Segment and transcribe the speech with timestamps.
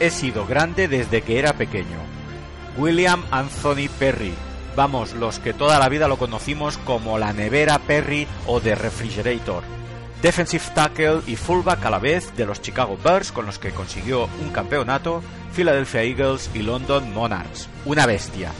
[0.00, 1.98] he sido grande desde que era pequeño.
[2.76, 4.32] William Anthony Perry.
[4.74, 9.62] Vamos, los que toda la vida lo conocimos como la nevera Perry o The Refrigerator.
[10.22, 14.28] Defensive tackle y fullback a la vez de los Chicago Bears con los que consiguió
[14.42, 15.22] un campeonato,
[15.54, 17.68] Philadelphia Eagles y London Monarchs.
[17.84, 18.52] Una bestia.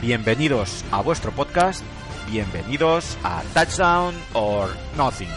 [0.00, 1.82] Bienvenidos a vuestro podcast,
[2.30, 5.28] bienvenidos a Touchdown or Nothing.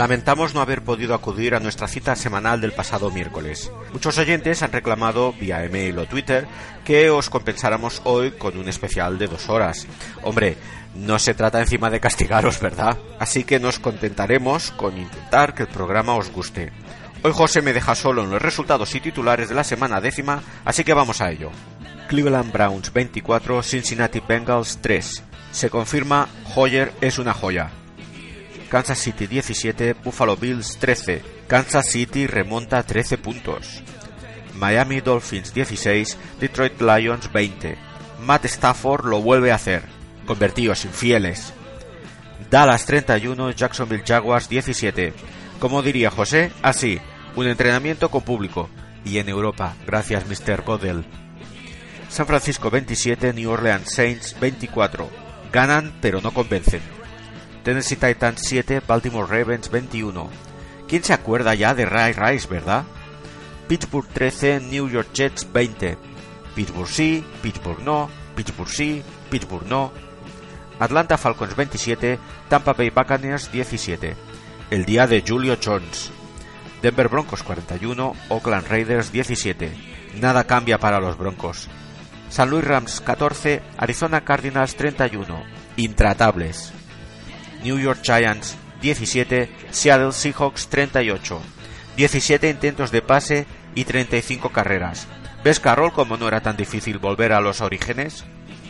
[0.00, 3.70] Lamentamos no haber podido acudir a nuestra cita semanal del pasado miércoles.
[3.92, 6.46] Muchos oyentes han reclamado vía email o Twitter
[6.86, 9.86] que os compensáramos hoy con un especial de dos horas.
[10.22, 10.56] Hombre,
[10.94, 12.96] no se trata encima de castigaros, ¿verdad?
[13.18, 16.72] Así que nos contentaremos con intentar que el programa os guste.
[17.22, 20.82] Hoy José me deja solo en los resultados y titulares de la semana décima, así
[20.82, 21.50] que vamos a ello.
[22.08, 25.24] Cleveland Browns 24, Cincinnati Bengals 3.
[25.50, 27.70] Se confirma, Hoyer es una joya.
[28.70, 31.22] Kansas City 17, Buffalo Bills 13.
[31.48, 33.82] Kansas City remonta 13 puntos.
[34.54, 37.76] Miami Dolphins 16, Detroit Lions 20.
[38.20, 39.82] Matt Stafford lo vuelve a hacer.
[40.24, 41.52] Convertidos infieles.
[42.48, 45.14] Dallas 31, Jacksonville Jaguars 17.
[45.58, 47.00] Como diría José, así,
[47.34, 48.70] un entrenamiento con público.
[49.04, 50.62] Y en Europa, gracias Mr.
[50.62, 51.04] Godel.
[52.08, 55.10] San Francisco 27, New Orleans Saints 24.
[55.50, 56.99] Ganan pero no convencen.
[57.62, 60.30] Tennessee Titans 7, Baltimore Ravens 21.
[60.88, 62.84] ¿Quién se acuerda ya de Ray Rice, verdad?
[63.68, 65.96] Pittsburgh 13, New York Jets 20.
[66.54, 69.92] Pittsburgh sí, Pittsburgh no, Pittsburgh sí, Pittsburgh no.
[70.80, 74.16] Atlanta Falcons 27, Tampa Bay Buccaneers 17.
[74.70, 76.10] El día de Julio Jones.
[76.82, 79.72] Denver Broncos 41, Oakland Raiders 17.
[80.20, 81.68] Nada cambia para los Broncos.
[82.30, 85.44] San Luis Rams 14, Arizona Cardinals 31.
[85.76, 86.72] Intratables.
[87.62, 91.40] New York Giants 17, Seattle Seahawks 38.
[91.96, 95.06] 17 intentos de pase y 35 carreras.
[95.44, 98.24] ¿Ves, Carroll, como no era tan difícil volver a los orígenes?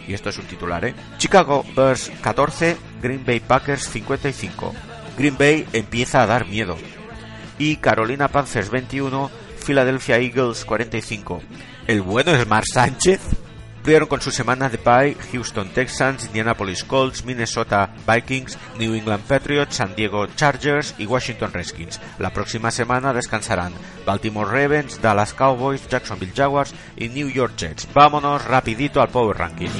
[0.06, 0.94] Y esto es un titular, ¿eh?
[1.18, 4.74] Chicago Bears 14, Green Bay Packers 55.
[5.16, 6.76] Green Bay empieza a dar miedo.
[7.58, 9.30] Y Carolina Panthers 21,
[9.64, 11.42] Philadelphia Eagles 45.
[11.86, 13.20] ¿El bueno es Mar Sánchez?
[13.80, 19.76] Cumplieron con su semana de bye Houston Texans, Indianapolis Colts, Minnesota Vikings, New England Patriots,
[19.76, 21.98] San Diego Chargers y Washington Redskins.
[22.18, 23.72] La próxima semana descansarán
[24.04, 27.88] Baltimore Ravens, Dallas Cowboys, Jacksonville Jaguars y New York Jets.
[27.94, 29.70] Vámonos rapidito al Power Ranking.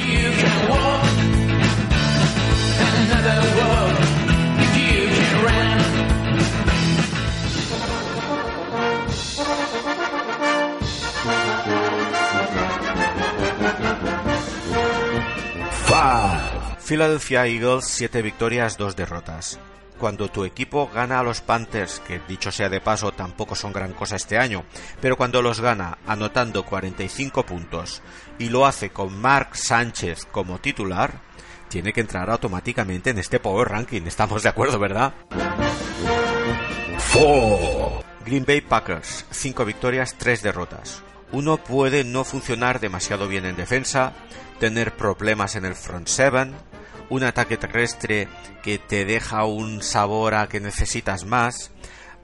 [16.91, 19.61] Philadelphia Eagles 7 victorias, 2 derrotas.
[20.01, 23.93] Cuando tu equipo gana a los Panthers, que dicho sea de paso tampoco son gran
[23.93, 24.65] cosa este año,
[25.01, 28.03] pero cuando los gana anotando 45 puntos
[28.41, 31.21] y lo hace con Mark Sánchez como titular,
[31.69, 34.03] tiene que entrar automáticamente en este Power Ranking.
[34.03, 35.15] Estamos de acuerdo, ¿verdad?
[38.27, 41.05] Green Bay Packers, 5 victorias, 3 derrotas.
[41.31, 44.13] Uno puede no funcionar demasiado bien en defensa,
[44.59, 46.53] tener problemas en el front seven,
[47.11, 48.29] un ataque terrestre
[48.63, 51.71] que te deja un sabor a que necesitas más,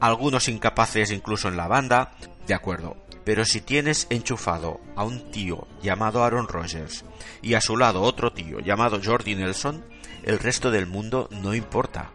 [0.01, 2.13] algunos incapaces incluso en la banda,
[2.47, 2.97] de acuerdo.
[3.25, 7.05] Pero si tienes enchufado a un tío llamado Aaron Rodgers
[7.43, 9.85] y a su lado otro tío llamado Jordi Nelson,
[10.23, 12.11] el resto del mundo no importa.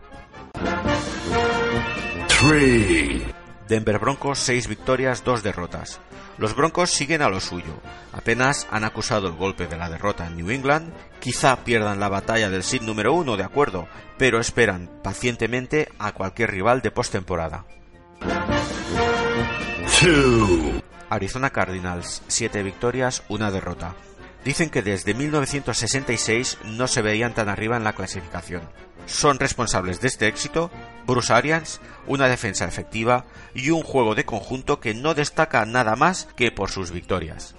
[3.68, 6.00] Denver Broncos 6 victorias, 2 derrotas.
[6.42, 7.72] Los Broncos siguen a lo suyo.
[8.14, 10.92] Apenas han acusado el golpe de la derrota en New England.
[11.20, 13.88] Quizá pierdan la batalla del seed número uno, de acuerdo,
[14.18, 17.66] pero esperan pacientemente a cualquier rival de postemporada.
[21.12, 23.94] Arizona Cardinals, 7 victorias, una derrota.
[24.44, 28.62] Dicen que desde 1966 no se veían tan arriba en la clasificación.
[29.06, 30.72] Son responsables de este éxito
[31.06, 36.28] Bruce Arians, una defensa efectiva y un juego de conjunto que no destaca nada más
[36.36, 37.56] que por sus victorias.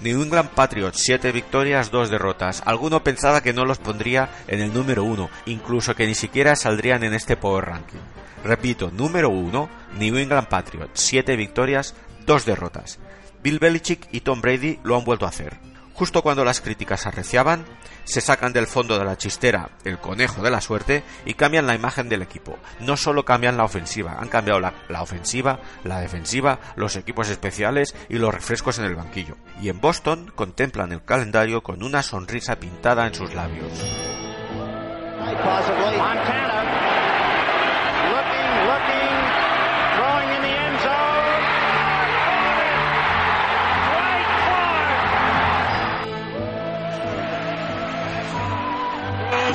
[0.00, 2.62] New England Patriots, 7 victorias, 2 derrotas.
[2.64, 7.02] Alguno pensaba que no los pondría en el número 1, incluso que ni siquiera saldrían
[7.02, 7.98] en este Power Ranking.
[8.44, 9.68] Repito, número 1,
[9.98, 11.94] New England Patriots, 7 victorias,
[12.26, 13.00] 2 derrotas.
[13.46, 15.56] Bill Belichick y Tom Brady lo han vuelto a hacer.
[15.94, 17.64] Justo cuando las críticas arreciaban,
[18.02, 21.76] se sacan del fondo de la chistera el conejo de la suerte y cambian la
[21.76, 22.58] imagen del equipo.
[22.80, 28.18] No solo cambian la ofensiva, han cambiado la, ofensiva, la defensiva, los equipos especiales y
[28.18, 29.36] los refrescos en el banquillo.
[29.62, 33.70] Y en Boston contemplan el calendario con una sonrisa pintada en sus labios.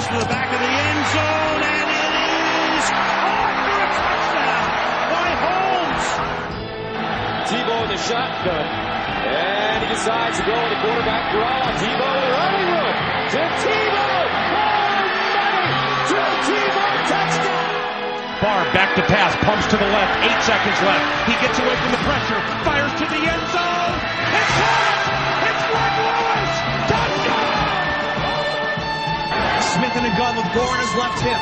[0.01, 2.09] Goes to the back of the end zone, and it
[2.73, 4.69] is caught for a touchdown
[5.13, 6.07] by Holmes.
[7.45, 8.65] Tebow in the shotgun.
[9.29, 11.53] And he decides to go with the quarterback draw.
[11.77, 12.97] Tebow to Hollywood.
[13.29, 14.25] To Tebow.
[16.09, 16.89] To Tebow.
[17.05, 18.41] Touchdown.
[18.41, 21.29] Barr back to pass, pumps to the left, eight seconds left.
[21.29, 24.01] He gets away from the pressure, fires to the end zone.
[24.33, 25.00] It's caught!
[29.71, 31.39] Smith in a gun with Gore on his left hip.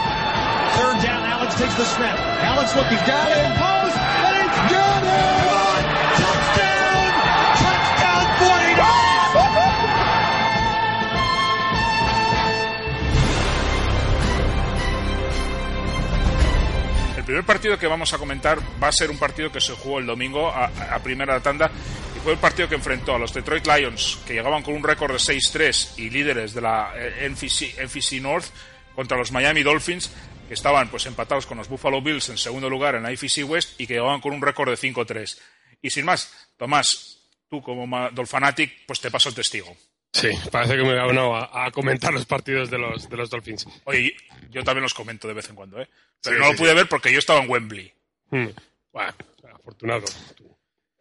[0.78, 2.16] Third down, Alex takes the snap.
[2.46, 5.82] Alex looking down in post, and it's got it!
[6.22, 7.10] Touchdown!
[7.58, 8.78] Touchdown 49!
[17.18, 19.98] El primer partido que vamos a comentar va a ser un partido que se jugó
[20.00, 21.72] el domingo a, a primera tanda
[22.30, 25.18] fue el partido que enfrentó a los Detroit Lions, que llegaban con un récord de
[25.18, 28.46] 6-3 y líderes de la eh, NFC, NFC North,
[28.94, 30.12] contra los Miami Dolphins,
[30.48, 33.82] que estaban pues empatados con los Buffalo Bills en segundo lugar en la NFC West
[33.82, 35.40] y que llegaban con un récord de 5-3.
[35.82, 37.18] Y sin más, Tomás,
[37.50, 39.76] tú como Dolphanatic, pues te paso el testigo.
[40.14, 43.32] Sí, parece que me he abonado a, a comentar los partidos de los, de los
[43.32, 43.66] Dolphins.
[43.86, 44.16] Oye,
[44.52, 45.90] yo también los comento de vez en cuando, ¿eh?
[46.22, 46.76] Pero Sí, no sí, lo pude sí.
[46.76, 47.92] ver porque yo estaba en Wembley.
[48.30, 48.50] Hmm.
[48.94, 49.14] Bueno,
[49.56, 50.06] afortunado.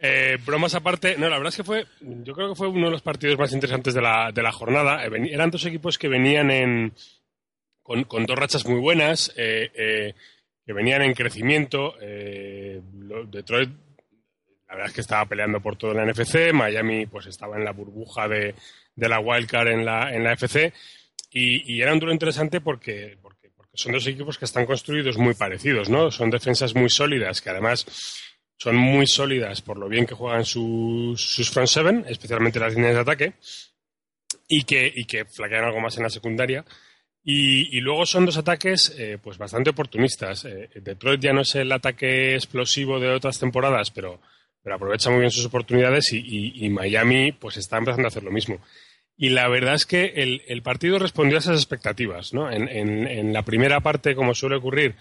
[0.01, 2.93] Eh, bromas aparte, no, la verdad es que fue, yo creo que fue uno de
[2.93, 5.05] los partidos más interesantes de la, de la jornada.
[5.05, 6.93] Eh, eran dos equipos que venían en,
[7.83, 10.15] con, con dos rachas muy buenas, eh, eh,
[10.65, 11.95] que venían en crecimiento.
[11.99, 13.71] Detroit,
[14.69, 16.53] la verdad es que estaba peleando por todo en la NFC.
[16.53, 18.55] Miami, pues estaba en la burbuja de,
[18.95, 20.73] de la wildcard en la, en la FC.
[21.31, 25.19] Y, y era un duelo interesante porque, porque, porque son dos equipos que están construidos
[25.19, 26.11] muy parecidos, ¿no?
[26.11, 27.87] Son defensas muy sólidas, que además
[28.59, 32.95] son muy sólidas por lo bien que juegan sus, sus front seven, especialmente las líneas
[32.95, 33.33] de ataque,
[34.49, 36.65] y que, y que flaquean algo más en la secundaria.
[37.25, 40.45] Y, luego son dos ataques eh, pues bastante oportunistas.
[40.47, 44.21] Eh, Detroit ya no es el ataque explosivo de otras temporadas, pero,
[44.63, 48.23] pero aprovecha muy bien sus oportunidades y, y- y Miami pues está empezando a hacer
[48.23, 48.61] lo mismo.
[49.21, 50.13] Y la verdad es que
[50.47, 52.33] el, partido respondió a esas expectativas.
[52.33, 52.51] ¿no?
[52.51, 54.95] En, la primera parte, como suele ocurrir,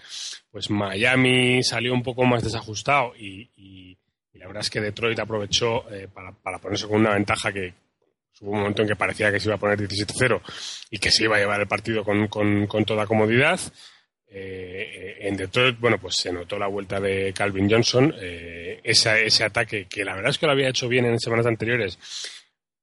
[0.50, 3.96] pues Miami salió un poco más desajustado y,
[4.34, 7.74] la verdad es que Detroit aprovechó eh, para, ponerse con una ventaja que
[8.40, 10.40] hubo un momento en que parecía que se iba a poner 17-0
[10.90, 13.60] y que se iba a llevar el partido con toda comodidad.
[14.30, 19.44] Eh, en Detroit, bueno, pues se notó la vuelta de Calvin Johnson, eh, esa- ese
[19.44, 21.98] ataque que la verdad es que lo había hecho bien en semanas anteriores,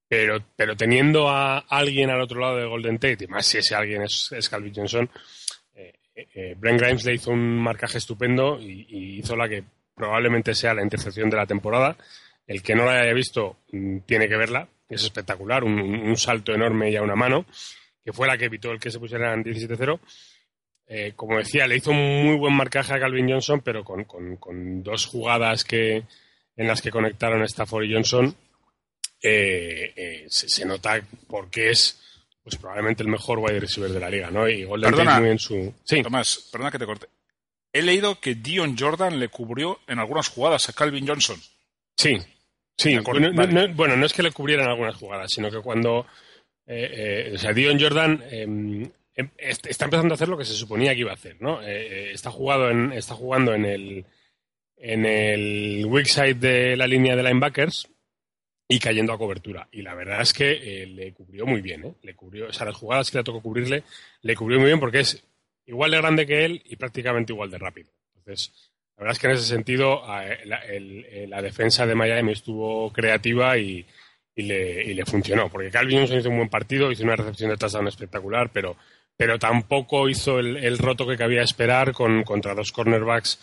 [0.08, 3.76] pero, pero teniendo a alguien al otro lado de Golden Tate, y más si ese
[3.76, 5.10] alguien es, Calvin Johnson,
[5.74, 9.64] eh, eh, Brent Grimes le hizo un marcaje estupendo y, hizo la que
[9.96, 11.98] probablemente sea la intercepción de la temporada.
[12.46, 16.92] El que no la haya visto mm, tiene que verla, es espectacular, un, salto enorme
[16.92, 17.46] y a una mano,
[18.04, 20.00] que fue la que evitó el que se pusieran 17-0.
[20.88, 24.38] Eh, como decía, le hizo un muy buen marcaje a Calvin Johnson, pero con, con-
[24.38, 26.04] con dos jugadas que,
[26.56, 28.36] en las que conectaron Stafford y Johnson,
[29.28, 32.02] eh, eh, se, se nota porque es
[32.44, 34.48] pues probablemente el mejor wide receiver de la liga, ¿no?
[34.48, 35.16] Y Golden Perdona.
[35.16, 35.74] Tate en su...
[35.84, 37.08] Sí, Tomás, perdona que te corte.
[37.74, 41.42] He leído que Dion Jordan le cubrió en algunas jugadas a Calvin Johnson.
[41.98, 42.18] sí,
[42.78, 42.98] sí.
[43.00, 43.54] Bueno, no, vale.
[43.68, 46.06] no- bueno, no es que le cubrieran algunas jugadas, sino que cuando...
[46.68, 48.84] eh, o sea, Dion Jordan em,
[49.16, 51.62] em, est- está empezando a hacer lo que se suponía que iba a hacer, ¿no?
[51.64, 54.06] Está, jugado en, está jugando en el,
[54.78, 57.88] en el weak side de la línea de linebackers
[58.68, 59.68] y cayendo a cobertura.
[59.72, 61.94] Y la verdad es que eh, le cubrió muy bien, ¿eh?
[62.02, 63.84] Le cubrió, o sea, las jugadas que le tocó cubrirle,
[64.22, 65.24] le cubrió muy bien porque es
[65.66, 67.92] igual de grande que él y prácticamente igual de rápido.
[68.16, 70.02] Entonces, la verdad es que en ese sentido
[70.46, 73.86] la, defensa de Miami estuvo creativa y,
[74.36, 75.50] y le, y le funcionó.
[75.50, 78.78] Porque Calvin hizo un buen partido, hizo una recepción de touchdown espectacular, pero,
[79.16, 83.40] pero tampoco hizo el, el roto que cabía esperar con, contra dos cornerbacks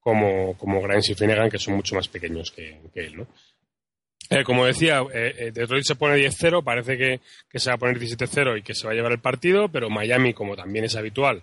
[0.00, 3.26] como, como Grimes y Finnegan, que son mucho más pequeños que, que él, ¿no?
[4.28, 7.78] Eh, como decía, eh, eh, Detroit se pone 10-0, parece que, que se va a
[7.78, 10.96] poner 17-0 y que se va a llevar el partido, pero Miami, como también es
[10.96, 11.42] habitual,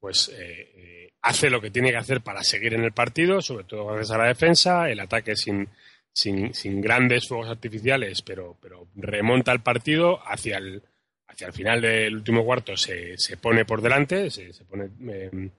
[0.00, 3.64] pues eh, eh, hace lo que tiene que hacer para seguir en el partido, sobre
[3.64, 5.68] todo gracias a la defensa, el ataque sin,
[6.12, 10.82] sin, sin grandes fuegos artificiales, pero, pero remonta el partido hacia el,
[11.26, 15.50] hacia el final del último cuarto, se, se pone por delante, se, se pone eh,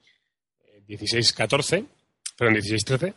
[0.87, 1.85] 16-14,
[2.37, 3.13] perdón, 16-13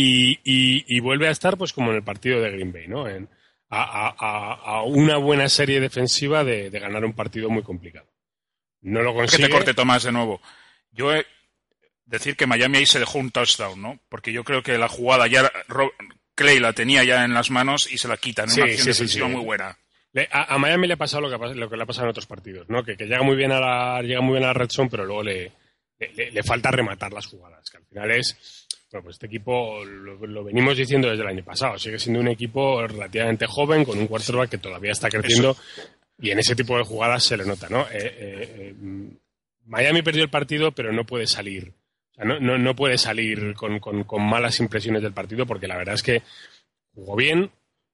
[0.00, 3.08] y, y- y vuelve a estar pues como en el partido de Green Bay, ¿no?
[3.08, 3.28] En-
[3.70, 8.06] a, a- a- a una buena serie defensiva de, de ganar un partido muy complicado.
[8.80, 9.44] no lo Que consigue.
[9.46, 10.40] te corte Tomás de nuevo.
[10.92, 11.26] Yo he
[12.06, 14.00] decir que Miami ahí se dejó un touchdown, ¿no?
[14.08, 15.50] Porque yo creo que la jugada ya
[16.34, 18.48] Clay la tenía ya en las manos y se la quitan.
[18.48, 19.32] Sí, una acción sí, defensiva sí.
[19.34, 19.76] muy buena.
[20.12, 22.10] Le- a, a Miami le ha pasado lo que, lo que le ha pasado en
[22.10, 22.82] otros partidos, ¿no?
[22.84, 25.04] Que, que llega muy bien a la llega muy bien a la red zone, pero
[25.04, 25.52] luego le,
[25.98, 29.84] le- le- le falta rematar las jugadas, que al final es bueno, pues este equipo
[29.84, 33.98] lo, lo venimos diciendo desde el año pasado, sigue siendo un equipo relativamente joven con
[33.98, 35.56] un quarterback que todavía está creciendo
[36.20, 37.82] y en ese tipo de jugadas se le nota, ¿no?
[37.82, 38.74] Eh, eh, eh,
[39.66, 41.72] Miami perdió el partido, pero no puede salir.
[42.12, 45.68] O sea, no, no, no puede salir con, con- con malas impresiones del partido porque
[45.68, 46.22] la verdad es que
[46.94, 47.50] jugó bien,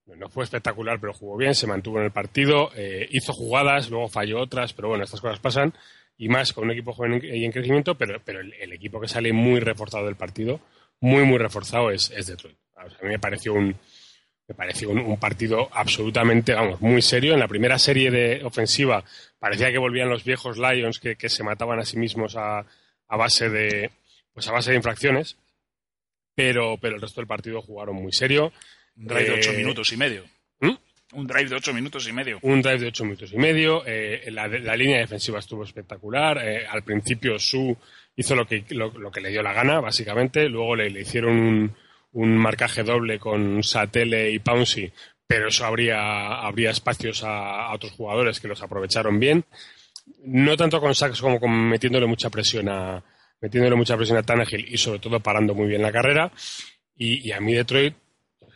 [0.07, 4.09] no fue espectacular, pero jugó bien, se mantuvo en el partido, eh, hizo jugadas, luego
[4.09, 5.75] falló otras, pero bueno, estas cosas pasan.
[6.17, 9.09] Y más con un equipo joven y en crecimiento, pero, pero el, el equipo que
[9.09, 10.61] sale muy reforzado del partido,
[11.05, 12.57] muy, muy reforzado, es, es Detroit.
[12.73, 13.77] O sea, a mí me pareció un,
[14.49, 17.35] me pareció un, un partido absolutamente, vamos, muy serio.
[17.35, 19.05] En la primera serie de ofensiva
[19.39, 22.61] parecía que volvían los viejos Lions que, que se mataban a sí mismos a,
[23.09, 23.91] a base de,
[24.33, 25.37] pues a base de infracciones.
[26.35, 28.53] Pero, pero el resto del partido jugaron muy serio.
[28.97, 30.25] Un drive de Eh, ocho minutos y medio.
[30.61, 30.73] ¿Mm?
[31.13, 32.39] Un drive de ocho minutos y medio.
[32.43, 33.85] Un drive de ocho minutos y medio.
[33.87, 36.39] eh, la, la línea defensiva estuvo espectacular.
[36.39, 37.77] eh, al principio Su
[38.17, 40.49] hizo lo que, lo, lo que le dio la gana, básicamente.
[40.49, 41.77] Luego le, le hicieron un,
[42.15, 44.91] un marcaje doble con Satele y Pouncy,
[45.27, 49.45] pero eso habría, habría espacios a, otros jugadores que los aprovecharon bien.
[50.25, 53.03] No tanto con sacks como con metiéndole mucha presión a
[53.41, 56.31] metiéndole mucha presión a Tannehill y sobre todo parando muy bien la carrera.
[56.97, 57.95] Y, y a mí Detroit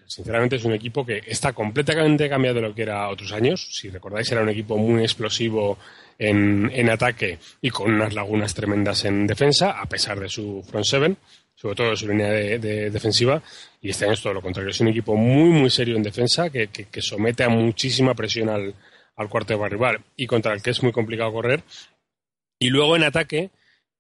[0.07, 3.69] sinceramente es un equipo que está completamente cambiado de lo que era otros años.
[3.73, 5.79] Si recordáis, era un equipo muy explosivo
[6.19, 10.85] en, en ataque y con unas lagunas tremendas en defensa, a pesar de su front
[10.87, 11.17] seven,
[11.55, 13.43] sobre todo de su línea de, de defensiva.
[13.81, 14.71] Y este año es todo lo contrario.
[14.71, 18.75] Es un equipo muy, muy serio en defensa que, que- somete a muchísima presión al,
[19.17, 21.63] al cuarto de rival y contra el que es muy complicado correr.
[22.59, 23.51] Y luego en ataque,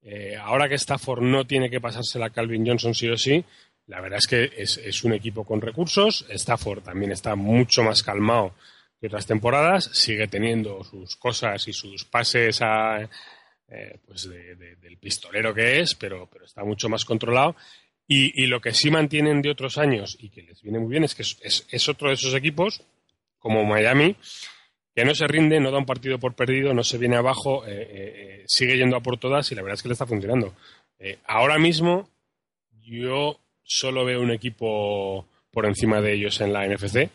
[0.02, 3.44] eh, ahora que Stafford no tiene que pasársela a Calvin Johnson sí o sí,
[3.86, 6.26] la verdad es que es, es un equipo con recursos.
[6.28, 8.52] Stafford también está mucho más calmado
[9.00, 9.90] que otras temporadas.
[9.92, 13.02] Sigue teniendo sus cosas y sus pases a,
[13.68, 17.54] eh, pues de- de- del pistolero que es, pero, pero está mucho más controlado.
[18.06, 21.04] Y, y lo que sí mantienen de otros años y que les viene muy bien
[21.04, 22.82] es que es, es- otro de esos equipos,
[23.38, 24.16] como Miami,
[24.94, 27.88] que no se rinde, no da un partido por perdido, no se viene abajo, eh,
[27.90, 30.54] eh, sigue yendo a por todas y la verdad es que le está funcionando.
[31.26, 32.08] Ahora mismo
[32.82, 37.10] yo solo veo un equipo por encima de ellos en la NFC,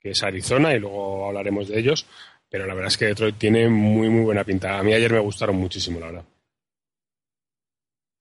[0.00, 2.06] que es Arizona, y luego hablaremos de ellos,
[2.48, 4.78] pero la verdad es que Detroit tiene muy, muy buena pinta.
[4.78, 6.24] A mí ayer me gustaron muchísimo, la verdad.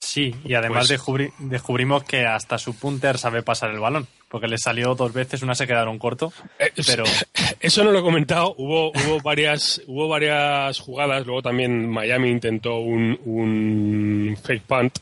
[0.02, 4.48] Sí, y además Pues- descubri- descubrimos que hasta su punter sabe pasar el balón, porque
[4.48, 6.32] le salió dos veces, una se quedaron corto,
[6.88, 7.04] pero
[7.60, 8.56] Eso no lo he comentado.
[8.58, 11.26] Hubo, hubo varias, hubo varias jugadas.
[11.26, 14.98] Luego también Miami intentó un, un fake punt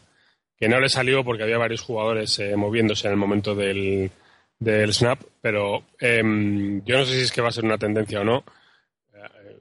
[0.57, 4.09] que no le salió porque había varios jugadores eh, moviéndose en el momento del,
[4.59, 5.21] del snap.
[5.41, 8.43] Pero em, yo no sé si es que va a ser una tendencia o no.
[9.13, 9.59] Eh,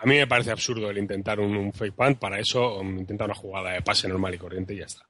[0.00, 2.18] A mí me parece absurdo el intentar un, un fake punt.
[2.18, 5.04] Para eso um, intenta una jugada de pase normal y corriente y ya está.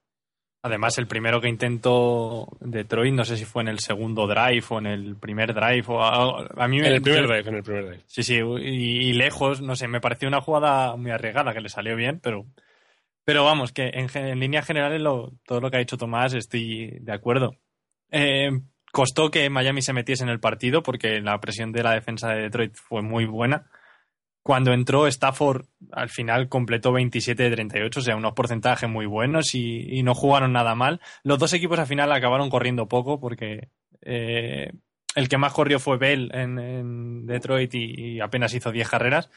[0.62, 4.78] además el primero que intentó Detroit, no sé si fue en el segundo drive o
[4.78, 8.02] en el primer drive, o a mí En el primer drive, en el primer drive.
[8.06, 11.68] Sí, sí, y, y lejos, no sé, me pareció una jugada muy arriesgada que le
[11.68, 12.46] salió bien, pero,
[13.24, 16.96] pero vamos, que en, en líneas generales lo- todo lo que ha dicho Tomás estoy
[17.00, 17.56] de acuerdo.
[18.10, 18.50] Eh,
[18.94, 22.42] costó que Miami se metiese en el partido porque la presión de la defensa de
[22.42, 23.66] Detroit fue muy buena.
[24.44, 29.54] Cuando entró Stafford, al final completó 27 de 38, o sea, unos porcentajes muy buenos
[29.54, 31.00] y, y no jugaron nada mal.
[31.24, 33.68] Los dos equipos al final acabaron corriendo poco porque
[34.02, 34.70] eh,
[35.16, 39.28] el que más corrió fue Bell en, en Detroit y, y apenas hizo 10 carreras.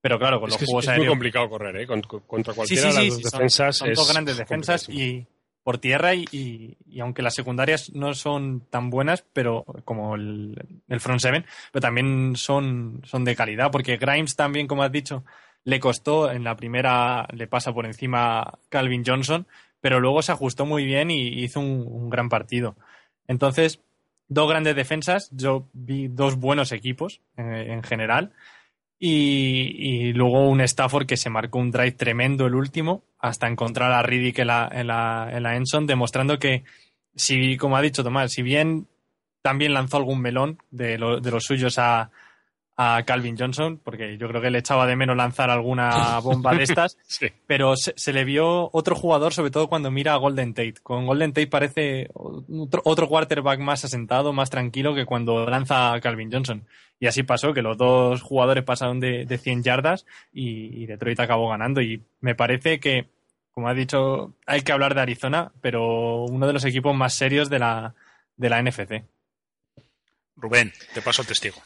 [0.00, 1.12] Pero claro, con Es los que es, juegos es muy aéreos.
[1.12, 1.86] complicado correr, ¿eh?
[1.86, 3.76] Con- con- contra cualquiera sí, de las sí, dos son- defensas.
[3.76, 5.26] son, es- dos grandes es defensas y
[5.68, 10.56] por tierra y, y- aunque las secundarias no son tan buenas, pero como el,
[10.88, 15.24] el front seven, pero también son, son de calidad, porque Grimes también, como has dicho,
[15.64, 19.46] le costó en la primera, le pasa por encima Calvin Johnson,
[19.82, 22.74] pero luego se ajustó muy bien y hizo un, un gran partido.
[23.26, 23.82] Entonces,
[24.26, 28.32] dos grandes defensas, yo vi dos buenos equipos eh, en general.
[29.00, 33.92] Y, y luego un Stafford que se marcó un drive tremendo el último, hasta encontrar
[33.92, 36.64] a Riddick en la, en la, en la Enson, demostrando que,
[37.14, 38.88] si, como ha dicho Tomás, si bien
[39.42, 42.10] también lanzó algún melón de, lo- de los suyos a,
[42.80, 46.62] a Calvin Johnson, porque yo creo que le echaba de menos lanzar alguna bomba de
[46.62, 47.26] estas, Sí.
[47.46, 50.74] pero se, se le vio otro jugador, sobre todo cuando mira a Golden Tate.
[50.82, 56.00] Con Golden Tate parece otro, otro quarterback más asentado, más tranquilo que cuando lanza a
[56.00, 56.64] Calvin Johnson.
[57.00, 61.18] Y así pasó, que los dos jugadores pasaron de, de 100 yardas y, y Detroit
[61.18, 61.80] acabó ganando.
[61.80, 63.08] Y me parece que,
[63.50, 67.50] como has dicho, hay que hablar de Arizona, pero uno de los equipos más serios
[67.50, 67.94] de la,
[68.36, 69.02] de la NFC.
[70.36, 71.56] Rubén, te paso el testigo.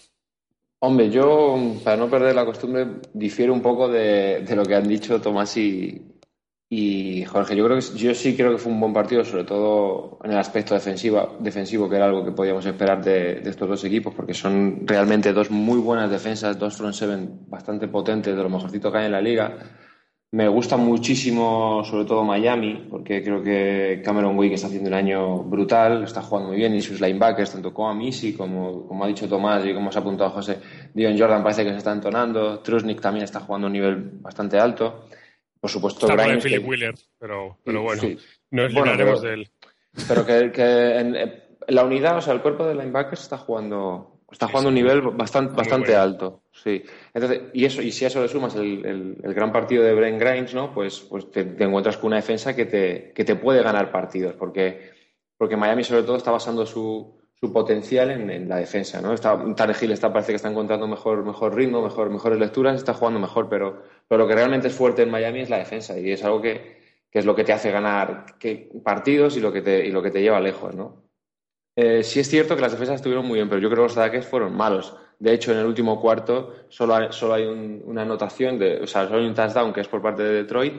[0.85, 2.85] Hombre, yo, para no perder la costumbre,
[3.15, 7.55] difiero un poco de, lo que han dicho Tomás y, Jorge.
[7.55, 10.39] Yo creo que yo sí creo que fue un buen partido, sobre todo en el
[10.39, 14.35] aspecto defensiva, defensivo, que era algo que podíamos esperar de, de estos dos equipos, porque
[14.35, 18.99] son realmente dos muy buenas defensas, dos front seven bastante potentes, de lo mejorcito que
[18.99, 19.57] hay en la liga.
[20.35, 25.43] Me gusta muchísimo, sobre todo Miami, porque creo que Cameron Wake está haciendo un año
[25.45, 29.29] brutal, está jugando muy bien y sus linebackers, tanto como Misi, como, como ha dicho
[29.29, 30.59] Tomás y como se ha apuntado José,
[30.95, 34.59] Dion Jordan parece que se está entonando, Trusnik también está jugando a un nivel bastante
[34.59, 35.05] alto.
[35.61, 38.17] Por supuesto, Está Grimes, Philip que- Wheeler, pero, pero bueno, Sí.
[38.53, 39.51] nos Bueno, libraremos pero- de él.
[40.09, 44.21] pero que, que en, en la unidad, o sea, el cuerpo de linebackers está jugando,
[44.31, 46.03] está jugando a un nivel bastante, bastante bueno.
[46.03, 46.42] alto.
[46.53, 46.83] Sí.
[47.15, 48.85] Entonces, y eso, y si a eso le sumas el,
[49.25, 50.73] el- gran partido de Brent Grimes, ¿no?
[50.75, 54.91] Pues, pues te, encuentras con una defensa que te, que te puede ganar partidos, porque,
[55.39, 59.15] porque Miami sobre todo está basando su, su potencial en, en la defensa, ¿no?
[59.15, 63.19] Está, Tannehill está, parece que está encontrando mejor, mejor ritmo, mejor, mejores lecturas, está jugando
[63.19, 66.23] mejor, pero, pero lo que realmente es fuerte en Miami es la defensa, y es
[66.23, 66.81] algo que,
[67.11, 68.27] que es lo que te hace ganar
[68.85, 71.03] partidos y lo que te, y lo que te lleva lejos, ¿no?
[71.77, 73.97] Eh, sí es cierto que las defensas estuvieron muy bien, pero yo creo que los
[73.99, 74.95] ataques fueron malos.
[75.23, 78.87] De hecho, en el último cuarto solo hay, solo hay un- una anotación, de, o
[78.89, 80.75] sea, solo hay un touchdown que es por parte de Detroit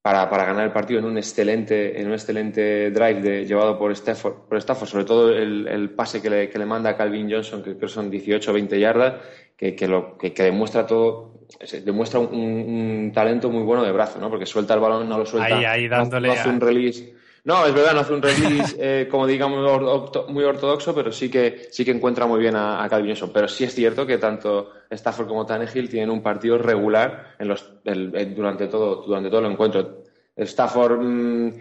[0.00, 3.90] para, para ganar el partido en un excelente, en un excelente drive de- llevado por
[3.90, 7.28] Stafford, por Stafford, sobre todo el, el pase que le, que le manda a Calvin
[7.28, 9.14] Johnson, que creo que son 18 o 20 yardas,
[9.56, 11.40] que, que, lo, que, que demuestra todo,
[11.84, 14.30] demuestra un, un talento muy bueno de brazo, ¿no?
[14.30, 15.56] Porque suelta el balón, no lo suelta.
[15.56, 17.14] Ahí, ahí, dándole hace un release.
[17.44, 19.58] No, es verdad, no hace un release eh, como digamos
[20.28, 23.30] muy ortodoxo, pero sí que sí que encuentra muy bien a, Calvin Johnson.
[23.34, 27.36] Pero sí es cierto que tanto Stafford como Tannehill tienen un partido regular
[28.36, 30.04] durante todo durante todo el encuentro.
[30.36, 31.52] Stafford mm,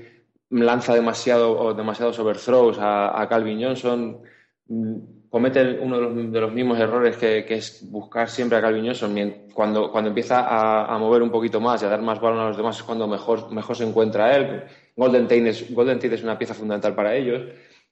[0.51, 4.21] lanza demasiado demasiados overthrows a, a Calvin Johnson,
[4.67, 4.95] mm,
[5.31, 9.15] comete uno de los, mismos errores que, es buscar siempre a Calvin Johnson.
[9.53, 10.45] Cuando, cuando empieza
[10.93, 13.07] a, mover un poquito más y a dar más balón a los demás es cuando
[13.07, 14.63] mejor, mejor se encuentra él.
[14.95, 17.43] Golden Tate es, Golden Tate es una pieza fundamental para ellos.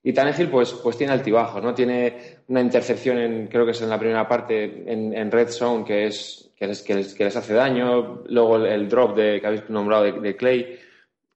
[0.04, 1.74] Y Tannehill pues, pues tiene altibajos, ¿no?
[1.74, 6.08] Tiene una intercepción, en, creo que es en la primera parte, en, Red Zone, que,
[6.08, 8.22] es, que, les, que, les, hace daño.
[8.28, 10.78] Luego el, drop que habéis nombrado de Clay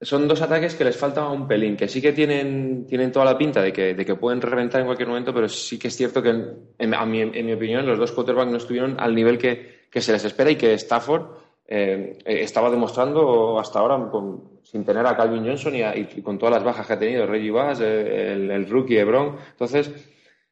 [0.03, 3.37] son dos ataques que les falta un pelín, que sí que tienen, tienen toda la
[3.37, 6.21] pinta de que, de que pueden reventar en cualquier momento, pero sí que es cierto
[6.21, 6.29] que,
[6.77, 10.01] en, a mi, en mi opinión, los dos quarterbacks no estuvieron al nivel que, que
[10.01, 11.23] se les espera y que Stafford
[11.67, 16.37] eh, eh, estaba demostrando hasta ahora con- sin tener a Calvin Johnson y, y con
[16.37, 19.37] todas las bajas que ha tenido, Reggie Bass, eh, el, el rookie Ebron.
[19.51, 19.91] Entonces,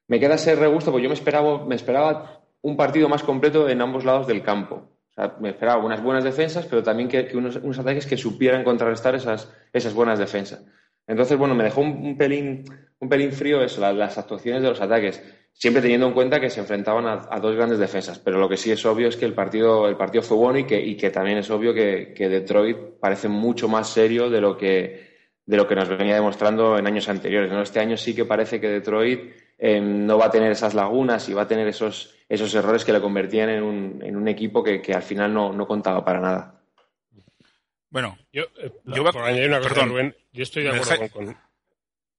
[0.08, 3.82] me queda ese regusto, porque yo me esperaba, me esperaba un partido más completo en
[3.82, 4.84] ambos lados del campo.
[5.40, 9.94] Me esperaba unas buenas defensas, pero también que, unos, ataques que supieran contrarrestar esas, esas
[9.94, 10.64] buenas defensas.
[11.06, 12.64] Entonces, bueno, me dejó un, pelín,
[13.00, 15.22] un pelín frío eso, la- las actuaciones de los ataques,
[15.52, 18.20] siempre teniendo en cuenta que se enfrentaban a, a dos grandes defensas.
[18.20, 20.64] Pero lo que sí es obvio es que el partido, el partido fue bueno y
[20.64, 24.56] que, y que también es obvio que, que Detroit parece mucho más serio de lo
[24.58, 25.10] que,
[25.46, 27.52] de lo que nos venía demostrando en años anteriores.
[27.52, 27.62] ¿no?
[27.62, 31.34] Este año sí que parece que Detroit eh, no va a tener esas lagunas y
[31.34, 34.82] va a tener esos, esos errores que le convertían en un, en un equipo que,
[34.82, 36.62] que al final no, no contaba para nada.
[37.90, 39.90] Bueno, Yo, eh, Yo voy a- por añadir una cosa, perdón.
[39.90, 41.38] Rubén, yo estoy de ¿Me acuerdo dejáis- con, con-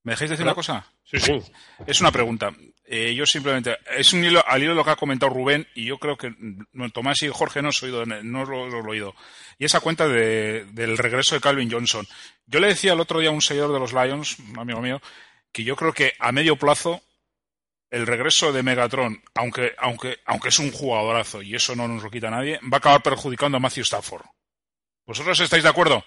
[0.05, 0.51] ¿me dejáis decir ¿No?
[0.51, 0.87] una cosa?
[1.05, 1.41] Sí, sí.
[1.87, 2.53] Es una pregunta.
[2.85, 5.87] Eh, yo simplemente, es un hilo, al hilo de lo que ha comentado Rubén, y
[5.87, 6.35] yo creo que
[6.93, 9.15] Tomás y Jorge no os, oído, no lo, lo he oído.
[9.59, 12.07] Y esa cuenta de- del regreso de Calvin Johnson.
[12.47, 15.01] Yo le decía el otro día a un seguidor de los Lions, un amigo mío,
[15.53, 17.01] que yo creo que a medio plazo
[17.93, 22.11] el regreso de Megatron, aunque, aunque, aunque es un jugadorazo y eso no nos lo
[22.11, 24.23] quita nadie, va a acabar perjudicando a Matthew Stafford.
[25.07, 26.03] ¿Vosotros estáis de acuerdo?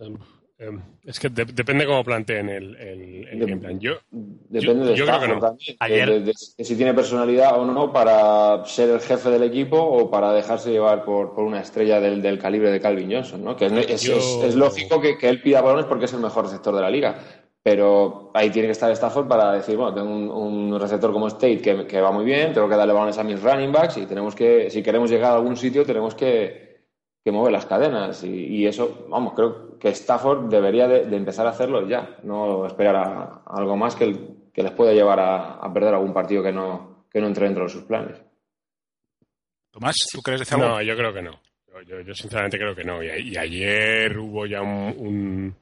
[0.00, 0.16] Em,
[0.58, 3.78] em, es que de- depende cómo planteen el, el, el De- plan.
[3.80, 5.40] Yo, Depende Yo- de yo creo que Stafford no.
[5.40, 9.44] también, Ayer- de, de- de si tiene personalidad o no para ser el jefe del
[9.44, 13.44] equipo o para dejarse llevar por, por una estrella del, del calibre de Calvin Johnson,
[13.44, 13.54] ¿no?
[13.56, 16.20] Que es, es- Yo- es- es lógico que, que él pida balones porque es el
[16.20, 17.39] mejor receptor de la liga.
[17.62, 21.60] Pero ahí tiene que estar Stafford para decir, bueno, tengo un, un receptor como State
[21.60, 24.34] que, que va muy bien, tengo que darle balones a mis running backs y tenemos
[24.34, 26.86] que, si queremos llegar a algún sitio, tenemos que,
[27.22, 28.24] que mover las cadenas.
[28.24, 32.66] Y, y eso, vamos, creo que Stafford debería de, de empezar a hacerlo ya, no
[32.66, 33.02] esperar a,
[33.44, 36.52] a algo más que, el- que les pueda llevar a, a perder algún partido que
[36.52, 38.16] no, que no entre dentro de sus planes.
[39.70, 40.68] Tomás, ¿tú crees decir algo?
[40.68, 41.32] No, yo creo que no.
[41.68, 43.02] Yo, yo- yo sinceramente creo que no.
[43.02, 45.56] Y, y ayer hubo ya un, un-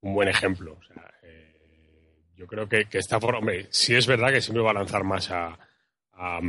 [0.00, 0.76] un buen ejemplo.
[0.80, 1.08] O sea,
[2.42, 5.30] yo creo que, que Stafford, hombre, sí es verdad que siempre va a lanzar más
[5.30, 5.56] a,
[6.14, 6.40] a,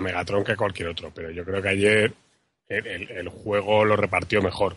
[0.00, 2.12] Megatron que a cualquier otro, pero yo creo que ayer
[2.68, 4.76] el, juego lo repartió mejor.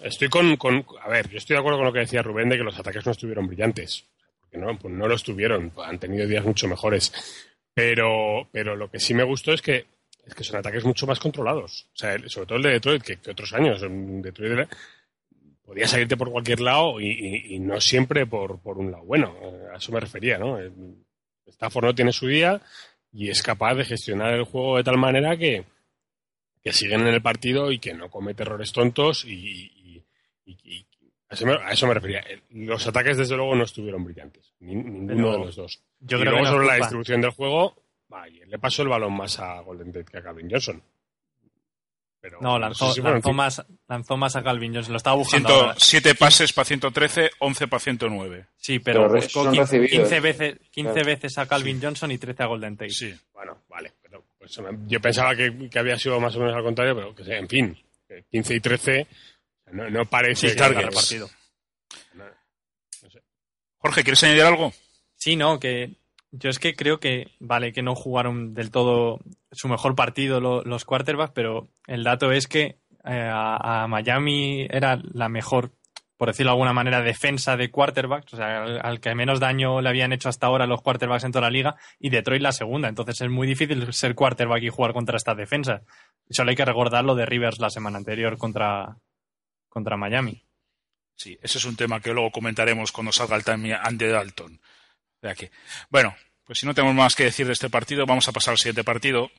[0.00, 2.56] Estoy con, con- A ver, yo estoy de acuerdo con lo que decía Rubén de
[2.56, 4.04] que los ataques no estuvieron brillantes.
[4.40, 5.72] Porque no, pues no lo estuvieron.
[5.84, 7.12] Han tenido días mucho mejores.
[7.74, 9.86] Pero, pero lo que sí me gustó es que,
[10.24, 11.88] es que son ataques mucho más controlados.
[11.94, 13.80] O sea, sobre todo el de Detroit, que, otros años.
[13.82, 14.68] Detroit era-
[15.64, 19.04] podía salirte por cualquier lado y, y- y no siempre por, por un lado.
[19.04, 20.58] Bueno, eh, a eso me refería, ¿no?
[20.58, 20.96] El-
[21.46, 22.60] Stafford no tiene su día
[23.12, 25.64] y es capaz de gestionar el juego de tal manera que,
[26.62, 30.02] que siguen en el partido y que no comete errores tontos y,
[31.28, 32.20] a, eso me, a eso me refería.
[32.20, 34.52] Eh, Los ataques, desde luego, no estuvieron brillantes.
[34.60, 35.82] Ni- ninguno de los dos.
[36.00, 37.76] yo y creo que no sobre la distribución del juego,
[38.10, 40.82] ayer le pasó el balón más a Golden Tate que a Calvin Johnson.
[42.24, 44.94] Pero No, lanzó, sé si lanzó, más, lanzó más a Calvin Johnson.
[44.94, 45.74] Lo estaba buscando ahora.
[45.76, 48.46] 107 pases para 113, 11 para 109.
[48.56, 50.08] Sí, pero, Pero buscó son 15, recibidos.
[50.08, 51.06] 15 veces, 15 Claro.
[51.06, 52.88] veces a Calvin Johnson y 13 a Golden Tate.
[52.88, 53.14] Sí.
[53.34, 53.92] Bueno, vale.
[54.00, 57.24] Pero, pues, yo pensaba que, que había sido más o menos al contrario, pero que,
[57.24, 59.06] sé, en fin, que 15 y 13
[59.72, 61.28] no, no parece Sí, está haya repartido.
[63.76, 64.72] Jorge, ¿quieres añadir algo?
[65.16, 65.92] Sí, no, que
[66.36, 69.20] yo es que creo que, vale, que no jugaron del todo
[69.52, 74.98] su mejor partido lo- los quarterbacks, pero el dato es que eh, a, Miami era
[75.12, 75.72] la mejor,
[76.16, 79.88] por decirlo de alguna manera, defensa de quarterbacks, o sea, al, que menos daño le
[79.88, 82.88] habían hecho hasta ahora los quarterbacks en toda la liga, y Detroit la segunda.
[82.88, 85.82] Entonces es muy difícil ser quarterback y jugar contra estas defensas.
[86.30, 88.96] Solo hay que recordar lo de Rivers la semana anterior contra,
[89.68, 90.42] contra Miami.
[91.16, 94.58] Sí, ese es un tema que luego comentaremos cuando salga el time Andy Dalton.
[95.24, 95.48] De aquí.
[95.88, 98.58] Bueno, pues si no tenemos más que decir de este partido, vamos a pasar al
[98.58, 99.30] siguiente partido.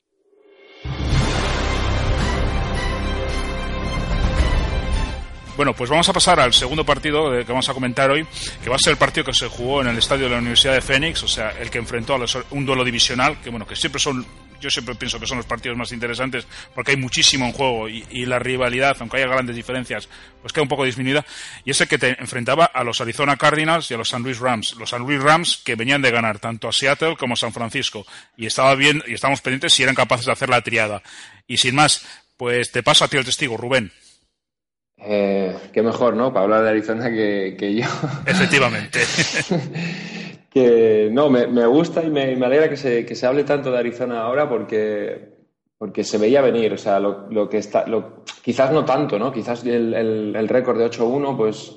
[5.56, 8.26] Bueno, pues vamos a pasar al segundo partido que vamos a comentar hoy,
[8.64, 10.74] que va a ser el partido que se jugó en el estadio de la Universidad
[10.74, 14.00] de Phoenix, o sea, el que enfrentó a un duelo divisional, que bueno, que siempre
[14.00, 14.26] son,
[14.60, 18.04] yo siempre pienso que son los partidos más interesantes porque hay muchísimo en juego y,
[18.10, 20.08] y la rivalidad, aunque haya grandes diferencias,
[20.40, 21.24] pues queda un poco disminuida.
[21.64, 24.38] Y es el que te enfrentaba a los Arizona Cardinals y a los San Luis
[24.38, 24.74] Rams.
[24.78, 28.06] Los San Luis Rams que venían de ganar tanto a Seattle como a San Francisco
[28.36, 31.02] y estaba bien y estábamos pendientes si eran capaces de hacer la triada.
[31.46, 33.92] Y sin más, pues te paso a ti el testigo, Rubén.
[34.98, 36.32] Eh, qué mejor, ¿no?
[36.32, 37.86] Para hablar de Arizona que, que yo.
[38.26, 39.00] Efectivamente.
[40.56, 43.76] que no, me, me gusta y me, alegra que se, que se hable tanto de
[43.76, 45.34] Arizona ahora porque,
[45.76, 46.72] porque se veía venir.
[46.72, 47.86] O sea, lo, lo que está.
[47.86, 49.30] Lo, quizás no tanto, ¿no?
[49.30, 51.76] Quizás el, el, récord de 8-1, pues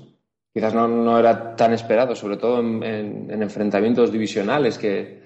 [0.53, 5.23] quizás no, no era tan esperado, sobre todo en, en, en enfrentamientos divisionales que,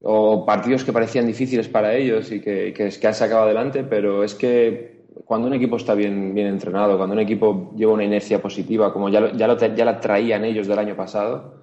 [0.00, 4.22] o partidos que parecían difíciles para ellos y que, que, que han sacado adelante, pero
[4.22, 8.40] es que cuando un equipo está bien, bien entrenado, cuando un equipo lleva una inercia
[8.40, 11.61] positiva, como ya, ya, lo, ya la traían ellos del año pasado,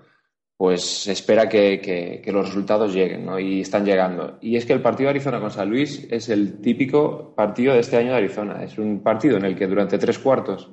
[0.60, 3.39] pues se espera que, que, los resultados lleguen, ¿no?
[3.39, 4.39] Y están llegando.
[4.41, 7.80] Y es que el partido de Arizona con San Luis es el típico partido de
[7.80, 8.62] este año de Arizona.
[8.62, 10.69] Es un partido en el que durante tres cuartos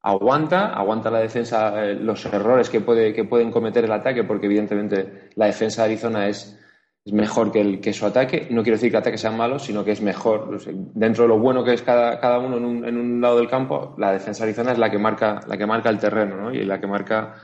[0.00, 4.46] aguanta, aguanta la defensa eh, los errores que, puede, que pueden cometer el ataque, porque
[4.46, 6.58] evidentemente la defensa de Arizona es,
[7.04, 8.48] es mejor que, el, que su ataque.
[8.48, 10.58] No quiero decir que el ataque sea malo, sino que es mejor.
[10.94, 13.48] Dentro de lo bueno que es cada, cada uno en un, en un, lado del
[13.48, 16.54] campo, la defensa de Arizona es la que marca, la que marca el terreno ¿no?
[16.54, 17.34] y la que marca,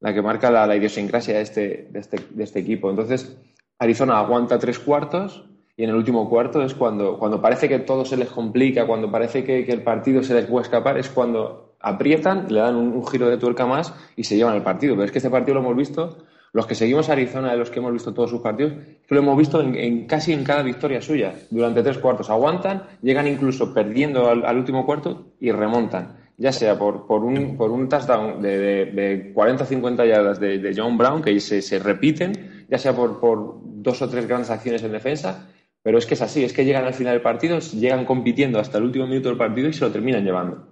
[0.00, 2.90] la, que marca la, idiosincrasia de este, de, este, de este equipo.
[2.90, 3.36] Entonces,
[3.78, 5.44] Arizona aguanta tres cuartos
[5.76, 9.10] y en el último cuarto es cuando, cuando parece que todo se les complica, cuando
[9.10, 13.06] parece que, que el partido se les puede escapar, es cuando aprietan, le dan un,
[13.06, 14.94] giro de tuerca más y se llevan el partido.
[14.94, 16.18] Pero es que este partido lo hemos visto,
[16.52, 18.74] los que seguimos a Arizona, de los que hemos visto todos sus partidos,
[19.08, 21.34] lo hemos visto en, en casi en cada victoria suya.
[21.50, 26.19] Durante tres cuartos aguantan, llegan incluso perdiendo al, al último cuarto y remontan.
[26.40, 30.40] Ya sea por, por, un, por un touchdown de, de, de 40 o 50 yardas
[30.40, 34.26] de, de, John Brown, que se, se repiten, ya sea por, por dos o tres
[34.26, 35.50] grandes acciones en defensa,
[35.82, 38.78] pero es que es así, es que llegan al final del partido, llegan compitiendo hasta
[38.78, 40.66] el último minuto del partido y se lo terminan llevando.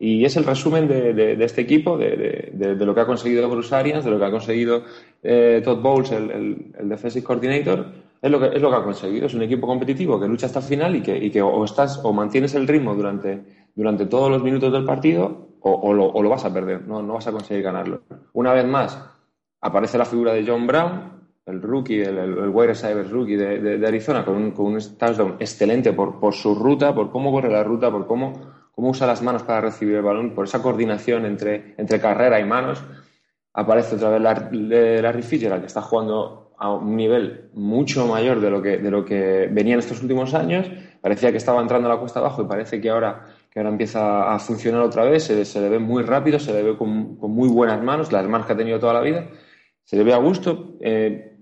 [0.00, 3.48] Y es el resumen de, de, de este equipo, de, de, lo que ha conseguido
[3.50, 4.84] Bruce Arians, de lo que ha conseguido
[5.24, 7.86] eh, Todd Bowles, el, el, el, defensive coordinator.
[8.22, 9.26] Es lo, que, es lo que ha conseguido.
[9.26, 12.00] Es un equipo competitivo que lucha hasta el final y que, y que o, estás,
[12.04, 13.42] o mantienes el ritmo durante,
[13.78, 17.62] durante todos los minutos del partido o, lo, vas a perder, no, vas a conseguir
[17.62, 18.02] ganarlo.
[18.32, 19.00] Una vez más,
[19.60, 21.12] aparece la figura de John Brown,
[21.46, 26.56] el rookie, el, el, el rookie de, Arizona, con un, con touchdown excelente por, su
[26.56, 28.32] ruta, por cómo corre la ruta, por cómo
[28.74, 32.82] usa las manos para recibir el balón, por esa coordinación entre, carrera y manos.
[33.52, 38.60] Aparece otra vez Larry, Fitzgerald, que está jugando a un nivel mucho mayor de lo
[38.60, 40.68] que, de lo que venía en estos últimos años.
[41.00, 44.32] parecía que estaba entrando a la cuesta abajo y parece que ahora, que ahora empieza
[44.32, 47.30] a funcionar otra vez, se, se le ve muy rápido, se le ve con, con,
[47.30, 49.28] muy buenas manos, las manos que ha tenido toda la vida,
[49.84, 50.76] se le ve a gusto.
[50.80, 51.36] Eh,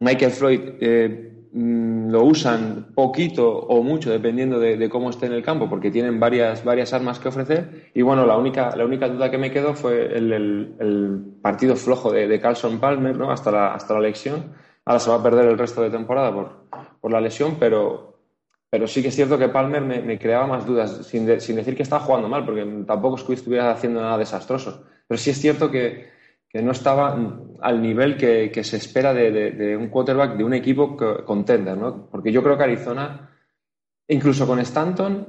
[0.00, 5.32] Michael Floyd eh, mm, lo usan poquito o mucho dependiendo de, de, cómo esté en
[5.32, 7.90] el campo, porque tienen varias, varias armas que ofrecer.
[7.94, 11.74] Y bueno, la única, la única duda que me quedó fue el, el, el partido
[11.76, 13.30] flojo de, de Carlson Palmer ¿no?
[13.30, 14.52] hasta, la, hasta la lesión.
[14.84, 16.68] Ahora se va a perder el resto de temporada por,
[17.00, 18.15] por la lesión, pero,
[18.76, 21.82] pero sí que es cierto que Palmer me, creaba más dudas, sin, sin, decir que
[21.82, 24.84] estaba jugando mal, porque tampoco que estuviera haciendo nada desastroso.
[25.08, 26.10] Pero sí es cierto que,
[26.46, 27.18] que no estaba
[27.62, 32.06] al nivel que, que se espera de, de, un quarterback de un equipo contender, ¿no?
[32.10, 33.30] Porque yo creo que Arizona,
[34.08, 35.26] incluso con Stanton,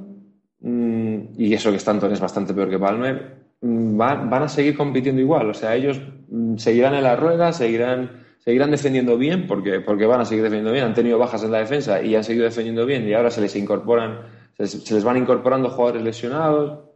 [0.60, 4.76] mmm, y eso que Stanton es bastante peor que Palmer, mmm, va, van a seguir
[4.76, 5.48] compitiendo igual.
[5.48, 10.20] O sea, ellos mmm, seguirán en la rueda, seguirán, seguirán defendiendo bien, porque, porque van
[10.20, 10.84] a seguir defendiendo bien.
[10.84, 13.54] Han tenido bajas en la defensa y han seguido defendiendo bien, y ahora se les
[13.56, 14.20] incorporan,
[14.56, 16.88] se les, se les van incorporando jugadores lesionados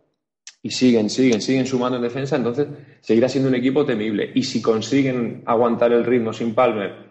[0.62, 2.68] y siguen, siguen, siguen sumando en defensa, entonces
[3.00, 4.30] seguirá siendo un equipo temible.
[4.34, 7.10] Y si consiguen aguantar el ritmo sin Palmer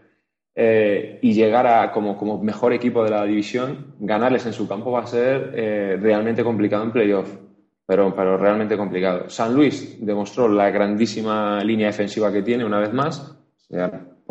[0.55, 4.91] eh, y llegar a como, como, mejor equipo de la división, ganarles en su campo
[4.91, 7.29] va a ser eh, realmente complicado en playoff,
[7.85, 9.29] pero, pero realmente complicado.
[9.29, 13.37] San Luis demostró la grandísima línea defensiva que tiene una vez más,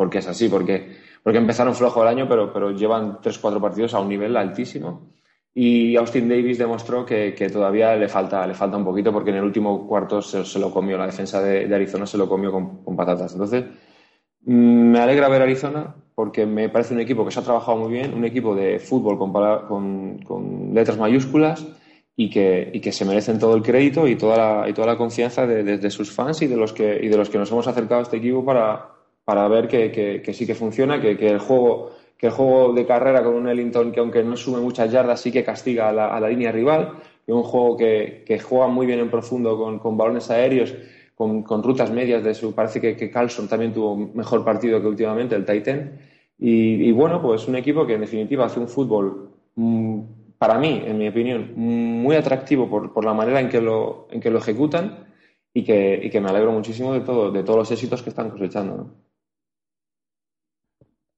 [0.01, 3.99] porque es así, porque, porque empezaron flojo el año, pero, pero llevan 3-4 partidos a
[3.99, 5.11] un nivel altísimo.
[5.53, 9.35] Y Austin Davis demostró que, que, todavía le falta, le falta un poquito porque en
[9.35, 12.51] el último cuarto se, se lo comió, la defensa de, de, Arizona se lo comió
[12.51, 13.33] con, con patatas.
[13.33, 13.65] Entonces,
[14.41, 17.91] mmm, me alegra ver Arizona porque me parece un equipo que se ha trabajado muy
[17.91, 19.31] bien, un equipo de fútbol con,
[19.67, 21.63] con, con letras mayúsculas
[22.15, 24.97] y que, y que, se merecen todo el crédito y toda la, y toda la
[24.97, 27.51] confianza de, de, de, sus fans y de, los que, y de los que nos
[27.51, 31.91] hemos acercado a este equipo para, para ver que, sí que funciona, que, el juego
[32.17, 35.31] que el juego de carrera con un Ellington que aunque no sume muchas yardas sí
[35.31, 36.93] que castiga a la, línea rival,
[37.25, 40.73] que un juego que, juega muy bien en profundo con, balones aéreos,
[41.15, 45.35] con, rutas medias de su, parece que, que, Carlson también tuvo mejor partido que últimamente,
[45.35, 45.99] el Titan,
[46.37, 50.01] y, y, bueno, pues un equipo que en definitiva hace un fútbol mmm,
[50.41, 55.05] para mí, en mi opinión, muy atractivo por, la manera en que lo, ejecutan
[55.53, 58.89] y que, me alegro muchísimo de, todo, de todos los éxitos que están cosechando.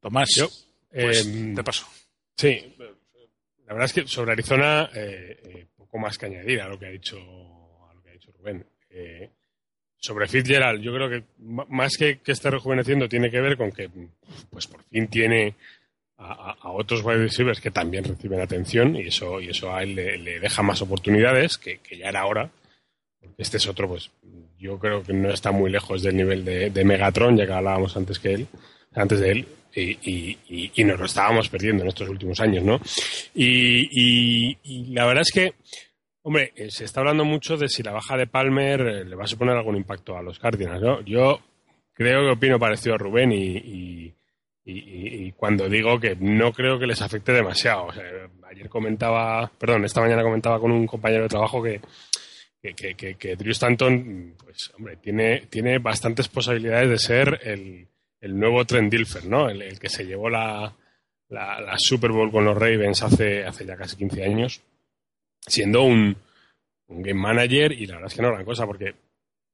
[0.03, 0.49] Tomás, yo
[0.91, 1.87] pues, eh, te paso.
[2.35, 2.75] Sí,
[3.65, 6.87] la verdad es que sobre Arizona, eh, eh, poco más que añadir a lo que
[6.87, 8.65] ha dicho, a lo que ha dicho Rubén.
[8.89, 9.29] Eh,
[9.95, 13.89] sobre Fitzgerald, yo creo que más que, que esté rejuveneciendo tiene que ver con que,
[14.49, 15.55] pues por fin tiene
[16.17, 19.95] a, a, otros wide receivers que también reciben atención y eso, y eso a él
[19.95, 22.51] le, le deja más oportunidades, que, que, ya era hora.
[23.37, 24.11] Este es otro, pues
[24.59, 27.95] yo creo que no está muy lejos del nivel de, de Megatron, ya que hablábamos
[27.95, 28.47] antes que él,
[28.95, 32.79] antes de él y, nos lo estábamos perdiendo en estos últimos años, ¿no?
[33.33, 35.53] Y, y, la verdad es que,
[36.21, 39.23] hombre, eh, se está hablando mucho de si la baja de Palmer eh, le va
[39.23, 41.01] a suponer algún impacto a los Cardinals, ¿no?
[41.01, 41.39] Yo
[41.93, 44.13] creo que opino parecido a Rubén y,
[45.35, 47.87] cuando digo que no creo que les afecte demasiado.
[47.87, 48.03] O sea,
[48.49, 51.81] ayer comentaba, perdón, esta mañana comentaba con un compañero de trabajo que,
[52.61, 57.87] que, que, que Drew Stanton, pues, hombre, tiene, tiene bastantes posibilidades de ser el
[58.23, 59.49] el nuevo Trent Dilfer, ¿no?
[59.49, 60.73] El, que se llevó la,
[61.27, 64.61] la, la, Super Bowl con los Ravens hace, hace ya casi 15 años,
[65.45, 66.15] siendo un,
[66.87, 68.95] un, game manager y la verdad es que no gran cosa porque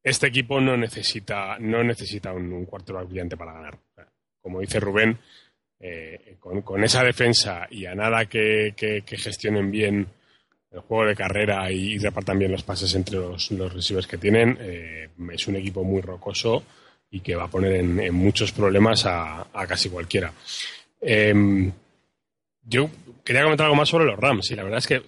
[0.03, 3.79] este equipo no necesita, no necesita un, un quarterback brillante para ganar.
[4.39, 5.17] Como dice Rubén,
[5.79, 10.07] eh, con, con, esa defensa y a nada que, que, gestionen bien
[10.69, 15.09] el juego de carrera y, repartan bien los pases entre los, los que tienen, eh,
[15.31, 16.63] es un equipo muy rocoso
[17.11, 20.31] y que va a poner en, muchos problemas a, casi cualquiera.
[21.01, 21.71] Eh,
[22.63, 22.89] yo
[23.23, 25.01] quería comentar algo más sobre los Rams y la verdad es que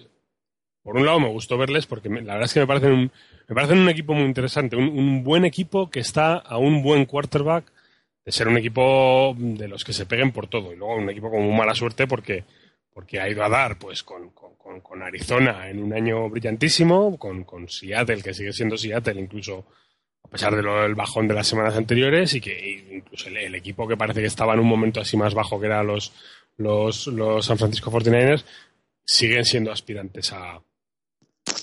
[0.82, 3.12] por un lado me gustó verles porque me, la verdad es que me parecen un,
[3.48, 7.06] me parecen un equipo muy interesante, un, un, buen equipo que está a un buen
[7.06, 7.72] quarterback
[8.26, 11.30] de ser un equipo de los que se peguen por todo y luego un equipo
[11.30, 12.44] con muy mala suerte porque
[12.94, 17.44] porque ha ido a dar pues con, con, con Arizona en un año brillantísimo, con,
[17.44, 19.66] con Seattle, que sigue siendo Seattle, incluso
[20.32, 23.98] pesar de del bajón de las semanas anteriores y que incluso el, el, equipo que
[23.98, 26.14] parece que estaba en un momento así más bajo que eran los,
[26.58, 28.46] los, los San Francisco 49ers
[29.04, 30.62] siguen siendo aspirantes a,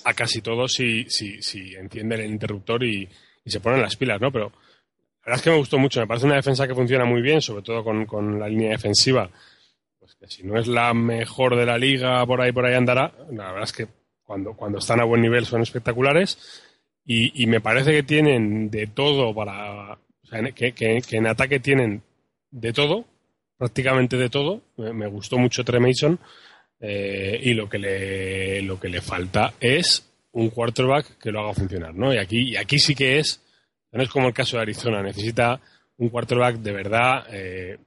[0.05, 3.09] a casi todos si, si, si encienden el interruptor y,
[3.43, 4.31] y, se ponen las pilas, ¿no?
[4.31, 7.23] Pero la verdad es que me gustó mucho, me parece una defensa que funciona muy
[7.23, 9.31] bien, sobre todo con, con la línea defensiva,
[9.99, 13.15] pues que si no es la mejor de la liga, por ahí, por ahí andará,
[13.31, 13.89] la verdad es que
[14.25, 16.68] cuando, cuando están a buen nivel son espectaculares
[17.11, 19.95] y, y, me parece que tienen de todo para.
[19.95, 22.03] O sea, que, que, que, en ataque tienen
[22.51, 23.07] de todo,
[23.57, 24.61] prácticamente de todo.
[24.77, 26.19] Me, gustó mucho Trey Mason.
[26.81, 31.55] eh, y lo que, le, lo que le falta es un quarterback que lo haga
[31.55, 32.13] funcionar, ¿no?
[32.13, 33.43] Y aquí, y aquí sí que es,
[33.91, 35.59] no es como el caso de Arizona, necesita
[35.97, 37.79] un quarterback de verdad, eh,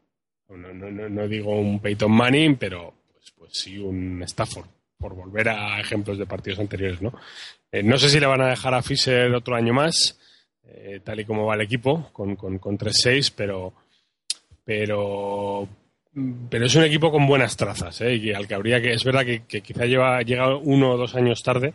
[0.50, 4.68] no, no, no digo un Peyton Manning, pero pues, pues sí un Stafford,
[5.02, 7.12] por volver a ejemplos de partidos anteriores, ¿no?
[7.72, 10.20] Eh, no sé si le van a dejar a Fisher otro año más,
[10.64, 13.74] eh, tal y como va el equipo, con, con, con 3-6, pero,
[14.64, 15.68] pero,
[16.50, 18.16] pero es un equipo con buenas trazas, ¿eh?
[18.16, 21.16] y al que habría que, es verdad que, que quizá lleva, llega uno o dos
[21.16, 21.74] años tarde,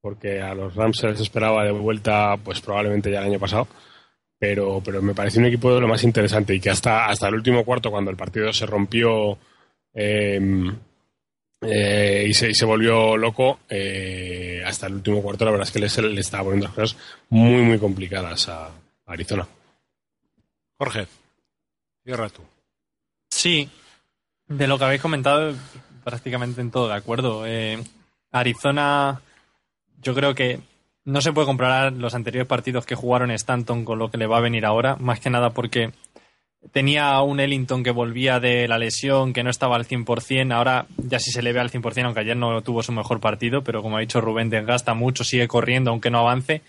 [0.00, 3.68] porque a los Rams se les esperaba de vuelta, pues probablemente ya el año pasado,
[4.38, 7.34] pero, pero me parece un equipo de lo más interesante y que hasta, hasta el
[7.34, 9.36] último cuarto, cuando el partido se rompió
[9.92, 10.40] eh,
[11.60, 15.72] eh, y, se, y se volvió loco, eh, hasta el último cuarto, la verdad es
[15.72, 16.98] que le, le estaba poniendo las cosas
[17.30, 18.72] muy, muy complicadas a, a
[19.06, 19.46] Arizona.
[20.78, 21.06] Jorge,
[22.04, 22.42] cierra tú.
[23.30, 23.68] Sí,
[24.46, 25.54] de lo que habéis comentado,
[26.04, 27.46] prácticamente en todo de acuerdo.
[27.46, 27.82] Eh,
[28.30, 29.20] Arizona,
[30.00, 30.60] yo creo que
[31.04, 34.38] no se puede comparar los anteriores partidos que jugaron Stanton con lo que le va
[34.38, 35.92] a venir ahora, más que nada porque
[36.72, 41.18] tenía un Ellington que volvía de la lesión, que no estaba al 100%, ahora ya
[41.18, 43.96] sí se le ve al 100%, aunque ayer no tuvo su mejor partido, pero como
[43.96, 46.62] ha dicho Rubén, desgasta mucho, sigue corriendo aunque no avance.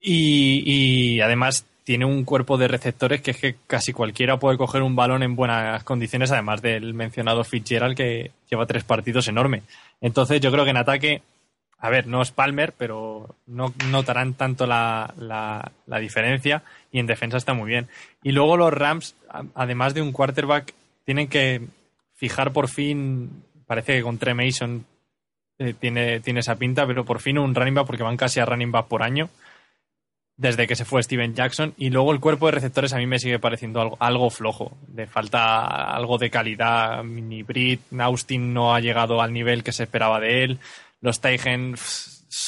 [0.00, 4.82] Y, y además tiene un cuerpo de receptores que es que casi cualquiera puede coger
[4.82, 9.62] un balón en buenas condiciones, además del mencionado Fitzgerald que lleva tres partidos enorme.
[10.02, 11.22] Entonces yo creo que en ataque,
[11.80, 17.06] a ver, no es Palmer, pero no notarán tanto la, la, la diferencia y en
[17.06, 17.88] defensa está muy bien.
[18.22, 19.14] Y luego los Rams,
[19.54, 21.62] además de un quarterback, tienen que
[22.14, 24.84] fijar por fin, parece que con Trey Mason
[25.58, 28.44] eh, tiene, tiene esa pinta, pero por fin un running back porque van casi a
[28.44, 29.28] running back por año
[30.38, 31.74] desde que se fue Steven Jackson.
[31.76, 35.06] Y luego el cuerpo de receptores a mí me sigue pareciendo algo, algo flojo, de
[35.06, 40.20] falta algo de calidad, ni Britt, Austin no ha llegado al nivel que se esperaba
[40.20, 40.58] de él,
[41.00, 41.76] los Teigen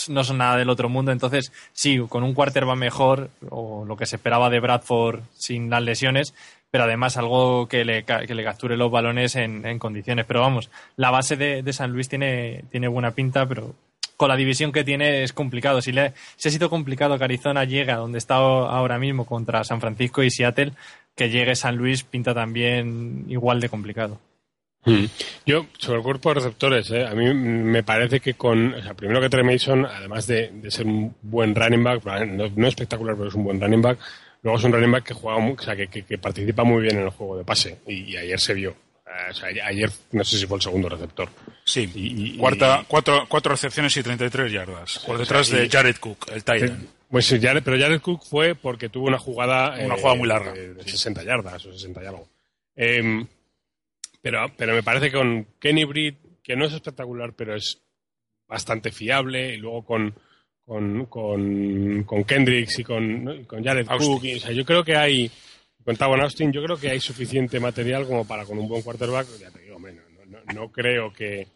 [0.09, 4.07] no son nada del otro mundo, entonces sí, con un quarterback mejor o lo que
[4.07, 6.35] se esperaba de Bradford sin las lesiones,
[6.71, 10.27] pero además algo que le, que le capture los balones en, en condiciones.
[10.27, 13.75] Pero vamos, la base de, de San Luis tiene, tiene buena pinta, pero
[14.17, 15.81] con la división que tiene es complicado.
[15.81, 19.65] Si, le, si ha sido complicado que Arizona llegue a donde está ahora mismo contra
[19.65, 20.73] San Francisco y Seattle,
[21.17, 24.21] que llegue San Luis pinta también igual de complicado.
[24.85, 25.05] Mm.
[25.45, 27.05] Yo, sobre el cuerpo de receptores, ¿eh?
[27.07, 28.73] a mí me parece que con.
[28.75, 32.49] O sea, primero que Trey Mason, además de, de ser un buen running back, no,
[32.55, 33.99] no espectacular, pero es un buen running back,
[34.43, 36.83] luego es un running back que juega, mu- o sea, que, que- que participa muy
[36.83, 37.79] bien en el juego de pase.
[37.87, 38.71] Y, y ayer se vio.
[39.07, 41.29] Eh, o sea, ayer no sé si fue el segundo receptor.
[41.65, 44.99] Sí, Y- y- Cuarta, y- cuatro, cuatro recepciones y 33 yardas.
[45.07, 46.89] Por o detrás sea, de Jared Cook, el Titan.
[47.11, 49.77] Pues sí, Jared- pero Jared Cook fue porque tuvo una jugada.
[49.85, 50.53] Una jugada muy larga.
[50.53, 50.91] De, de Sí.
[50.93, 52.29] 60 yardas o 60 y algo.
[52.77, 53.27] Em,
[54.21, 57.81] pero, pero me parece que con Kenny Britt, que no es espectacular, pero es
[58.49, 60.15] bastante fiable, y luego con,
[60.65, 63.35] con, con, con Kendricks y con, ¿no?
[63.35, 64.13] y con Jared Austin.
[64.15, 64.25] Cook.
[64.25, 65.31] y, o sea, yo creo que hay.
[65.85, 69.27] Con Tavon Austin, yo creo que hay suficiente material como para con un buen quarterback.
[69.39, 71.47] Ya te digo, hombre, no, no- no- no creo que.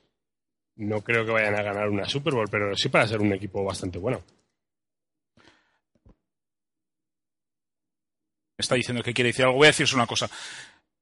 [0.77, 3.63] No creo que vayan a ganar una Super Bowl, pero sí para ser un equipo
[3.63, 4.25] bastante bueno.
[8.59, 9.59] está diciendo que quiere decir algo.
[9.59, 10.29] Voy a decirse una cosa.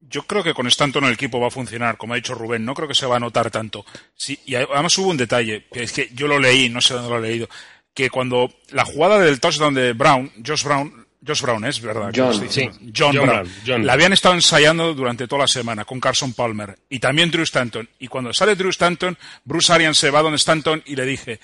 [0.08, 2.64] Yo creo que con Stanton el equipo va a funcionar, como ha dicho Rubén.
[2.64, 3.84] No creo que se va a notar tanto.
[4.14, 7.08] Sí, y además hubo un detalle, que es que yo lo leí, no sé dónde
[7.10, 7.48] lo he leído,
[7.94, 12.12] que cuando la jugada del touchdown de Brown, Josh Brown, Josh Brown es verdad.
[12.12, 12.68] que John, sí.
[12.68, 13.26] John, John Brown.
[13.26, 13.86] Brown, John.
[13.86, 17.88] La habían estado ensayando durante toda la semana con Carson Palmer y también Drew Stanton.
[18.00, 21.38] Y cuando sale Drew Stanton, Bruce Arians se va donde Stanton y le dije,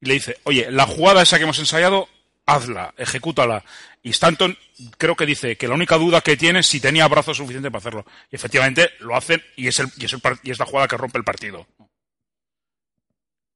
[0.00, 2.08] y le dice, oye, la jugada esa que hemos ensayado,
[2.48, 3.62] hazla, ejecútala.
[4.02, 4.56] Y Stanton
[4.96, 7.80] creo que dice que la única duda que tiene es si tenía brazos suficientes para
[7.80, 8.06] hacerlo.
[8.30, 10.06] Y efectivamente lo hacen y es, el, y,
[10.42, 11.66] y es la jugada que rompe el partido.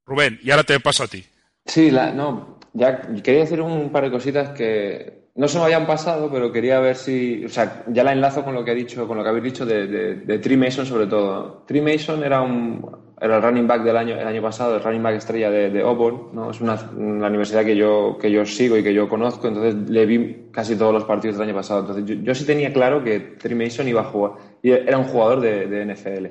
[0.05, 1.25] Rubén, y ahora te paso a ti.
[1.65, 5.87] Sí, la, no, ya quería decir un par de cositas que no se me habían
[5.87, 9.09] pasado, pero quería ver si, o sea, ya la enlazo con lo que ha dicho,
[9.09, 11.65] con lo que habéis dicho de, de, Trey Mason sobre todo.
[11.67, 12.85] Trey Mason era un,
[13.19, 15.81] era el running back del año, el año pasado, el running back estrella de, de
[15.81, 16.51] Auburn, ¿no?
[16.51, 20.49] Es una, universidad que yo, que yo sigo y que yo conozco, entonces le vi
[20.53, 21.81] casi todos los partidos del año pasado.
[21.81, 25.05] Entonces yo, yo sí tenía claro que Trey Mason iba a jugar, y era un
[25.05, 26.27] jugador de, de NFL.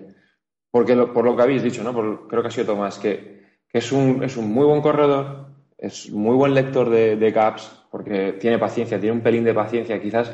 [0.69, 1.93] Porque lo- por lo que habéis dicho, ¿no?
[1.93, 5.47] Por- creo que ha sido Tomás, que, que es, un, es un muy buen corredor,
[5.77, 10.01] es muy buen lector de, de gaps, porque tiene paciencia, tiene un pelín de paciencia,
[10.01, 10.33] quizás,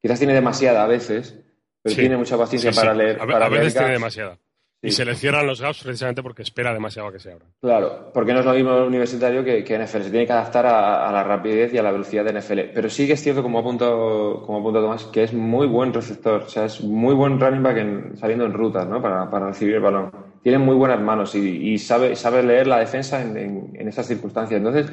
[0.00, 1.38] quizás tiene demasiada a veces,
[1.82, 2.00] pero Sí.
[2.00, 2.80] tiene mucha paciencia Sí, sí.
[2.80, 3.16] para leer.
[3.20, 4.38] A, para a leer veces tiene demasiada.
[4.80, 7.48] Y se le cierran los gaps precisamente porque espera demasiado a que se abran.
[7.62, 10.02] Claro, porque no es lo mismo el universitario que, que NFL.
[10.02, 12.70] Se tiene que adaptar a, a la rapidez y a la velocidad de NFL.
[12.74, 16.42] Pero sí que es cierto, como apunto, como apunta Tomás, que es muy buen receptor.
[16.42, 19.00] O sea, es muy buen running back en- saliendo en rutas, ¿no?
[19.00, 20.10] Para, para recibir el balón.
[20.42, 24.06] tiene muy buenas manos y, y sabe, sabe leer la defensa en, en, en estas
[24.06, 24.58] circunstancias.
[24.58, 24.86] Entonces,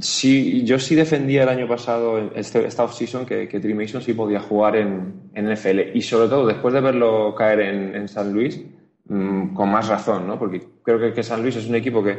[0.00, 4.12] Sí, yo sí defendía el año pasado, este, esta off-season, que, que Trey Mason sí
[4.12, 5.96] podía jugar en, en, NFL.
[5.96, 8.62] Y sobre todo, después de verlo caer en, en San Luis,
[9.06, 10.38] mmm, con más razón, ¿no?
[10.38, 12.18] Porque creo que, que, San Luis es un equipo que,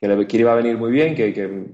[0.00, 1.72] que, le, que iba a venir muy bien, que, que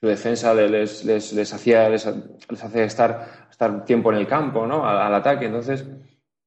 [0.00, 4.88] su defensa les, les, les hacía, les, les, estar, estar tiempo en el campo, ¿no?
[4.88, 5.46] Al ataque.
[5.46, 5.86] Entonces,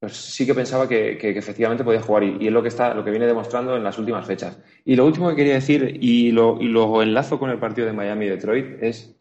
[0.02, 3.12] pues sí que pensaba que, efectivamente podía jugar y, es lo que está, lo que
[3.12, 4.60] viene demostrando en las últimas fechas.
[4.84, 7.94] Y lo último que quería decir, y lo, y lo enlazo con el partido de
[7.94, 9.16] Miami Detroit, es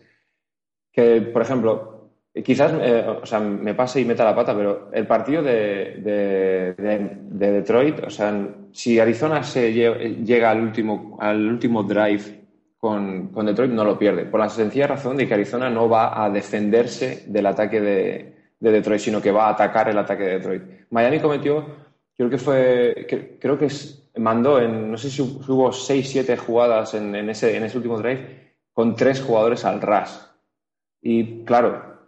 [0.91, 5.07] que, por ejemplo, quizás eh, o sea, me pase y meta la pata, pero el
[5.07, 11.47] partido de, de, de, de Detroit, o sea, si Arizona se llega al último, al
[11.47, 12.41] último drive
[12.79, 16.25] con, con Detroit, no lo pierde, por la sencilla razón de que Arizona no va
[16.25, 20.39] a defenderse del ataque de de Detroit, sino que va a atacar el ataque de
[20.39, 20.63] Detroit.
[20.91, 21.67] Miami cometió,
[22.17, 23.69] creo que fue, que, creo que
[24.17, 27.99] mandó en, no sé si hubo 6, 7 jugadas en, en, ese, en ese último
[27.99, 30.31] drive con tres jugadores al ras.
[31.03, 31.99] Y claro,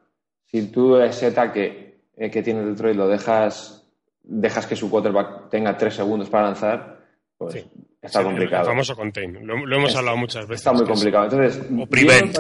[0.47, 3.91] si tú ese ataque eh, que tiene Detroit lo dejas,
[4.23, 7.01] dejas que su quarterback tenga tres segundos para lanzar,
[7.39, 7.65] pues sí.
[8.01, 8.63] está sí, complicado.
[8.63, 10.61] El famoso contain, lo, lo hemos hablado muchas veces.
[10.61, 11.25] Está muy complicado.
[11.25, 12.39] Entonces, o prevent.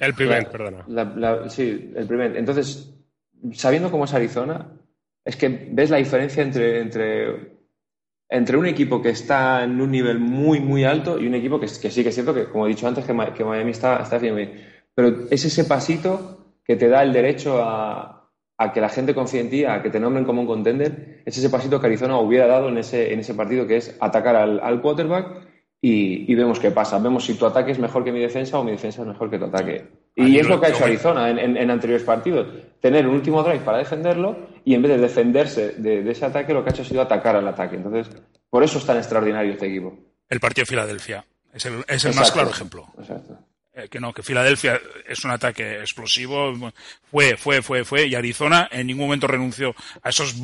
[0.00, 0.84] El prevent, la, perdona.
[0.88, 2.36] La, la, sí, el prevent.
[2.36, 2.99] Entonces,
[3.52, 4.72] sabiendo cómo es Arizona,
[5.24, 7.58] es que ves la diferencia entre, entre,
[8.28, 11.68] entre un equipo que está en un nivel muy, muy alto y un equipo que,
[11.68, 14.60] sí que es cierto que, como he dicho antes, que, que Miami está, está bien.
[14.94, 19.40] Pero es ese pasito que te da el derecho a, a, que la gente confíe
[19.40, 22.46] en ti, a que te nombren como un contender, es ese pasito que Arizona hubiera
[22.46, 25.49] dado en ese, en ese partido, que es atacar al, al quarterback
[25.80, 26.98] y, y, vemos qué pasa.
[26.98, 29.38] Vemos si tu ataque es mejor que mi defensa o mi defensa es mejor que
[29.38, 29.88] tu ataque.
[30.14, 32.48] Y es lo que ha hecho Arizona en, en, en, anteriores partidos.
[32.80, 36.52] Tener un último drive para defenderlo y en vez de defenderse de, de, ese ataque,
[36.52, 37.76] lo que ha hecho ha sido atacar al ataque.
[37.76, 38.14] Entonces,
[38.50, 39.98] por eso es tan extraordinario este equipo.
[40.28, 42.86] El partido de Filadelfia es el, es el más claro ejemplo.
[42.98, 43.38] Exacto.
[43.72, 46.52] Eh, que no, que Filadelfia es un ataque explosivo.
[47.10, 48.06] Fue, fue, fue, fue.
[48.06, 50.34] Y Arizona en ningún momento renunció a esos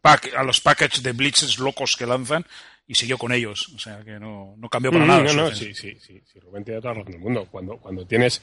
[0.00, 2.44] pack, a los packages de blitzes locos que lanzan
[2.86, 3.72] y siguió con ellos.
[3.74, 5.22] O sea, que no, no cambió para mm, nada.
[5.22, 6.40] No, no, sí, sí, sí, sí.
[6.40, 7.48] Rubén tiene toda la razón del mundo.
[7.50, 8.42] Cuando, cuando tienes.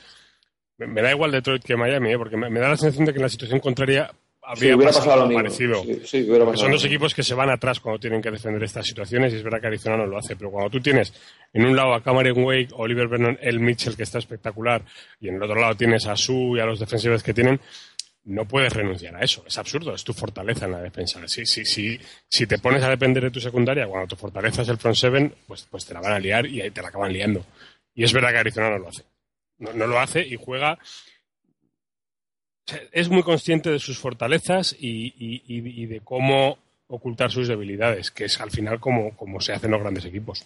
[0.77, 2.17] Me, me, da igual Detroit que Miami, ¿eh?
[2.17, 4.11] porque me, me, da la sensación de que en la situación contraria
[4.41, 5.83] habría sí, hubiera pasado, pasado lo parecido.
[5.83, 8.63] Sí, sí, hubiera pasado son dos equipos que se van atrás cuando tienen que defender
[8.63, 11.13] estas situaciones y es verdad que Arizona no lo hace, pero cuando tú tienes
[11.53, 14.83] en un lado a Cameron Wake, Oliver Vernon, El Mitchell, que está espectacular,
[15.19, 17.59] y en el otro lado tienes a Su y a los defensivos que tienen,
[18.23, 19.43] no puedes renunciar a eso.
[19.47, 21.19] Es absurdo, es tu fortaleza en la defensa.
[21.27, 24.69] Si, si, si, si te pones a depender de tu secundaria, cuando tu fortaleza es
[24.69, 27.45] el front seven, pues, pues te la van a liar y te la acaban liando.
[27.93, 29.03] Y es verdad que Arizona no lo hace.
[29.57, 30.77] No, no lo hace y juega.
[32.91, 36.57] Es muy consciente de sus fortalezas y, y, y, de cómo
[36.87, 40.45] ocultar sus debilidades, que es al final como se hacen los grandes equipos.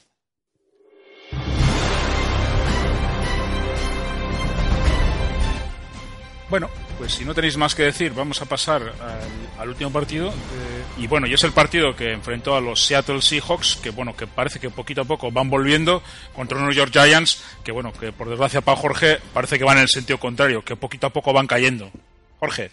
[6.50, 10.30] Bueno, pues si no tenéis más que decir, vamos a pasar al, al último partido.
[10.30, 14.16] Eh, y bueno, y es el partido que enfrentó a los Seattle Seahawks, que bueno,
[14.16, 16.04] que parece que poquito a poco van volviendo
[16.36, 19.78] contra unos New York Giants, que bueno, que por desgracia para Jorge parece que van
[19.78, 21.91] en el sentido contrario, que poquito a poco van cayendo.
[22.39, 22.72] Jorge.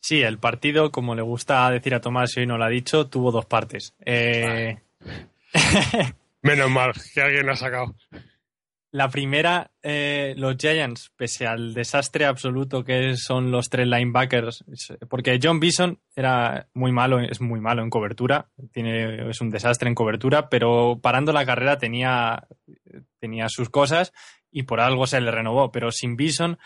[0.00, 3.06] Sí, el partido, como le gusta decir a Tomás y hoy no lo ha dicho,
[3.06, 3.94] tuvo dos partes.
[4.04, 4.76] Eh...
[6.42, 7.94] Menos mal que alguien lo ha sacado.
[8.92, 14.64] La primera, eh, los Giants, pese al desastre absoluto que son los tres linebackers,
[15.08, 19.88] porque John Bison era muy malo, es muy malo en cobertura, tiene, es un desastre
[19.88, 22.46] en cobertura, pero parando la carrera tenía,
[23.18, 24.12] tenía sus cosas
[24.50, 26.58] y por algo se le renovó, pero sin Bison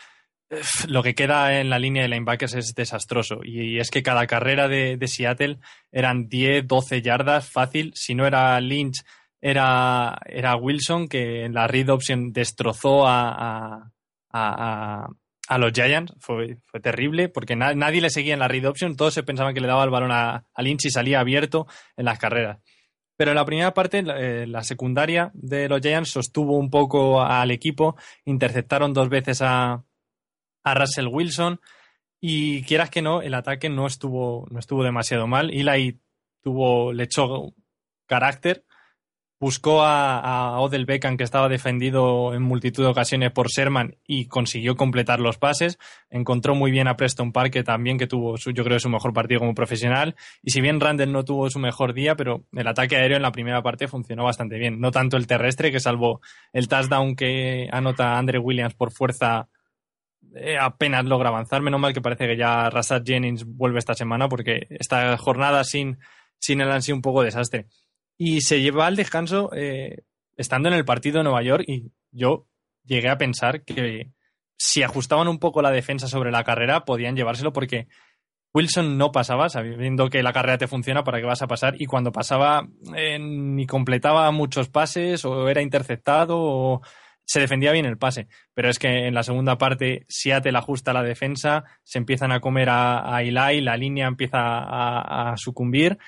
[0.89, 3.41] lo que queda en la línea de linebackers es desastroso.
[3.43, 5.59] Y es que cada carrera de, Seattle
[5.91, 7.93] eran 10, 12 yardas fácil.
[7.95, 9.05] Si no era Lynch,
[9.51, 13.93] era, era Wilson, que en la read option destrozó a,
[14.33, 15.09] a,
[15.49, 16.15] a, los Giants.
[16.19, 18.97] Fue, fue terrible porque na, nadie le seguía en la read option.
[18.97, 22.07] Todos se pensaban que le daba el balón a, a Lynch y salía abierto en
[22.07, 22.59] las carreras.
[23.17, 27.53] Pero en la primera parte, eh, la secundaria de los Giants sostuvo un poco al
[27.53, 29.85] equipo, interceptaron dos veces a,
[30.65, 31.61] a Russell Wilson
[32.21, 35.51] y quieras que no, el ataque no estuvo, no estuvo demasiado mal.
[35.53, 36.01] Eli
[36.43, 37.55] tuvo, le echó
[38.07, 38.65] carácter,
[39.47, 44.75] buscó a, Odell Beckham que estaba defendido en multitud de ocasiones por Sherman y consiguió
[44.75, 45.79] completar los pases.
[46.11, 49.39] Encontró muy bien a Preston Park también que tuvo su, yo creo su mejor partido
[49.39, 50.17] como profesional.
[50.43, 53.31] Y si bien Randall no tuvo su mejor día, pero el ataque aéreo en la
[53.31, 54.81] primera parte funcionó bastante bien.
[54.81, 56.21] No tanto el terrestre que salvo
[56.53, 59.49] el touchdown que anota Andre Williams por fuerza
[60.35, 61.63] eh, apenas logra avanzar.
[61.63, 65.99] Menos mal que parece que ya Rashad Jennings vuelve esta semana porque esta jornada sin,
[66.41, 67.67] sin él han sido un poco desastre.
[68.19, 70.03] Y se lleva al descanso eh,
[70.37, 72.47] estando en el partido de Nueva York y yo
[72.85, 74.11] llegué a pensar que
[74.57, 77.89] si ajustaban un poco la defensa sobre la carrera podían llevárselo porque
[78.57, 81.75] Wilson no pasaba, sabiendo que la carrera te funciona, ¿para qué vas a pasar?
[81.79, 86.81] Y cuando pasaba, eh, ni completaba muchos pases, o era interceptado, o
[87.23, 88.29] se defendía bien el pase.
[88.55, 92.71] Pero es que en la segunda parte, Seattle ajusta la defensa, se empiezan a comer
[92.71, 95.99] a, a Eli, la línea empieza a, a sucumbir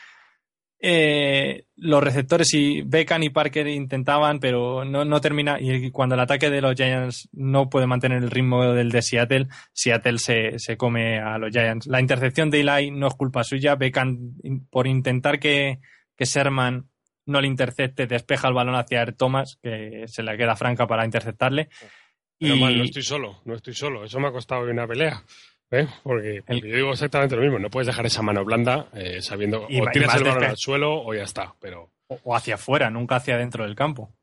[0.81, 5.59] eh, los receptores y Beckham y Parker intentaban, pero no, no, termina.
[5.61, 9.49] Y cuando el ataque de los Giants no puede mantener el ritmo del de Seattle,
[9.73, 11.87] Seattle se, se come a los Giants.
[11.87, 13.75] La intercepción de Eli no es culpa suya.
[13.75, 14.35] Beckham,
[14.71, 15.81] por intentar que,
[16.17, 16.89] que Sherman
[17.27, 21.69] no le intercepte, despeja el balón hacia Thomas, que se le queda franca para interceptarle.
[22.39, 22.61] Pero y...
[22.61, 24.05] mal, no estoy solo, no estoy solo.
[24.05, 25.23] Eso me ha costado una pelea.
[25.71, 25.87] ¿Eh?
[26.03, 27.59] Porque, porque, yo digo exactamente lo mismo.
[27.59, 31.03] No puedes dejar esa mano blanda eh, sabiendo y, o tiras el balón al suelo
[31.03, 31.55] o ya está.
[31.61, 31.91] Pero...
[32.07, 34.15] O, o, hacia afuera, nunca hacia dentro del campo.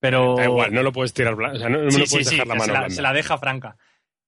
[0.00, 0.36] Pero...
[0.36, 2.46] Da igual, no lo puedes tirar o sea, no, no sí, lo puedes sí, dejar
[2.46, 2.94] la mano se la, blanda.
[2.94, 3.76] se la deja franca.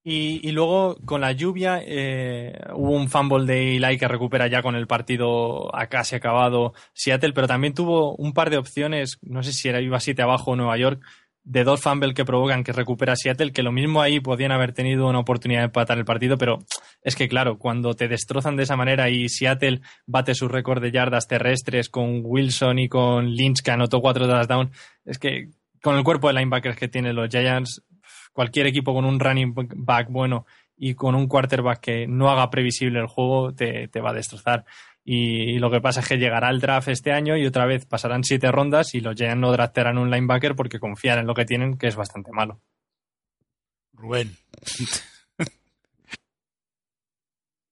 [0.03, 4.63] Y, y, luego con la lluvia eh, hubo un fumble de Eli que recupera ya
[4.63, 9.43] con el partido a casi acabado Seattle, pero también tuvo un par de opciones, no
[9.43, 11.03] sé si era iba 7 abajo Nueva York,
[11.47, 15.09] de dos fumbles que provocan que recupera Seattle, que lo mismo ahí podían haber tenido
[15.09, 16.59] una oportunidad de empatar el partido, pero
[17.03, 20.91] es que claro, cuando te destrozan de esa manera y Seattle bate su récord de
[20.91, 26.03] yardas terrestres con Wilson y con Lynch que anotó cuatro touchdowns, es que con el
[26.03, 27.81] cuerpo de linebackers que tienen los Giants,
[28.33, 32.99] cualquier equipo con un running back bueno y con un quarterback que no haga previsible
[32.99, 34.65] el juego te, te va a destrozar.
[35.09, 37.87] Y, y, lo que pasa es que llegará el draft este año y otra vez
[37.87, 41.45] pasarán siete rondas y los Giants no draftearán un linebacker porque confían en lo que
[41.45, 42.61] tienen, que es bastante malo.
[43.93, 44.33] Rubén.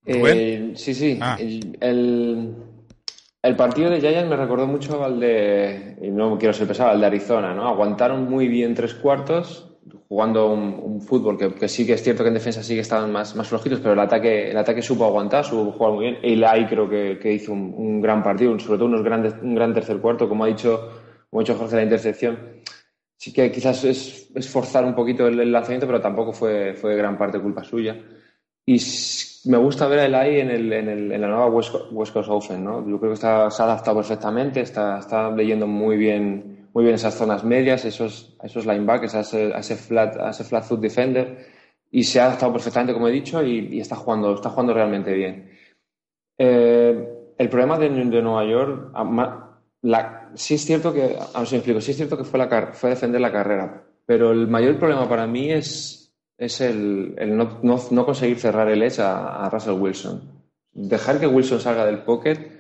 [0.07, 1.19] Eh, sí, sí.
[1.19, 1.39] Ah.
[1.41, 2.55] El,
[3.43, 7.01] el, partido de Giants me recordó mucho al de, y no quiero ser pesado, al
[7.01, 7.67] de Arizona, ¿no?
[7.67, 9.74] Aguantaron muy bien tres cuartos,
[10.09, 12.81] jugando un, un fútbol que, que, sí que es cierto que en defensa sí que
[12.81, 16.19] estaban más, más flojitos, pero el ataque, el ataque supo aguantar, supo jugar muy bien.
[16.23, 19.75] Eli creo que, que hizo un, un, gran partido, sobre todo unos grandes, un gran
[19.75, 20.89] tercer cuarto, como ha dicho,
[21.31, 22.39] como ha dicho Jorge, la intercepción.
[23.17, 26.97] Sí que quizás es, es forzar un poquito el, el, lanzamiento, pero tampoco fue, fue
[26.97, 27.97] gran parte culpa suya.
[28.67, 28.81] Y
[29.47, 32.31] me gusta ver a Eli en, el, en, el, en la nueva West, West Coast
[32.31, 32.89] Open, ¿no?
[32.89, 36.97] Yo creo que está, se ha adaptado perfectamente, está, está leyendo muy bien muy bien
[36.97, 40.81] esas zonas medias, esos, esos linebackers, a ese, a ese, flat, a ese flat foot
[40.81, 41.47] defender
[41.91, 45.53] y se ha adaptado perfectamente, como he dicho, y, está, jugando, está jugando realmente bien.
[46.37, 47.09] Eh,
[47.39, 48.91] el problema de, de, Nueva York,
[50.35, 52.73] sí es cierto que, a ver si me explico, sí es cierto que fue, la,
[52.73, 57.61] fue defender la carrera, pero el mayor problema para mí es, es el, el no,
[57.63, 60.23] no, no, conseguir cerrar el edge a, a Russell Wilson.
[60.73, 62.54] Dejar que Wilson salga del pocket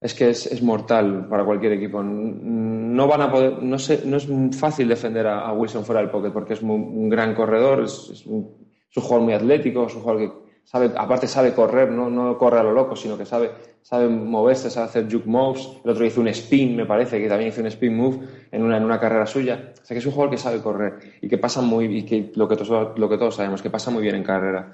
[0.00, 2.02] es que es, es, mortal para cualquier equipo.
[2.02, 6.30] No van a poder, no, sé, no es fácil defender a, Wilson fuera del pocket
[6.30, 8.56] porque es muy, un gran corredor, es, un,
[8.90, 10.32] es, jugador muy atlético, es un jugador que
[10.62, 13.50] sabe, aparte sabe correr, no, no corre a lo loco, sino que sabe,
[13.82, 15.68] sabe moverse, sabe hacer juke moves.
[15.84, 18.20] El otro hizo un spin, me parece, que también hizo un spin move
[18.52, 19.72] en una, en una carrera suya.
[19.82, 22.30] O sea que es un jugador que sabe correr y que pasa muy, y que
[22.36, 24.70] lo que todos, lo que todos sabemos, que pasa muy bien en carrera.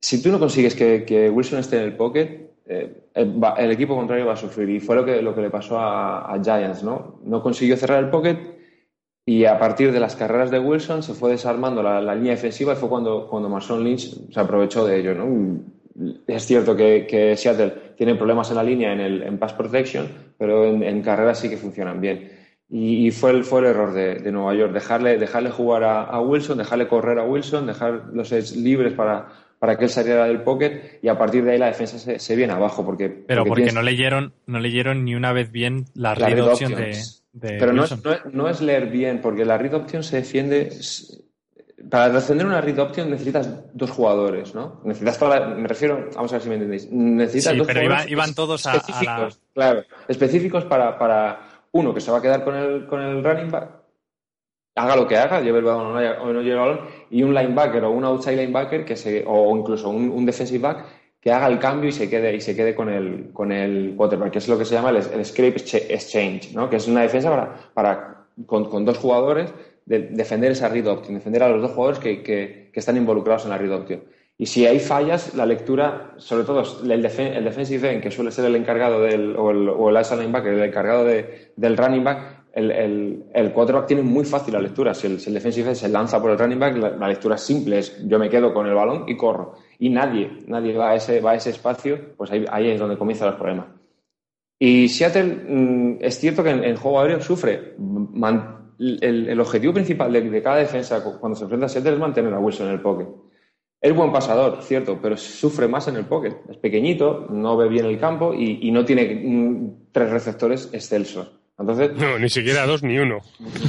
[0.00, 3.96] Si tú no consigues que, que Wilson esté en el pocket, eh, el, el, equipo
[3.96, 4.68] contrario va a sufrir.
[4.68, 7.20] Y fue lo que, lo que le pasó a, a, Giants, ¿no?
[7.24, 8.58] No consiguió cerrar el pocket
[9.24, 12.72] y a partir de las carreras de Wilson se fue desarmando la, la línea defensiva
[12.74, 15.60] y fue cuando, cuando Marshawn Lynch se aprovechó de ello, ¿no?
[16.26, 20.06] Es cierto que, que Seattle tiene problemas en la línea en, el, en pass protection,
[20.38, 22.32] pero en, en carreras sí que funcionan bien.
[22.70, 26.20] Y, fue, el, fue el error de, de, Nueva York, dejarle, dejarle jugar a, a,
[26.20, 29.28] Wilson, dejarle correr a Wilson, dejar los edge libres para,
[29.58, 32.36] para que él saliera del pocket y a partir de ahí la defensa se, se
[32.36, 32.84] viene abajo.
[32.84, 36.74] Porque, Pero porque, no, leyeron, no leyeron ni una vez bien la, la read option
[36.74, 36.96] de,
[37.32, 40.16] de, Pero no es, no, es, no es, leer bien, porque la read option se
[40.16, 40.70] defiende.
[41.90, 44.80] Para defender una read option necesitas dos jugadores, ¿no?
[44.84, 46.90] Necesitas para, me refiero, vamos a ver si me entendéis.
[46.90, 49.30] Necesitas sí, dos pero jugadores iban, iban todos a, específicos, a la...
[49.54, 51.40] claro, específicos para, para
[51.72, 53.77] uno que se va a quedar con el, con el running back
[54.78, 57.22] haga lo que haga, lleve el balón o no, o no lleve el balón, y
[57.22, 60.84] un linebacker o un outside linebacker que se, o incluso un, un, defensive back
[61.20, 64.32] que haga el cambio y se quede, y se quede con, el, con el quarterback,
[64.32, 66.70] que es lo que se llama el, el scrape exchange, ¿no?
[66.70, 69.52] que es una defensa para, para con, con, dos jugadores
[69.84, 73.44] de, defender esa read option, defender a los dos jugadores que, que, que, están involucrados
[73.44, 74.02] en la read option.
[74.40, 78.30] Y si hay fallas, la lectura, sobre todo el, defen el defensive end, que suele
[78.30, 82.37] ser el encargado del, o el, o el linebacker, el encargado de, del running back,
[82.58, 84.94] el, el, el, quarterback tiene muy fácil la lectura.
[84.94, 87.42] Si el, si el defensive se lanza por el running back, la, la, lectura es
[87.42, 89.54] simple, es yo me quedo con el balón y corro.
[89.78, 92.98] Y nadie, nadie va a ese, va a ese espacio, pues ahí, ahí es donde
[92.98, 93.66] comienzan los problemas.
[94.58, 97.74] Y Seattle, mm, es cierto que en, en juego aéreo sufre.
[97.78, 101.94] Man- el, el objetivo principal de, de cada defensa cu- cuando se enfrenta a Seattle
[101.94, 103.08] es mantener a Wilson en el pocket.
[103.80, 106.34] Es buen pasador, cierto, pero sufre más en el pocket.
[106.48, 111.37] Es pequeñito, no ve bien el campo y, y no tiene mm, tres receptores excelsos.
[111.58, 113.18] Entonces, No, ni siquiera dos ni uno.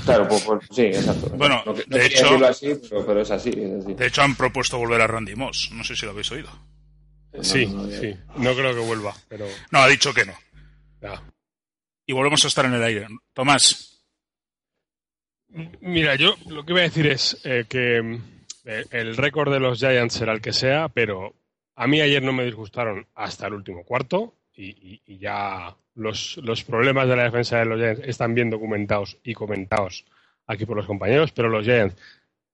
[0.06, 1.30] claro, pues, pues sí, exacto.
[1.36, 3.94] Bueno, No que- no de hecho- así, pero, pero es así, es así.
[3.96, 5.70] De hecho, han propuesto volver a Randy Moss.
[5.74, 6.50] No sé si lo habéis oído.
[7.42, 8.16] Sí, no, no, sí.
[8.38, 9.46] No creo que vuelva, pero.
[9.72, 10.34] No, ha dicho que no.
[11.02, 11.22] ya.
[12.06, 13.08] Y volvemos a estar en el aire.
[13.34, 13.86] Tomás,
[15.82, 17.98] Mira, yo lo que voy a decir es eh, que
[18.66, 21.34] eh, el récord de los Giants será el que sea, pero
[21.76, 27.07] a mí ayer no me disgustaron hasta el último cuarto y, ya los, los problemas
[27.07, 30.05] de la defensa de los Giants están bien documentados y comentados
[30.47, 31.95] aquí por los compañeros, pero los Giants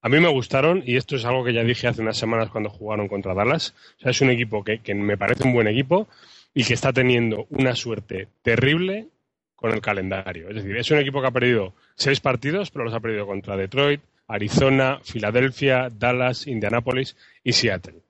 [0.02, 2.70] a mí me gustaron y esto es algo que ya dije hace unas semanas cuando
[2.70, 3.74] jugaron contra Dallas.
[3.98, 6.08] O sea, es un equipo que, que me parece un buen equipo
[6.54, 9.08] y que está teniendo una suerte terrible
[9.56, 10.50] con el calendario.
[10.50, 13.58] Es decir, es un equipo que ha perdido seis partidos, pero los ha perdido contra
[13.58, 18.05] Detroit, Arizona, Filadelfia, Dallas, Indianápolis y Seattle.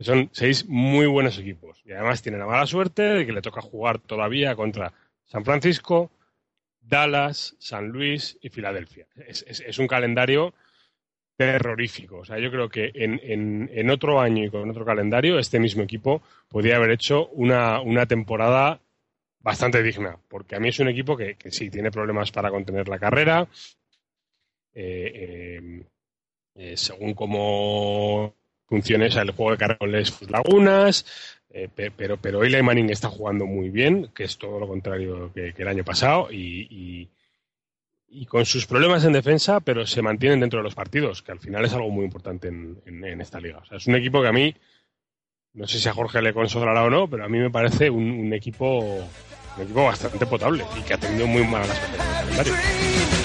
[0.00, 1.80] Son seis muy buenos equipos.
[1.84, 4.92] Y además tienen la mala suerte de que le toca jugar todavía contra
[5.24, 6.10] San Francisco,
[6.80, 9.06] Dallas, San Luis y Filadelfia.
[9.26, 10.52] Es, un calendario
[11.36, 12.18] terrorífico.
[12.18, 15.58] O sea, yo creo que en, en- en otro año y con otro calendario, este
[15.60, 18.80] mismo equipo podría haber hecho una, una temporada
[19.40, 22.88] bastante digna, porque a mí es un equipo que, que sí tiene problemas para contener
[22.88, 23.46] la carrera,
[24.74, 25.86] eh, eh,
[26.56, 28.34] eh, según cómo
[28.68, 31.06] funcione o sea, el juego de carrera con sus lagunas,
[31.50, 35.30] eh, pe- pero, pero Eli Manning está jugando muy bien, que es todo lo contrario
[35.34, 37.08] que, el año pasado, y, y-
[38.08, 41.40] y con sus problemas en defensa, pero se mantienen dentro de los partidos, que al
[41.40, 43.58] final es algo muy importante en, en- esta liga.
[43.58, 44.54] O sea, es un equipo que a mí,
[45.54, 48.10] no sé si a Jorge le consolará o no, pero a mí me parece un,
[48.10, 48.80] un equipo
[49.56, 53.15] un equipo bastante potable y que ha tenido muy malas actuaciones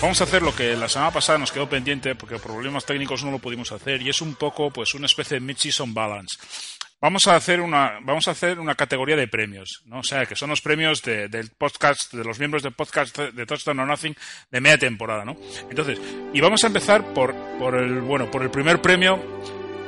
[0.00, 3.22] vamos a hacer lo que la semana pasada nos quedó pendiente porque por problemas técnicos
[3.24, 6.38] no lo pudimos hacer y es un poco pues una especie de mid-season balance.
[7.02, 10.00] Vamos a hacer una vamos a hacer una categoría de premios, ¿no?
[10.00, 13.46] O sea, que son los premios de- del podcast de los miembros del podcast de
[13.46, 14.14] Touchdown or Nothing
[14.50, 15.36] de media temporada, ¿no?
[15.70, 15.98] Entonces,
[16.34, 19.18] y vamos a empezar por por el bueno, por el primer premio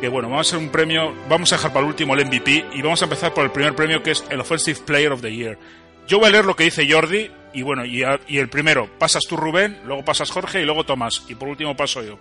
[0.01, 2.65] que bueno, vamos a hacer un premio, vamos a dejar para el último el MVP
[2.75, 5.33] y vamos a empezar por el primer premio que es el Offensive Player of the
[5.35, 5.59] Year.
[6.09, 9.37] Yo voy a leer lo que dice Jordi y bueno, y, el primero pasas tú
[9.37, 12.19] Rubén, luego pasas Jorge y luego Tomás y por último paso yo.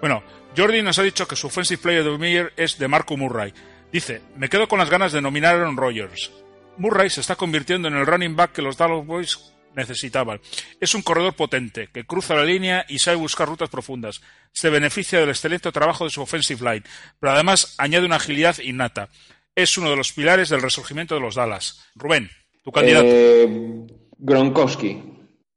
[0.00, 0.22] Bueno,
[0.56, 3.52] Jordi nos ha dicho que su Offensive Player the Year es de Marco Murray.
[3.92, 6.30] Dice, me quedo con las ganas de nominar a Aaron Rodgers.
[6.76, 10.40] Murray se está convirtiendo en el running back que los Dallas Boys necesitaban.
[10.80, 14.20] Es un corredor potente, que cruza la línea y sabe buscar rutas profundas.
[14.52, 16.84] Se beneficia del excelente trabajo de su offensive line,
[17.18, 19.08] pero además añade una agilidad innata.
[19.54, 21.84] Es uno de los pilares del resurgimiento de los Dallas.
[21.94, 22.30] Rubén,
[22.62, 23.08] tu candidato.
[23.08, 23.86] Eh,
[24.18, 25.02] Gronkowski.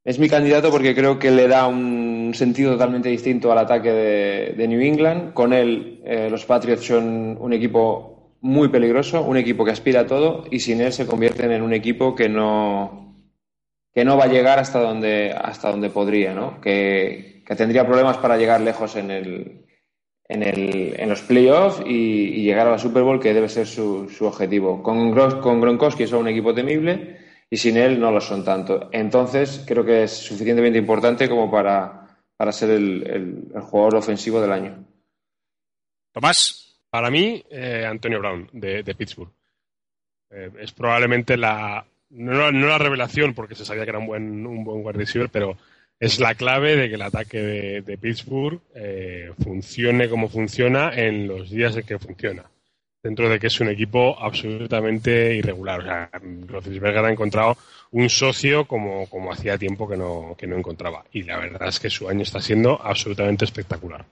[0.03, 4.67] Es mi candidato porque creo que le da un sentido totalmente distinto al ataque de,
[4.67, 5.33] New England.
[5.33, 10.07] Con él, eh, los Patriots son un equipo muy peligroso, un equipo que aspira a
[10.07, 13.27] todo y sin él se convierten en un equipo que no,
[13.93, 16.59] que no va a llegar hasta donde, hasta donde podría, ¿no?
[16.61, 19.65] Que, que tendría problemas para llegar lejos en, el,
[20.27, 24.09] en, el, en los playoffs y, llegar a la Super Bowl, que debe ser su,
[24.09, 24.81] su objetivo.
[24.81, 27.20] Con, con Gronkowski son un equipo temible
[27.51, 28.89] y sin él no lo son tanto.
[28.93, 34.41] Entonces, creo que es suficientemente importante como para, para ser el, el- el jugador ofensivo
[34.41, 34.85] del año.
[36.13, 36.57] Tomás.
[36.89, 39.31] Para mí, eh, Antonio Brown, de, de Pittsburgh.
[40.29, 41.85] Eh, es probablemente la.
[42.09, 45.29] No, no la revelación, porque se sabía que era un buen, un buen wide receiver,
[45.29, 45.57] pero
[45.99, 51.27] es la clave de que el ataque de, de Pittsburgh eh, funcione como funciona en
[51.29, 52.43] los días en que funciona.
[53.03, 55.79] Dentro de que es un equipo absolutamente irregular.
[55.79, 56.09] O sea,
[56.47, 57.57] Roethlisberger ha encontrado
[57.91, 61.03] un socio como, como hacía tiempo que no, que no encontraba.
[61.11, 64.05] Y la verdad es que su año está siendo absolutamente espectacular.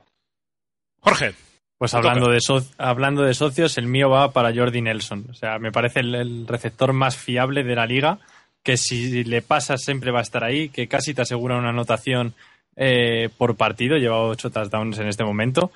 [1.02, 1.34] Jorge.
[1.78, 2.34] Pues hablando toca.
[2.34, 5.28] de, so- hablando de socios, el mío va para Jordi Nelson.
[5.30, 8.20] O sea, me parece el, el receptor más fiable de la liga,
[8.64, 12.34] que si le pasas siempre va a estar ahí, que casi te asegura una anotación
[12.76, 15.72] eh, por partido, lleva ocho touchdowns en este momento.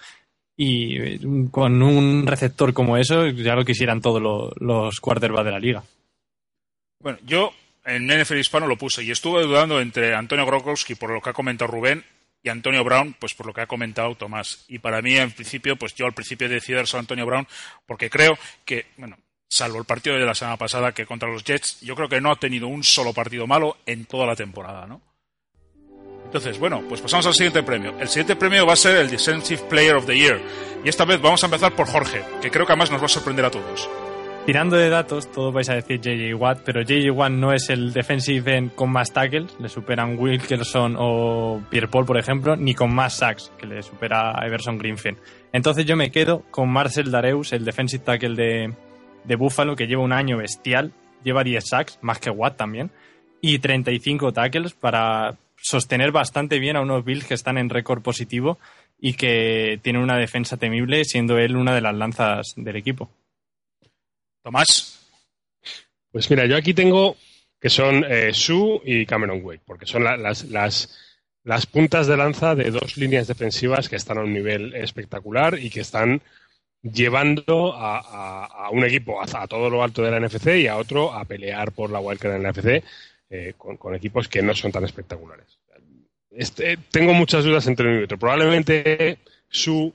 [0.55, 1.19] Y eh,
[1.51, 5.83] con un receptor como eso, ya lo quisieran todos lo- los quarterbacks de la liga.
[6.99, 7.51] Bueno, yo
[7.85, 11.33] en NFL Hispano lo puse y estuve dudando entre Antonio Gronkowski por lo que ha
[11.33, 12.03] comentado Rubén
[12.41, 14.65] y Antonio Brown, pues por lo que ha comentado Tomás.
[14.67, 17.47] Y para mí, en principio, pues yo al principio decidí dar solo a Antonio Brown
[17.85, 19.17] porque creo que, bueno,
[19.49, 22.31] salvo el partido de la semana pasada que contra los Jets, yo creo que no
[22.31, 25.01] ha tenido un solo partido malo en toda la temporada, ¿no?
[26.33, 27.93] Entonces, bueno, pues pasamos al siguiente premio.
[27.99, 30.41] El siguiente premio va a ser el Defensive Player of the Year.
[30.83, 33.09] Y esta vez vamos a empezar por Jorge, que creo que además nos va a
[33.09, 33.87] sorprender a todos.
[34.43, 37.93] Tirando de datos, todos vais a decir JJ Watt, pero JJ Watt no es el
[37.93, 42.91] defensive end con más tackles, le superan Wilkerson o Pierre Paul, por ejemplo, ni con
[42.95, 45.19] más sacks, que le supera a Everson Greenfield.
[45.51, 48.73] Entonces yo me quedo con Marcel Dareus, el defensive tackle de,
[49.23, 52.89] de Buffalo, que lleva un año bestial, lleva 10 sacks, más que Watt también,
[53.39, 58.59] y 35 tackles para sostener bastante bien a unos Bills que están en récord positivo
[58.99, 63.09] y que tienen una defensa temible, siendo él una de las lanzas del equipo.
[64.43, 64.99] Tomás.
[66.11, 67.15] Pues mira, yo aquí tengo
[67.59, 70.99] que son eh, Sue y Cameron Wade, porque son la- las, las,
[71.45, 75.69] las puntas de lanza de dos líneas defensivas que están a un nivel espectacular y
[75.69, 76.21] que están
[76.81, 80.67] llevando a, a- a un equipo a, a todo lo alto de la NFC y
[80.67, 82.83] a otro a pelear por la wildcard en la NFC
[83.35, 85.57] eh, con, con equipos que no son tan espectaculares.
[86.29, 88.19] Este, tengo muchas dudas entre uno y otro.
[88.19, 89.17] Probablemente
[89.49, 89.91] Su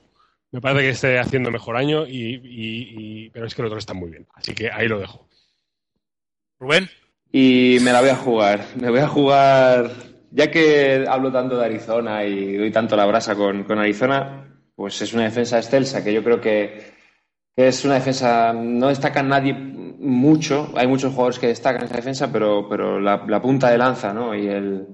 [0.51, 3.83] me parece que esté haciendo mejor año, y, y- y- pero es que los otros
[3.83, 4.25] están muy bien.
[4.33, 5.27] Así que ahí lo dejo.
[6.59, 6.89] Rubén.
[7.31, 8.65] Y me la voy a jugar.
[8.75, 9.91] Me voy a jugar.
[10.31, 15.01] Ya que hablo tanto de Arizona y doy tanto la brasa con, con Arizona, pues
[15.01, 16.91] es una defensa excelsa que yo creo que,
[17.55, 18.51] que es una defensa.
[18.53, 19.53] No destaca nadie
[19.99, 20.69] mucho.
[20.75, 24.35] Hay muchos jugadores que destacan esa defensa, pero, pero la, punta de lanza, ¿no?
[24.35, 24.87] Y el,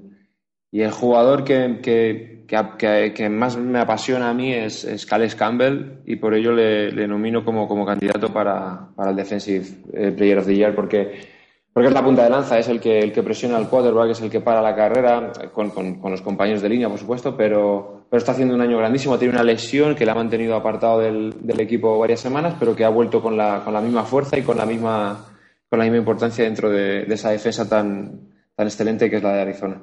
[0.72, 2.45] y el jugador que, que,
[2.78, 6.91] que, que- más me apasiona a mí es, es Calais Campbell y por ello le,
[7.08, 11.28] nomino como, como candidato para, para el Defensive eh, Player of the Year porque,
[11.74, 14.22] porque es la punta de lanza, es el que, el que presiona al quarterback, es
[14.22, 18.18] el que para la carrera con- con los compañeros de línea, por supuesto, pero, pero
[18.20, 19.18] está haciendo un año grandísimo.
[19.18, 22.89] Tiene una lesión que le ha mantenido apartado del, equipo varias semanas, pero que ha
[22.89, 25.26] vuelto con la, con la misma fuerza y con la misma,
[25.70, 29.41] con la misma importancia dentro de, esa defensa tan, tan excelente que es la de
[29.41, 29.82] Arizona.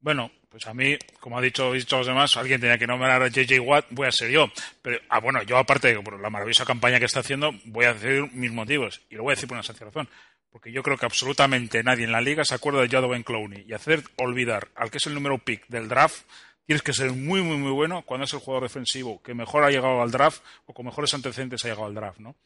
[0.00, 3.28] Bueno, pues a mí, como ha dicho, dicho los demás, alguien tenía que nombrar a
[3.28, 4.46] JJ Watt, voy a ser yo.
[4.80, 7.92] Pero, ah, bueno, yo aparte de por la maravillosa campaña que está haciendo, voy a
[7.92, 9.02] decir mis motivos.
[9.10, 10.08] Y lo voy a decir por una sencilla razón.
[10.48, 13.66] Porque yo creo que absolutamente nadie en la liga se acuerda de Jadon Clowney.
[13.68, 16.24] Y hacer olvidar al que es el número pick del draft,
[16.66, 19.70] tienes que ser muy, muy, muy bueno cuando es el jugador defensivo que mejor ha
[19.70, 22.36] llegado al draft o con mejores antecedentes ha llegado al draft, ¿no?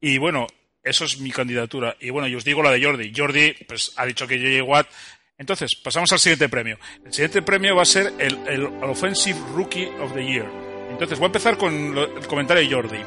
[0.00, 0.46] Y bueno,
[0.82, 1.96] eso es mi candidatura.
[2.00, 3.12] Y bueno, yo os digo la de Jordi.
[3.14, 4.88] Jordi, pues ha dicho que JJ Watt.
[5.36, 6.78] Entonces, pasamos al siguiente premio.
[7.04, 10.48] El siguiente premio va a ser el, Offensive Rookie of the Year.
[10.90, 12.98] Entonces, voy a empezar con lo- el comentario de Jordi.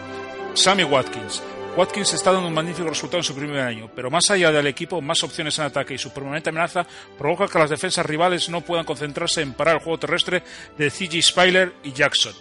[0.53, 1.41] Sammy Watkins.
[1.77, 5.01] Watkins está dando un magnífico resultado en su primer año, pero más allá del equipo,
[5.01, 6.85] más opciones en ataque y su permanente amenaza
[7.17, 10.43] provoca que las defensas rivales no puedan concentrarse en parar el juego terrestre
[10.77, 11.21] de C.G.
[11.21, 12.33] Spyler y Jackson.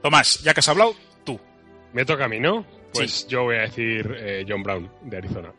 [0.00, 0.94] Tomás, ya que has hablado,
[1.24, 1.40] tú.
[1.92, 2.64] Me toca a mí, ¿no?
[2.92, 5.52] Pues yo voy a decir eh, John Brown, de Arizona.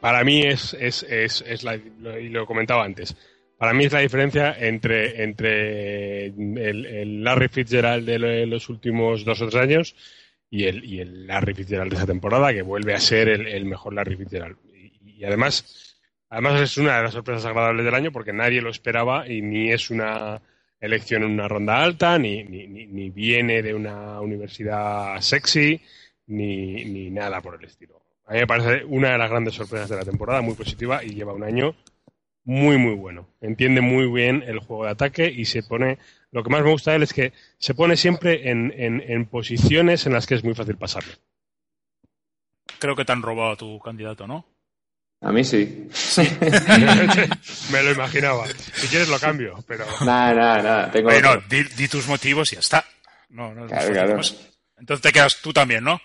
[0.00, 3.16] Para mí es, es, es, es la, lo, y lo comentaba antes,
[3.58, 9.24] para mí es la diferencia entre, entre el, el Larry Fitzgerald de lo- los últimos
[9.24, 9.96] dos o tres años
[10.50, 13.64] y el, y el Larry Fitzgerald de esa temporada, que vuelve a ser el, el
[13.64, 14.56] mejor Larry Fitzgerald.
[15.04, 15.96] Y, además,
[16.30, 19.70] además es una de las sorpresas agradables del año porque nadie lo esperaba y ni
[19.70, 20.40] es una
[20.80, 25.80] elección en una ronda alta, ni, ni, ni, ni viene de una universidad sexy,
[26.26, 28.00] ni, ni nada por el estilo.
[28.26, 31.14] A mí me parece una de las grandes sorpresas de la temporada, muy positiva y
[31.14, 31.74] lleva un año
[32.44, 33.28] muy, muy bueno.
[33.40, 35.98] Entiende muy bien el juego de ataque y se pone.
[36.30, 39.26] Lo que más me gusta de él es que se pone siempre en, en, en
[39.26, 41.14] posiciones en las que es muy fácil pasarle.
[42.78, 44.46] Creo que te han robado a tu candidato, ¿no?
[45.20, 45.88] A mí sí.
[47.72, 48.46] me lo imaginaba.
[48.46, 49.84] Si quieres lo cambio, pero.
[50.04, 50.90] Nada, nada, nada.
[50.90, 51.42] Tengo Bueno, otro.
[51.48, 52.84] di, di tus motivos y ya está.
[53.30, 54.20] No, no, Claro, claro.
[54.78, 56.00] Entonces te quedas tú también, ¿no?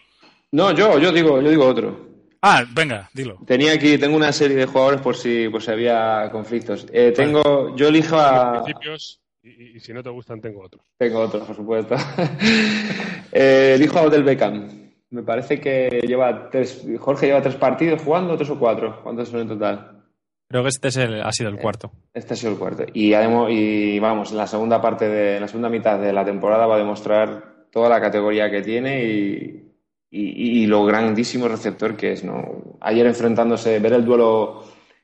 [0.52, 2.10] No, yo, yo digo, yo digo otro.
[2.42, 3.38] Ah, venga, dilo.
[3.46, 6.86] Tenía aquí, tengo una serie de jugadores por si, por si había conflictos.
[6.92, 10.84] Eh, tengo, yo elijo a, Principios, y, y si no te gustan, tengo otros.
[10.98, 11.96] tengo otro, por supuesto.
[13.32, 14.68] eh, elijo a Odell Beckham.
[15.12, 19.02] Me parece que lleva tres, Jorge lleva tres partidos jugando, tres o cuatro.
[19.04, 20.04] ¿Cuántos son en total?
[20.50, 21.92] Creo que este es el- ha sido el cuarto.
[22.14, 22.84] Este ha sido el cuarto.
[22.94, 26.26] Y, ademo- y vamos, en la segunda parte de, en la segunda mitad de la
[26.26, 29.72] temporada va a demostrar toda la categoría que tiene y,
[30.12, 32.78] y- y lo grandísimo receptor que es, ¿no?
[32.82, 34.64] Ayer enfrentándose, ver el duelo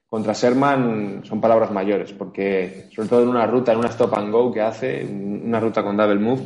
[0.09, 4.31] contra Sherman son palabras mayores, porque sobre todo en una ruta, en una stop and
[4.31, 6.41] go que hace, una ruta con double move,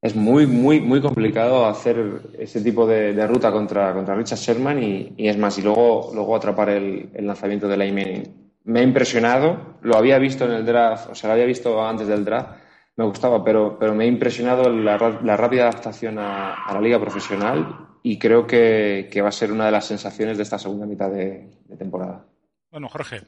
[0.00, 5.14] es muy, muy, muy complicado hacer ese tipo de, ruta contra, contra Richard Sherman y,
[5.16, 8.22] es más, y luego, luego atrapar el, lanzamiento de Eli Manning.
[8.64, 12.08] Me ha impresionado, lo había visto en el draft, o sea, lo había visto antes
[12.08, 12.58] del draft,
[12.96, 17.90] me gustaba, pero, pero me ha impresionado la, la rápida adaptación a, la liga profesional
[18.02, 21.10] y creo que, que va a ser una de las sensaciones de esta segunda mitad
[21.10, 22.26] de temporada.
[22.72, 23.20] Bueno, Jorge,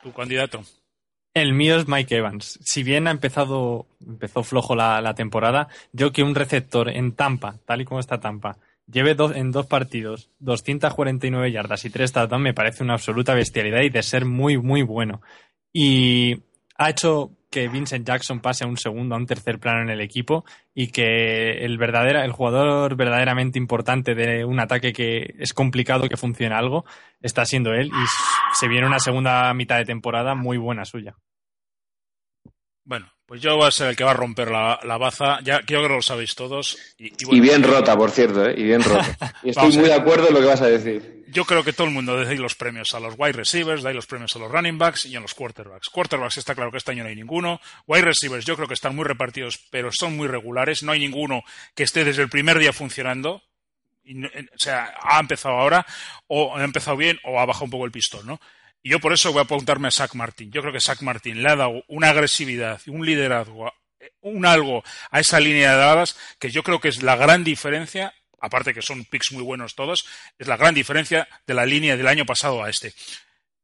[0.00, 0.62] tu, candidato.
[1.34, 2.60] El mío es Mike Evans.
[2.62, 7.56] Si bien ha empezado, empezó flojo la, la temporada, yo que un receptor en Tampa,
[7.66, 12.54] tal y como está Tampa, lleve en dos partidos 249 yardas y tres touchdowns me
[12.54, 15.22] parece una absoluta bestialidad y de ser muy, muy bueno.
[15.72, 16.42] Y
[16.76, 20.00] ha hecho que Vincent Jackson pase a un segundo, a un tercer plano en el
[20.00, 20.44] equipo
[20.74, 26.16] y que el, verdadera, el jugador verdaderamente importante de un ataque que es complicado que
[26.16, 26.86] funcione algo
[27.20, 31.14] está siendo él y se viene una segunda mitad de temporada muy buena suya.
[32.84, 35.38] Bueno, pues yo voy a ser el que va a romper la, la baza.
[35.42, 36.76] Ya creo que lo sabéis todos.
[36.98, 38.54] Y, y Y bueno, bien rota, por cierto, ¿eh?
[38.56, 39.34] Y bien rota.
[39.42, 41.22] Y estoy muy de acuerdo en lo que vas a decir.
[41.28, 44.04] Yo creo que todo el mundo dais los premios a los wide receivers, dais los
[44.06, 45.88] premios a los running backs y a los quarterbacks.
[45.88, 47.58] Quarterbacks está claro que este año no hay ninguno.
[47.86, 50.82] Wide receivers yo creo que están muy repartidos, pero son muy regulares.
[50.82, 51.42] No hay ninguno
[51.74, 53.42] que esté desde el primer día funcionando.
[54.04, 55.86] En- o sea, ha empezado ahora,
[56.26, 58.38] o ha empezado bien, o ha bajado un poco el pistón, ¿no?
[58.82, 60.50] Y yo por eso voy a apuntarme a Zach Martin.
[60.50, 64.82] Yo creo que Zach Martin le ha dado una agresividad, un liderazgo, eh, un algo
[65.10, 68.82] a esa línea de dadas que yo creo que es la gran diferencia, aparte que
[68.82, 70.06] son picks muy buenos todos,
[70.38, 72.92] es la gran diferencia de la línea del año pasado a este.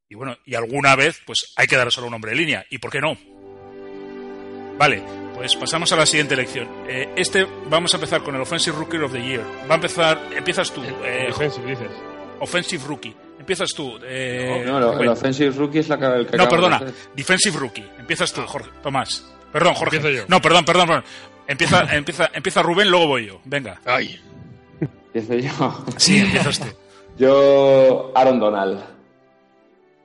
[0.08, 2.66] Y bueno, y alguna vez, pues hay que dar solo un nombre de línea.
[2.70, 3.18] ¿Y por qué no?
[4.78, 5.02] Vale,
[5.34, 6.68] pues pasamos a la siguiente elección.
[6.88, 9.44] Eh, este, vamos a empezar con el Offensive Rookie of the Year.
[9.68, 11.90] Va a empezar, empiezas tú, eh, Defensive, dices.
[12.40, 13.14] Offensive Rookie.
[13.48, 13.98] Empiezas tú.
[14.04, 15.08] Eh, No, lo- el.
[15.08, 16.78] Offensive Rookie es la que, el que No, perdona.
[16.80, 16.92] de.
[17.16, 17.84] Defensive Rookie.
[17.98, 18.68] Empiezas tú, Jorge.
[18.82, 19.24] Tomás.
[19.50, 19.96] Perdón, Jorge.
[19.96, 20.24] Empiezo yo.
[20.28, 21.04] No, perdón, perdón, perdón.
[21.46, 23.40] Empieza, empieza, empieza Rubén, luego voy yo.
[23.46, 23.80] Venga.
[23.86, 24.20] Ay.
[25.14, 25.84] Empiezo yo.
[25.96, 26.66] Sí, empiezas tú.
[27.18, 28.80] Yo, Aaron Donald.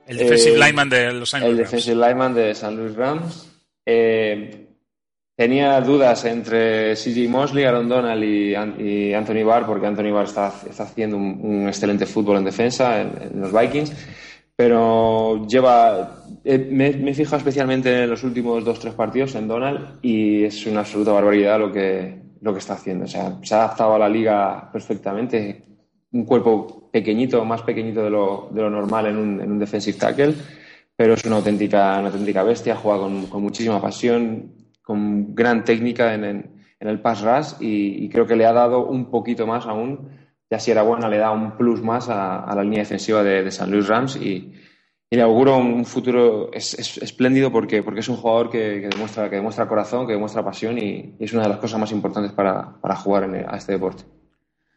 [0.06, 1.70] El defensive Eh, lineman de los el Angeles Rams.
[1.70, 3.52] defensive lineman de San Luis Rams.
[3.86, 4.63] Eh,
[5.36, 10.26] tenía dudas entre CJ Mosley, Aaron Donald y, An- y Anthony Barr, porque Anthony Barr
[10.26, 13.92] está, haciendo un, excelente fútbol en defensa en, en los Vikings,
[14.56, 16.22] pero lleva.
[16.44, 20.44] eh, me, me he fijado especialmente en los últimos dos tres partidos en Donald y
[20.44, 23.06] es una absoluta barbaridad lo que, lo que está haciendo.
[23.06, 25.62] O sea, se ha adaptado a la liga perfectamente.
[26.12, 29.98] Un cuerpo pequeñito, más pequeñito de lo, de lo normal en un, en un defensive
[29.98, 30.34] tackle
[30.96, 34.52] pero es una auténtica, una auténtica bestia, juega con, con muchísima pasión,
[34.84, 38.84] con gran técnica en, en- en el pass rush y, creo que le ha dado
[38.86, 40.10] un poquito más aún,
[40.50, 43.70] ya si era buena, le da un plus más a, la línea defensiva de, San
[43.70, 44.52] Luis Rams y,
[45.10, 49.36] le auguro un futuro es, es- espléndido porque, porque es un jugador que, demuestra, que
[49.36, 52.80] demuestra corazón, que demuestra pasión y, y es una de las cosas más importantes para,
[52.80, 54.04] para jugar en, a este deporte.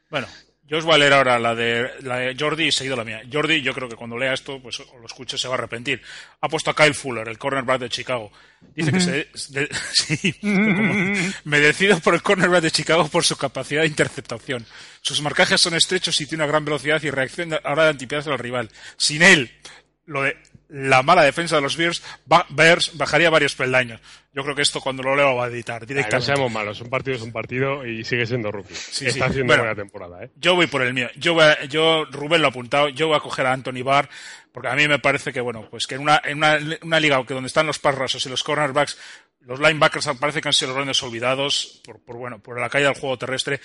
[0.10, 0.28] Bueno,
[0.68, 3.22] yo os voy a leer ahora la de, la de Jordi y seguido la mía.
[3.32, 6.02] Jordi, yo creo que cuando lea esto, pues o lo escuche, se va a arrepentir.
[6.42, 8.32] Ha puesto a Kyle Fuller, el cornerback de Chicago.
[8.76, 9.12] Dice que se.
[9.50, 10.36] de- sí,
[11.44, 14.66] me decido por el cornerback de Chicago por su capacidad de interceptación.
[15.02, 18.40] Sus marcajes son estrechos y tiene una gran velocidad y reacción ahora de antipiedad al
[18.40, 18.70] rival.
[18.98, 19.52] Sin él,
[20.06, 20.38] lo de
[20.70, 22.04] la mala defensa de los Bears,
[22.50, 24.02] Bears bajaría varios peldaños.
[24.34, 26.26] Yo creo que esto cuando lo leo va a editar no directamente.
[26.26, 28.76] seamos malos, un partido es un partido y sigue siendo rookie.
[28.76, 29.30] Sí, Está sí.
[29.32, 29.64] haciendo Bueno.
[29.64, 30.30] buena temporada, ¿eh?
[30.36, 31.10] Yo voy por el mío.
[31.16, 34.10] Yo, voy a- yo, Rubén lo ha apuntado, yo voy a coger a Anthony Barr,
[34.52, 37.18] porque a mí me parece que, bueno, pues que en una, en una, una liga
[37.34, 38.98] donde están los rushers y los cornerbacks,
[39.48, 42.90] los linebackers parece que han sido los grandes olvidados por, por, bueno, por la caída
[42.90, 43.62] del juego terrestre.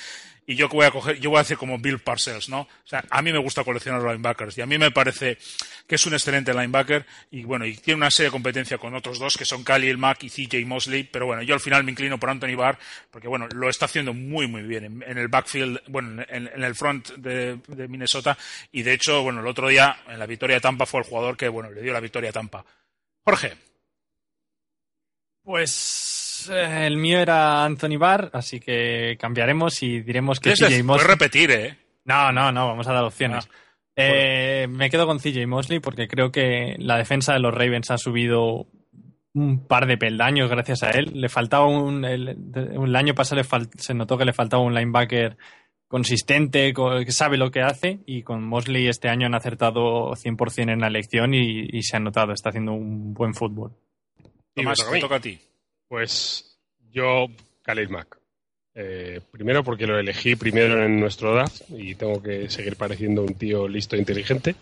[0.47, 2.61] Y yo voy a coger, yo voy a hacer como Bill Parcells, ¿no?
[2.61, 5.39] O sea, a mí me gusta coleccionar linebackers y a mí me parece
[5.87, 9.19] que es un excelente linebacker y bueno, y tiene una serie de competencia con otros
[9.19, 12.19] dos que son Khalil Mack y CJ Mosley, pero bueno, yo al final me inclino
[12.19, 12.79] por Anthony Barr
[13.11, 16.63] porque bueno, lo está haciendo muy muy bien en, en el backfield, bueno, en, en
[16.65, 18.37] el front de, de Minnesota
[18.71, 21.37] y de hecho, bueno, el otro día en la victoria de Tampa fue el jugador
[21.37, 22.65] que bueno, le dio la victoria a Tampa.
[23.25, 23.57] Jorge,
[25.45, 31.09] Pues eh, el mío era Anthony Barr, así que cambiaremos y diremos que CJ Mosley.
[31.09, 31.77] repetir, ¿eh?
[32.05, 33.47] No, no, no, vamos a dar opciones.
[33.51, 33.55] Ah,
[33.97, 37.99] Eh, me quedo con CJ Mosley porque creo que la defensa de los Ravens ha
[37.99, 38.67] subido
[39.35, 41.11] un par de peldaños gracias a él.
[41.15, 42.05] Le faltaba un.
[42.05, 45.37] El, año pasado le fal- se notó que le faltaba un linebacker
[45.89, 50.73] consistente, co- que sabe lo que hace, y con Mosley este año han acertado 100%
[50.73, 53.73] en la elección y, y se ha notado, está haciendo un buen fútbol.
[54.55, 55.39] Y me toca a toca ti.
[55.89, 56.59] Pues
[56.91, 57.27] yo,
[57.63, 58.19] Khalil Mack.
[58.75, 63.35] Eh, primero porque lo elegí primero en nuestro draft y tengo que seguir pareciendo un
[63.35, 64.55] tío listo e inteligente.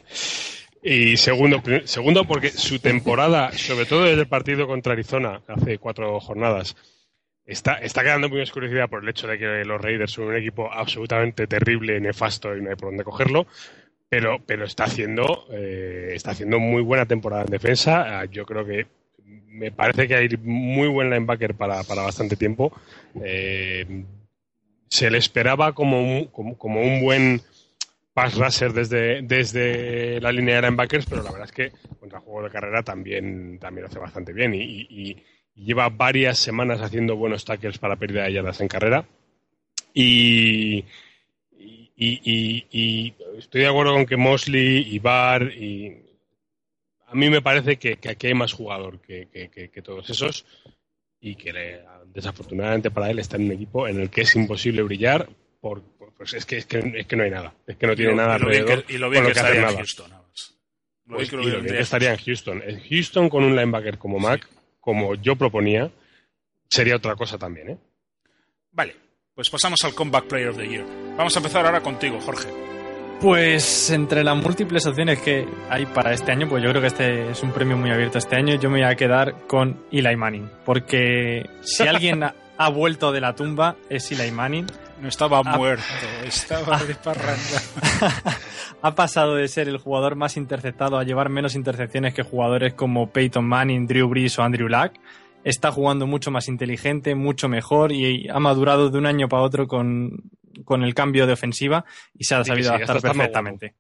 [0.83, 6.19] Y segundo, segundo porque su temporada, sobre todo desde el partido contra Arizona, hace cuatro
[6.21, 6.75] jornadas,
[7.45, 10.73] está, está quedando muy oscurecida por el hecho de que los Raiders son un equipo
[10.73, 13.47] absolutamente terrible, nefasto y no hay por dónde cogerlo.
[14.09, 18.21] Pero, pero está haciendo eh, está haciendo muy buena temporada en defensa.
[18.21, 18.87] Ah, Yo creo que
[19.51, 22.73] me parece que hay muy buen linebacker para, para bastante tiempo.
[23.23, 24.05] Eh,
[24.89, 27.43] se le esperaba como un, como, como un buen
[28.15, 32.21] pass rusher desde, desde la línea de linebackers, pero la verdad es que con contra
[32.21, 35.17] juego de carrera también, también hace bastante bien y,
[35.53, 39.05] lleva varias semanas haciendo buenos tackles para pérdida de yardas en carrera.
[39.93, 40.85] Y-
[41.99, 46.10] y estoy de acuerdo con que Mosley y Barr y
[47.11, 50.45] a mí me parece que, que aquí hay más jugador que, que- todos esos
[51.21, 54.83] y que le- desafortunadamente para él está en un equipo en el que es imposible
[54.83, 55.29] brillar
[55.61, 57.95] por, por- pues es que, es que es que no hay nada es que no
[57.97, 59.77] tiene Y lo- nada y lo bien alrededor que, y lo bien estaría en.
[59.77, 60.11] Houston.
[61.07, 62.63] Pues, lo y lo bien que estaría en Houston.
[62.65, 64.49] En Houston con un linebacker como Mac,
[64.79, 65.91] como yo proponía,
[66.69, 67.79] sería otra cosa también, ¿eh?
[68.71, 68.95] Vale,
[69.35, 70.85] pues pasamos al Comeback Player of the Year.
[71.17, 72.49] Vamos a empezar ahora contigo, Jorge.
[73.21, 77.31] Pues entre las múltiples opciones que hay para este año, pues yo creo que este
[77.31, 78.55] es un premio muy abierto este año.
[78.55, 83.21] Yo me voy a quedar con Eli Manning, porque si alguien ha, ha vuelto de
[83.21, 84.67] la tumba es Eli Manning.
[85.03, 85.85] No estaba muerto,
[86.25, 87.63] estaba de parranda.
[88.83, 93.11] ha pasado de ser el jugador más interceptado a llevar menos intercepciones que jugadores como
[93.11, 94.93] Peyton Manning, Drew Brees o Andrew Luck.
[95.45, 99.67] Está jugando mucho más inteligente, mucho mejor y ha madurado de un año para otro
[99.67, 100.31] con,
[100.65, 101.85] con el cambio de ofensiva
[102.15, 103.75] y se ha sabido sí, adaptar perfectamente.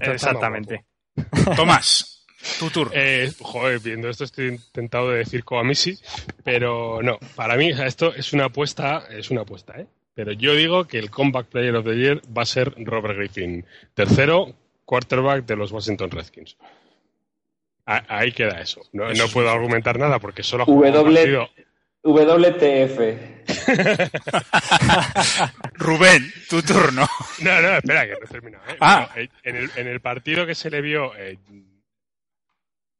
[0.00, 0.84] Exactamente.
[1.56, 2.24] Tomás,
[2.58, 2.92] tu turno.
[2.94, 5.98] Eh, joder, viendo esto estoy tentado de decir Coamisi,
[6.42, 9.86] pero no, para mí esto es una apuesta, es una apuesta, ¿eh?
[10.14, 13.64] Pero yo digo que el Comeback Player of the Year va a ser Robert Griffin,
[13.94, 14.54] tercero
[14.84, 16.56] quarterback de los Washington Redskins.
[17.86, 18.80] A- ahí queda eso.
[18.92, 21.48] No, Eso no es puedo argumentar nada porque solo ha jugado un W- partido.
[22.04, 22.98] WTF.
[25.74, 27.06] Rubén, tu turno.
[27.42, 28.64] No, no, espera, que no he terminado.
[28.68, 28.76] ¿eh?
[28.80, 29.10] Ah.
[29.42, 31.38] En, el, en el partido que se le vio, eh,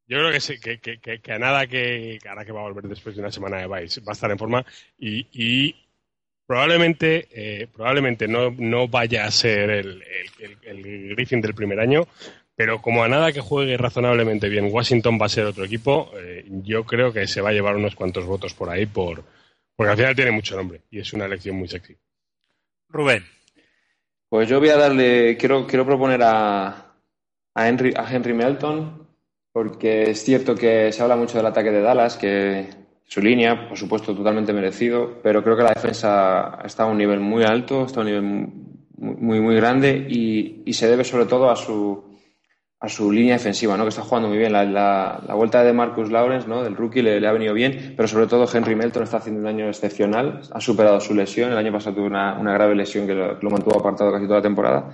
[0.06, 2.60] yo creo que, sí, que, que, que, que a nada que, que ahora que va
[2.60, 4.64] a volver después de una semana de Vice, va a estar en forma
[4.98, 5.76] y, y
[6.46, 10.02] probablemente, eh, probablemente no, no vaya a ser el,
[10.38, 12.06] el, el- el Griffin del primer año,
[12.56, 16.44] pero como a nada que juegue razonablemente bien, Washington va a ser otro equipo, eh,
[16.62, 19.24] yo creo que se va a llevar unos cuantos votos por ahí, por,
[19.74, 21.96] porque al final tiene mucho nombre y es una elección muy sexy.
[22.88, 23.24] Rubén,
[24.28, 26.94] Pues yo voy a darle, quiero, quiero proponer a,
[27.54, 29.08] a, Henry, a Henry Melton,
[29.52, 32.68] porque es cierto que se habla mucho del ataque de Dallas, que
[33.04, 37.18] su línea, por supuesto, totalmente merecido, pero creo que la defensa está a un nivel
[37.18, 41.26] muy alto, está a un nivel muy, muy, muy grande y, y se debe sobre
[41.26, 42.13] todo a su,
[42.80, 43.84] a su línea defensiva, ¿no?
[43.84, 44.52] que está jugando muy bien.
[44.52, 46.62] La, la- la vuelta de Marcus Lawrence, ¿no?
[46.62, 49.68] del rookie, le, ha venido bien, pero sobre todo Henry Melton está haciendo un año
[49.68, 53.50] excepcional, ha superado su lesión, el año pasado tuvo una, una grave lesión que lo,
[53.50, 54.90] mantuvo apartado casi toda la temporada.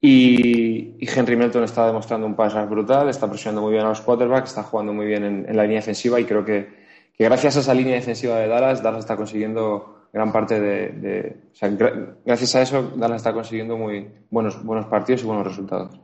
[0.00, 4.00] Y, y Henry Melton está demostrando un pass brutal, está presionando muy bien a los
[4.00, 6.68] quarterbacks, está jugando muy bien en, la línea defensiva y creo que,
[7.16, 11.36] que gracias a esa línea defensiva de Dallas, Dallas está consiguiendo gran parte de...
[11.52, 15.46] o sea, gra- gracias a eso, Dallas está consiguiendo muy buenos, buenos partidos y buenos
[15.46, 16.00] resultados.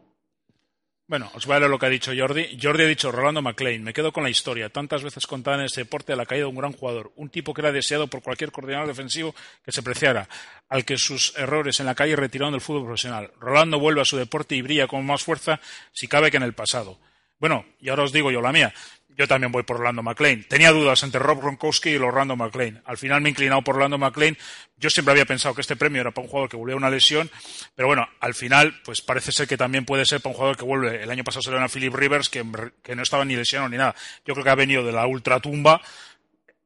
[1.08, 2.58] Bueno, os voy a leer lo que ha dicho Jordi.
[2.60, 3.82] Jordi ha dicho Rolando McLean.
[3.82, 6.50] Me quedo con la historia, tantas veces contada en este deporte, de la caída de
[6.50, 7.12] un gran jugador.
[7.16, 9.34] Un tipo que era deseado por cualquier coordinador defensivo
[9.64, 10.28] que se preciara,
[10.68, 13.32] al que sus errores en la calle retiraron del fútbol profesional.
[13.40, 15.60] Rolando vuelve a su deporte y brilla con más fuerza,
[15.92, 16.98] si cabe, que en el pasado.
[17.38, 18.74] Bueno, y ahora os digo yo la mía.
[19.18, 20.44] Yo también voy por Orlando McLean.
[20.44, 22.80] Tenía dudas entre Rob Gronkowski y Orlando McLean.
[22.86, 24.38] Al final me he inclinado por Orlando McLean.
[24.76, 26.88] Yo siempre había pensado que este premio era para un jugador que volvió a una
[26.88, 27.28] lesión,
[27.74, 30.64] pero bueno, al final, pues parece ser que también puede ser para un jugador que
[30.64, 31.02] vuelve.
[31.02, 33.96] El año pasado se le a Philip Rivers, que, no estaba ni lesionado ni nada.
[34.24, 35.80] Yo creo que ha venido de la ultratumba.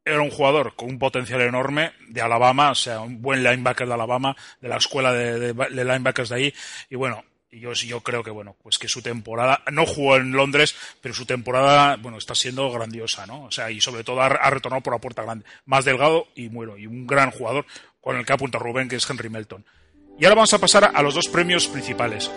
[0.05, 3.95] Era un jugador con un potencial enorme de Alabama, o sea, un buen linebacker de
[3.95, 6.55] Alabama, de la escuela de- de linebackers de ahí.
[6.91, 10.33] Y bueno, y yo, yo creo que bueno, pues que su temporada, no jugó en
[10.33, 13.45] Londres, pero su temporada, bueno, está siendo grandiosa, ¿no?
[13.45, 15.45] O sea, y sobre todo ha, retornado por la puerta grande.
[15.67, 17.67] Más delgado y bueno, y un gran jugador
[18.01, 19.67] con el que apunta Rubén, que es Henry Melton.
[20.19, 22.31] Y ahora vamos a pasar a los dos premios principales.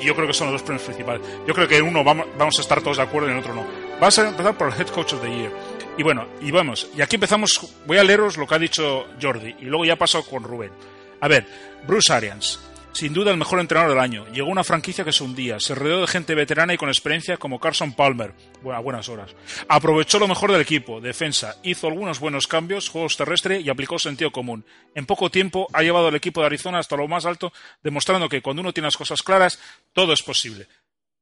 [0.00, 1.22] Y yo creo que son los dos premios principales.
[1.46, 3.54] Yo creo que en uno vamos, vamos a estar todos de acuerdo y en otro
[3.54, 3.64] no.
[4.00, 5.52] Vamos a empezar por el Head Coach of the Year.
[5.96, 6.88] Y bueno, y vamos.
[6.96, 7.74] Y aquí empezamos.
[7.86, 9.54] Voy a leeros lo que ha dicho Jordi.
[9.60, 10.72] Y luego ya paso con Rubén.
[11.20, 11.46] A ver,
[11.86, 12.67] Bruce Arians.
[12.98, 14.26] Sin duda el mejor entrenador del año.
[14.32, 15.60] Llegó una franquicia que se hundía.
[15.60, 18.32] Se rodeó de gente veterana y con experiencia como Carson Palmer.
[18.60, 19.36] Bueno, a buenas horas.
[19.68, 21.00] Aprovechó lo mejor del equipo.
[21.00, 21.58] Defensa.
[21.62, 22.88] Hizo algunos buenos cambios.
[22.88, 24.64] Juegos terrestres y aplicó sentido común.
[24.96, 27.52] En poco tiempo ha llevado al equipo de Arizona hasta lo más alto,
[27.84, 29.60] demostrando que cuando uno tiene las cosas claras,
[29.92, 30.66] todo es posible.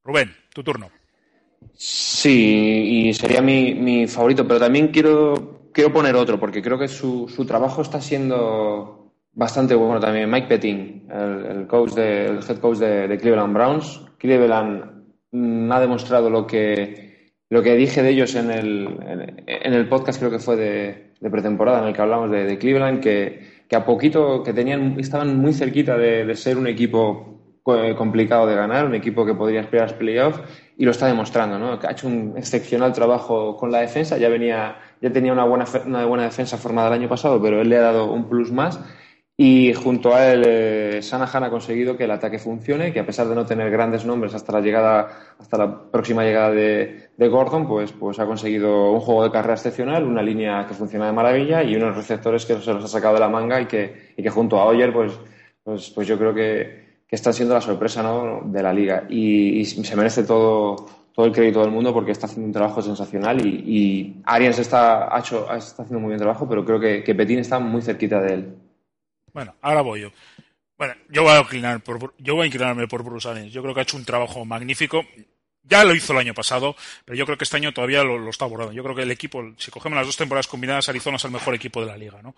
[0.03, 0.91] Rubén, tu turno.
[1.75, 6.89] Sí, y sería mi, mi favorito, pero también quiero, quiero poner otro, porque creo que
[6.89, 9.06] su, su trabajo está siendo
[9.37, 10.29] bastante bueno también.
[10.29, 14.03] Mike Pettin, el, coach de, el head coach de, Cleveland Browns.
[14.19, 18.89] Cleveland mm, ha demostrado lo que, lo que dije de ellos en el,
[19.47, 23.65] en, el podcast, creo que fue de, pretemporada, en el que hablamos de, Cleveland, que,
[23.69, 28.57] que a poquito, que tenían, estaban muy cerquita de, ser un equipo co- complicado de
[28.57, 30.41] ganar, un equipo que podría aspirar a playoffs
[30.79, 31.79] y lo está demostrando, ¿no?
[31.83, 36.07] Ha hecho un excepcional trabajo con la defensa, ya venía, ya tenía una buena, una
[36.07, 38.81] buena defensa formada el año pasado, pero él le ha dado un plus más
[39.39, 43.35] y junto a él eh, ha conseguido que el ataque funcione, que a pesar de
[43.35, 47.93] no tener grandes nombres hasta la llegada, hasta la próxima llegada de, de Gordon, pues,
[47.93, 51.77] pues ha conseguido un juego de carrera excepcional, una línea que funciona de maravilla y
[51.77, 54.59] unos receptores que se los ha sacado de la manga y que, y que junto
[54.59, 55.13] a Oyer, pues,
[55.63, 58.41] pues, pues yo creo que, que están siendo la sorpresa ¿no?
[58.45, 59.05] de la liga.
[59.11, 60.77] Y, y, se merece todo,
[61.13, 65.15] todo el crédito del mundo porque está haciendo un trabajo sensacional y, y Arians está,
[65.15, 68.19] ha hecho, está haciendo muy bien trabajo, pero creo que, que Petín está muy cerquita
[68.21, 68.66] de él.
[69.37, 70.13] Bueno, ahora voy yo.
[70.79, 73.53] Bueno, yo voy a inclinar por, yo voy a inclinarme por Bruce Arians.
[73.53, 75.05] Yo creo que ha hecho un trabajo magnífico.
[75.63, 76.75] Ya lo hizo el año pasado,
[77.05, 78.73] pero yo creo que este año todavía lo, lo está abordando.
[78.73, 81.55] Yo creo que el equipo, si cogemos las dos temporadas combinadas, Arizona es el mejor
[81.55, 82.35] equipo de la liga, ¿no?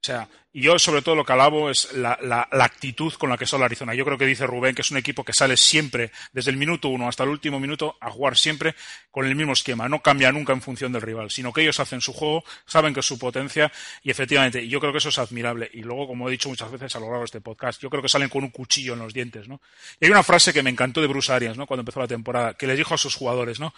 [0.00, 3.36] O sea, yo sobre todo lo que alabo es la, la, la, actitud con la
[3.36, 3.94] que sale Arizona.
[3.94, 6.90] Yo creo que dice Rubén que es un equipo que sale siempre, desde el minuto
[6.90, 8.74] uno hasta el último minuto, a jugar siempre
[9.10, 9.88] con el mismo esquema.
[9.88, 13.00] No cambia nunca en función del rival, sino que ellos hacen su juego, saben que
[13.00, 13.72] es su potencia
[14.02, 15.70] y efectivamente, yo creo que eso es admirable.
[15.72, 18.02] Y luego, como he dicho muchas veces a lo largo de este podcast, yo creo
[18.02, 19.60] que salen con un cuchillo en los dientes, ¿no?
[19.98, 21.66] Y hay una frase que me encantó de Bruce Arians, ¿no?
[21.66, 23.74] Cuando empezó la temporada, que les dijo a sus jugadores, ¿no?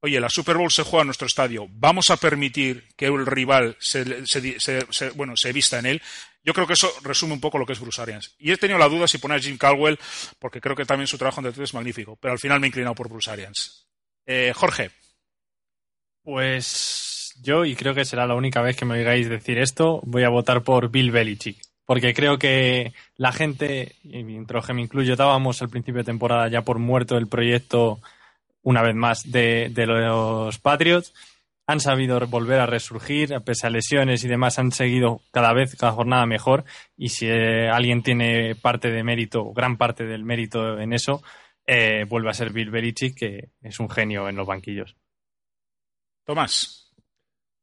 [0.00, 3.76] Oye, la Super Bowl se juega en nuestro estadio, vamos a permitir que el rival
[3.78, 6.02] se, se, bueno, se vista en él.
[6.42, 8.34] Yo creo que eso resume un poco lo que es Bruce Arians.
[8.38, 9.98] Y he tenido la duda si poner a Jim Caldwell,
[10.38, 12.68] porque creo que también su trabajo en Detroit es magnífico, pero al final me he
[12.68, 13.86] inclinado por Bruce Arians.
[14.26, 14.90] Eh, Jorge.
[16.22, 20.24] Pues yo, y creo que será la única vez que me oigáis decir esto, voy
[20.24, 21.58] a votar por Bill Belichick.
[21.84, 26.48] Porque creo que la gente, y mientras que me incluyo, dábamos al principio de temporada
[26.48, 28.00] ya por muerto el proyecto
[28.62, 31.14] una vez más, de, de, los Patriots.
[31.66, 35.92] Han sabido volver a resurgir, pese a lesiones y demás, han seguido cada vez, cada
[35.92, 36.64] jornada mejor.
[36.96, 41.22] Y si eh, alguien tiene parte de mérito, gran parte del mérito en eso,
[41.64, 44.96] eh, vuelve a ser Bill Belichick, que es un genio en los banquillos.
[46.24, 46.92] Tomás.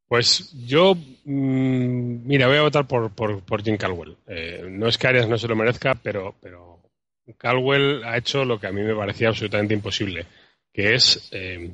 [0.07, 4.15] Pues yo, mmm, mira, voy a votar por, por, por Jim Caldwell.
[4.25, 6.79] Eh, no es que Arias no se lo merezca, pero, pero
[7.37, 10.25] Caldwell ha hecho lo que a mí me parecía absolutamente imposible
[10.78, 11.71] que es eh,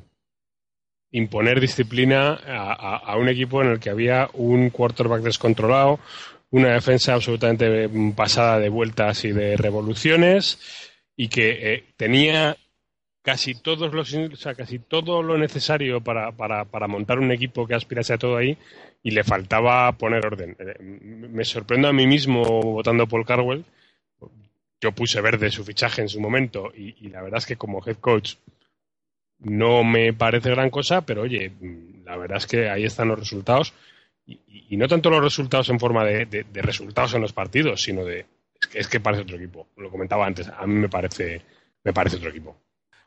[1.10, 6.00] imponer disciplina a, un equipo en el que había un quarterback descontrolado,
[6.50, 10.58] una defensa absolutamente pasada de vueltas y de revoluciones
[11.14, 12.56] y que eh, tenía
[13.20, 14.16] casi todos los
[14.56, 18.56] casi todo lo necesario para, para, para, montar un equipo que aspirase a todo ahí
[19.02, 20.56] y le faltaba poner orden.
[20.58, 23.66] Eh, me sorprendo a mí mismo votando Paul Carwell.
[24.80, 27.82] Yo puse verde su fichaje en su momento y, y la verdad es que como
[27.86, 28.36] head coach
[29.44, 31.52] no me parece gran cosa, pero oye,
[32.04, 33.72] la verdad es que ahí están los resultados.
[34.26, 38.26] Y, no tanto los resultados en forma de, resultados en los partidos, sino de.
[38.60, 39.68] Es que, es que parece otro equipo.
[39.76, 41.42] Lo comentaba antes, a mí me parece,
[41.84, 42.56] me parece otro equipo.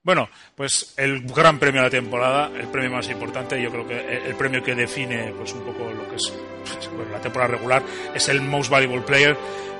[0.03, 4.17] Bueno, pues el gran premio de la temporada, el premio más importante, yo creo que
[4.25, 6.33] el premio que define pues un poco lo que es
[6.95, 7.83] bueno, la temporada regular,
[8.13, 9.35] es el Most Valuable Player.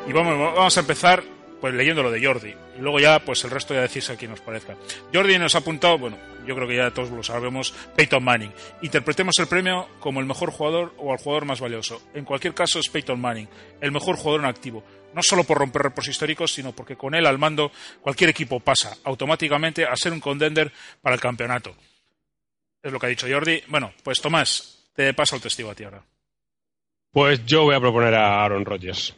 [0.05, 1.23] Y vamos, vamos a empezar
[1.61, 2.53] pues leyendo lo de Jordi.
[2.77, 4.75] Y luego ya, pues el resto ya decís a quien os parezca.
[5.13, 8.51] Jordi nos ha apuntado, bueno, yo creo que ya todos lo sabemos, Peyton Manning.
[8.81, 12.01] Interpretemos el premio como el mejor jugador o al jugador más valioso.
[12.13, 13.47] En cualquier caso es Peyton Manning,
[13.81, 14.83] el mejor jugador en activo.
[15.13, 17.71] No solo por romper récords históricos, sino porque con él al mando
[18.01, 20.71] cualquier equipo pasa automáticamente a ser un contender
[21.01, 21.75] para el campeonato.
[22.81, 23.61] Es lo que ha dicho Jordi.
[23.67, 26.03] Bueno, pues Tomás, te paso el testigo a ti ahora.
[27.11, 29.15] Pues yo voy a proponer a Aaron Rodgers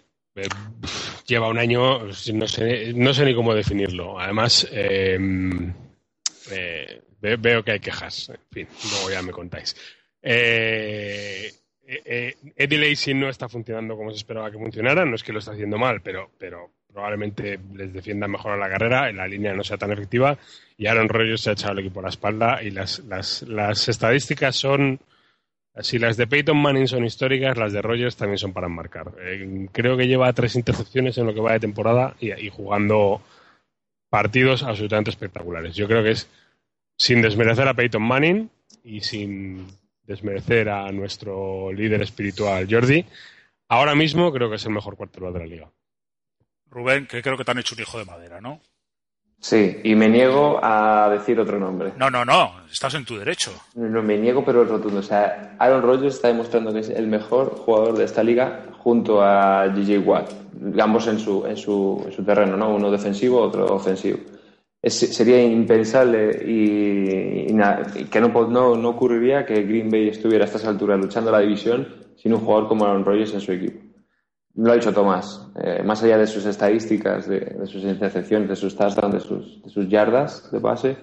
[1.26, 4.20] lleva un año, no sé, no sé ni cómo definirlo.
[4.20, 5.18] Además, eh,
[6.52, 8.30] eh, veo que hay quejas.
[8.30, 9.76] En fin, luego ya me contáis.
[10.22, 11.52] Eh,
[11.86, 15.06] Eddie Lacy no está funcionando como se esperaba que funcionara.
[15.06, 18.70] No es que lo está haciendo mal, pero, pero probablemente les defienda mejor a la
[18.70, 20.38] carrera, la línea no sea tan efectiva.
[20.78, 23.88] Y Aaron Rodgers se ha echado el equipo a la espalda y las, las, las
[23.90, 25.00] estadísticas son
[25.82, 29.14] si las de Peyton Manning son históricas, las de Rogers también son para enmarcar.
[29.22, 33.22] Eh, creo que lleva tres intercepciones en lo que va de temporada y, jugando
[34.10, 35.76] partidos absolutamente espectaculares.
[35.76, 36.28] Yo creo que es
[37.00, 38.50] sin desmerecer a Peyton Manning
[38.84, 39.66] y sin
[40.04, 43.06] desmerecer a nuestro líder espiritual Jordi,
[43.70, 45.72] ahora mismo creo que es el mejor quarterback de la liga.
[46.70, 48.60] Rubén, que creo que te han hecho un hijo de madera, ¿no?
[49.40, 51.94] Sí, y me niego a decir otro nombre.
[51.96, 53.52] No, no, no, estás en tu derecho.
[53.76, 55.00] No, me niego, pero es rotundo.
[55.00, 59.24] O sea, Aaron Rodgers está demostrando que es el mejor jugador de esta liga junto
[59.24, 60.34] a DJ Watt,
[60.82, 62.76] ambos en su, en su, en su terreno, ¿no?
[62.76, 64.20] Uno defensivo, otro ofensivo.
[64.82, 67.48] Sería impensable y,
[68.10, 71.86] que no, no, no ocurriría que Green Bay estuviera a estas alturas luchando la división
[72.16, 73.82] sin un jugador como Aaron Rodgers en su equipo.
[74.56, 78.76] Lo ha dicho Tomás, eh, más allá de sus estadísticas, de, sus intercepciones, de sus
[78.76, 79.20] touchdowns, de
[79.70, 80.98] sus, yardas de base,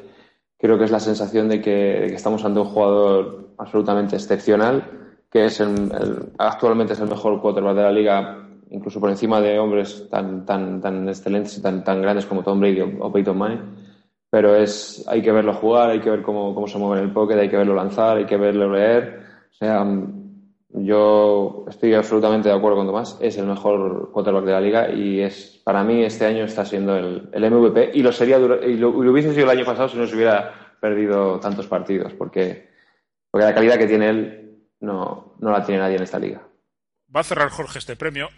[0.58, 5.18] creo que es la sensación de que, de que estamos ante un jugador absolutamente excepcional,
[5.30, 9.40] que es el- el- actualmente es el mejor quarterback de la liga, incluso por encima
[9.40, 13.38] de hombres tan, tan, tan excelentes y tan, tan grandes como Tom Brady o, Peyton
[13.38, 13.86] Manning.
[14.30, 17.14] Pero es, hay que verlo jugar, hay que ver cómo, cómo se mueve en el
[17.14, 19.20] pocket, hay que verlo lanzar, hay que verlo leer.
[19.50, 19.86] O sea,
[20.70, 23.16] yo estoy absolutamente de acuerdo con Tomás.
[23.20, 26.96] Es el mejor quarterback de la liga y es para mí este año está siendo
[26.96, 29.96] el, el MVP y lo sería y lo, lo hubiese sido el año pasado si
[29.96, 32.68] no se hubiera perdido tantos partidos porque,
[33.30, 34.46] porque la calidad que tiene él
[34.80, 36.46] no, no la tiene nadie en esta liga.
[37.14, 38.28] Va a cerrar Jorge este premio.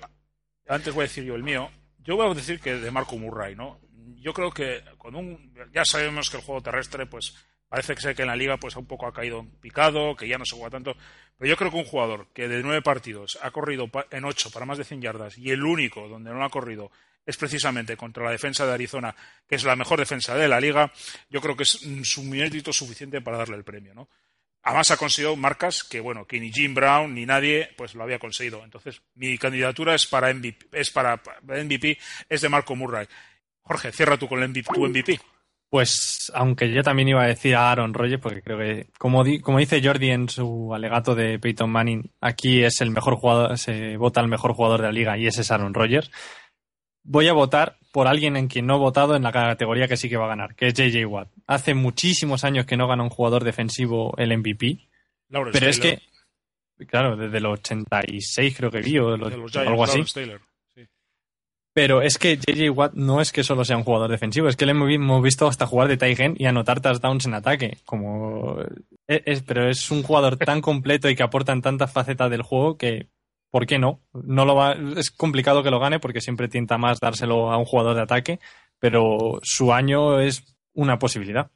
[0.68, 1.70] Antes voy a decir yo el mío.
[1.98, 3.80] Yo voy a decir que de Marco Murray, ¿no?
[4.16, 5.52] Yo creo que con un.
[5.72, 7.34] Ya sabemos que el juego terrestre, pues
[7.68, 10.38] parece que sé que en la liga pues un poco ha caído picado, que ya
[10.38, 10.96] no se juega tanto.
[11.36, 14.66] Pero yo creo que un jugador que de nueve partidos ha corrido en ocho para
[14.66, 16.90] más de 100 yardas y el único donde no ha corrido
[17.24, 19.14] es precisamente contra la defensa de Arizona,
[19.46, 20.90] que es la mejor defensa de la liga,
[21.28, 21.82] yo creo que es
[22.16, 24.08] un mérito suficiente para darle el premio, ¿no?
[24.62, 28.18] Además ha conseguido marcas que, bueno, que ni Jim Brown ni nadie pues lo había
[28.18, 28.62] conseguido.
[28.64, 31.98] Entonces, mi candidatura es para MVP, es para MVP,
[32.28, 33.06] es de Marco Murray.
[33.62, 35.20] Jorge, cierra tú con el MVP, tu MVP.
[35.70, 39.58] Pues, aunque yo también iba a decir a Aaron Rodgers, porque creo que, como, como
[39.58, 44.22] dice Jordi en su alegato de Peyton Manning, aquí es el mejor jugador, se vota
[44.22, 46.10] el mejor jugador de la liga y ese es Aaron Rodgers.
[47.10, 50.08] Voy a votar por alguien en quien no he votado en la categoría que sí
[50.10, 51.28] que va a ganar, que es JJ Watt.
[51.46, 54.86] Hace muchísimos años que no gana un jugador defensivo el MVP,
[55.30, 55.98] Lawrence pero es que,
[56.86, 59.92] claro, desde el 86 creo que vi o, los o Giants, algo así.
[59.98, 60.40] Lawrence Taylor.
[60.74, 60.82] Sí.
[61.72, 64.66] Pero es que JJ Watt no es que solo sea un jugador defensivo, es que
[64.66, 67.78] le hemos vi- hemos visto hasta jugar de tight y anotar touchdowns en ataque.
[67.86, 68.58] Como
[69.06, 72.42] es, es- pero es un jugador tan completo y que aporta en tantas facetas del
[72.42, 73.08] juego que
[73.50, 74.00] ¿por qué no?
[74.12, 77.64] No lo va, es complicado que lo gane porque siempre tienta más dárselo a un
[77.64, 78.40] jugador de ataque,
[78.78, 81.50] pero su año es una posibilidad.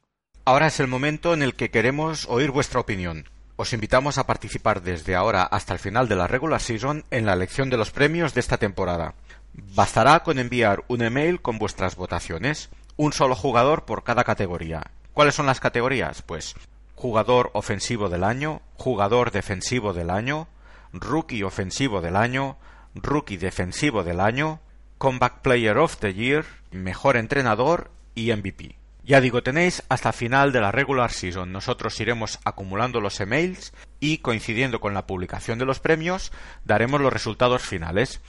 [0.45, 3.29] Ahora es el momento en el que queremos oír vuestra opinión.
[3.55, 7.33] Os invitamos a participar desde ahora hasta el final de la regular season en la
[7.33, 9.13] elección de los premios de esta temporada.
[9.53, 14.81] Bastará con enviar un email con vuestras votaciones, un solo jugador por cada categoría.
[15.13, 16.23] ¿Cuáles son las categorías?
[16.23, 16.55] Pues
[16.95, 20.47] jugador ofensivo del año, jugador defensivo del año,
[20.93, 22.57] rookie ofensivo del año,
[22.95, 24.61] rookie defensivo del año,
[24.97, 28.77] comeback player of the year, mejor entrenador y MVP.
[29.05, 31.51] Ya digo, tenéis hasta final de la regular season.
[31.51, 36.31] Nosotros iremos acumulando los emails y coincidiendo con la publicación de los premios,
[36.63, 38.21] daremos los resultados finales.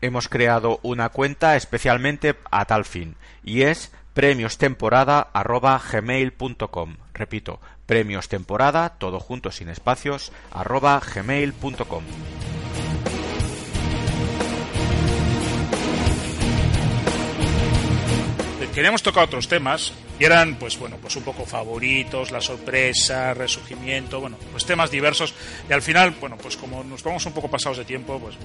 [0.00, 3.14] Hemos creado una cuenta especialmente a tal fin
[3.44, 6.96] y es premiostemporada@gmail.com.
[7.14, 12.04] Repito, premiostemporada, todo junto sin espacios, arroba gmail.com.
[18.74, 24.18] Queríamos tocar otros temas y eran, pues bueno, pues un poco favoritos, la sorpresa, resurgimiento,
[24.20, 25.34] bueno, pues temas diversos.
[25.68, 28.38] Y al final, bueno, pues como nos vamos un poco pasados de tiempo, pues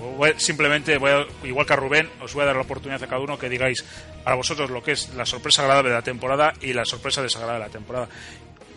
[0.43, 3.21] simplemente voy a- igual que a Rubén, os voy a dar la oportunidad a cada
[3.21, 3.85] uno que digáis
[4.25, 7.61] para vosotros lo que es la sorpresa agradable de la temporada y la sorpresa desagradable
[7.61, 8.09] de la temporada.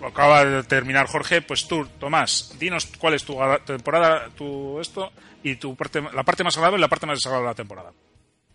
[0.07, 3.37] Acaba de terminar Jorge, pues tú, Tomás, dinos cuál es tu
[3.67, 5.11] temporada, tu esto
[5.43, 7.93] y tu parte, la parte más agradable y la parte más desagradable de la temporada.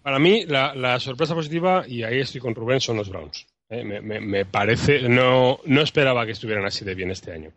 [0.06, 3.48] Para mí, la, sorpresa positiva, y ahí estoy con Rubén, son los Browns.
[3.68, 7.52] Eh, me, parece, no, no esperaba que estuvieran así de bien este año.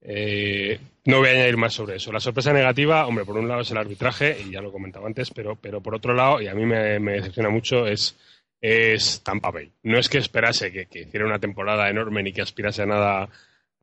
[0.00, 2.10] Eh, no voy a añadir más sobre eso.
[2.10, 5.30] La sorpresa negativa, hombre, por un lado es el arbitraje, y ya lo comentaba antes,
[5.32, 8.16] pero, pero por otro lado, y a mí me, decepciona mucho, es,
[8.58, 9.70] es Tampa Bay.
[9.82, 13.28] No es que esperase que, que hiciera una temporada enorme ni que aspirase a nada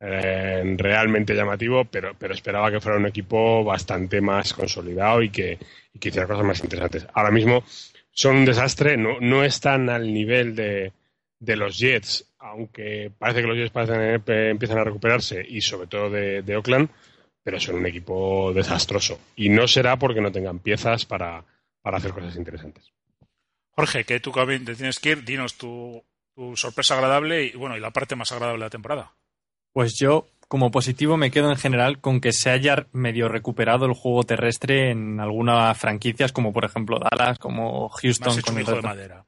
[0.00, 5.58] eh, realmente llamativo, pero, pero esperaba que fuera un equipo bastante más consolidado y que
[5.94, 7.06] hiciera cosas más interesantes.
[7.14, 7.62] Ahora mismo
[8.12, 10.92] son un desastre, no, no están al nivel de,
[11.38, 15.86] de los Jets, aunque parece que los Jets parecen, eh, empiezan a recuperarse y sobre
[15.86, 16.90] todo de, de Oakland,
[17.42, 19.18] pero son un equipo desastroso.
[19.36, 21.44] Y no será porque no tengan piezas para,
[21.82, 22.92] para hacer cosas interesantes.
[23.70, 26.04] Jorge, que tú también te tienes que ir, dinos tu,
[26.34, 29.14] tu sorpresa agradable y bueno y la parte más agradable de la temporada.
[29.72, 33.92] Pues yo, como positivo, me quedo en general con que se haya medio recuperado el
[33.94, 38.82] juego terrestre en algunas franquicias, como por ejemplo Dallas, como Houston con el hijo de
[38.82, 39.24] madera.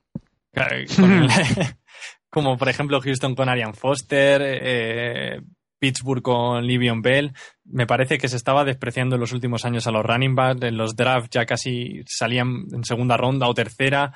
[0.96, 1.28] con el-
[2.28, 5.40] como por ejemplo Houston con Arian Foster, eh,
[5.78, 7.32] Pittsburgh con Livion Bell.
[7.66, 10.62] Me parece que se estaba despreciando en los últimos años a los running backs.
[10.62, 14.12] En los drafts ya casi salían en segunda ronda o tercera,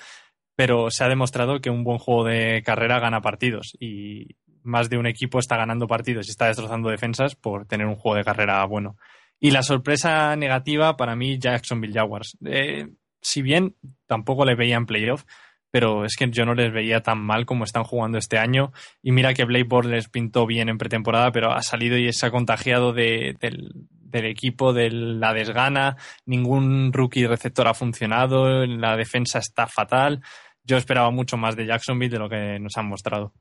[0.56, 4.34] pero se ha demostrado que un buen juego de carrera gana partidos y
[4.66, 8.16] más de un equipo está ganando partidos y está destrozando defensas por tener un juego
[8.16, 8.96] de carrera bueno.
[9.38, 12.36] Y la sorpresa negativa para mí, Jacksonville Jaguars.
[12.44, 12.88] Eh,
[13.20, 13.76] si bien
[14.06, 15.24] tampoco le veía en playoff,
[15.70, 18.72] pero es que yo no les veía tan mal como están jugando este año.
[19.02, 22.26] Y mira que Blake Bortles les pintó bien en pretemporada, pero ha salido y se
[22.26, 25.96] ha contagiado de, del, del equipo, de la desgana.
[26.24, 30.22] Ningún rookie receptor ha funcionado, la defensa está fatal.
[30.64, 33.34] Yo esperaba mucho más de Jacksonville de lo que nos han mostrado.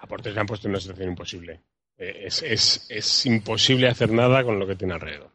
[0.00, 1.60] A Portes le han puesto en una situación imposible.
[1.96, 5.30] Eh, Es, es, es imposible hacer nada con lo que tiene alrededor.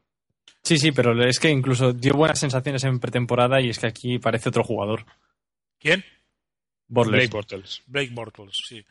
[0.63, 4.17] Sí, sí, pero es que incluso dio buenas sensaciones en pretemporada y es que aquí
[4.19, 5.05] parece otro jugador.
[5.77, 6.05] ¿Quién?
[6.87, 7.19] Bortles.
[7.19, 7.81] Blake Bortles.
[7.87, 8.85] Blake Bortles, sí.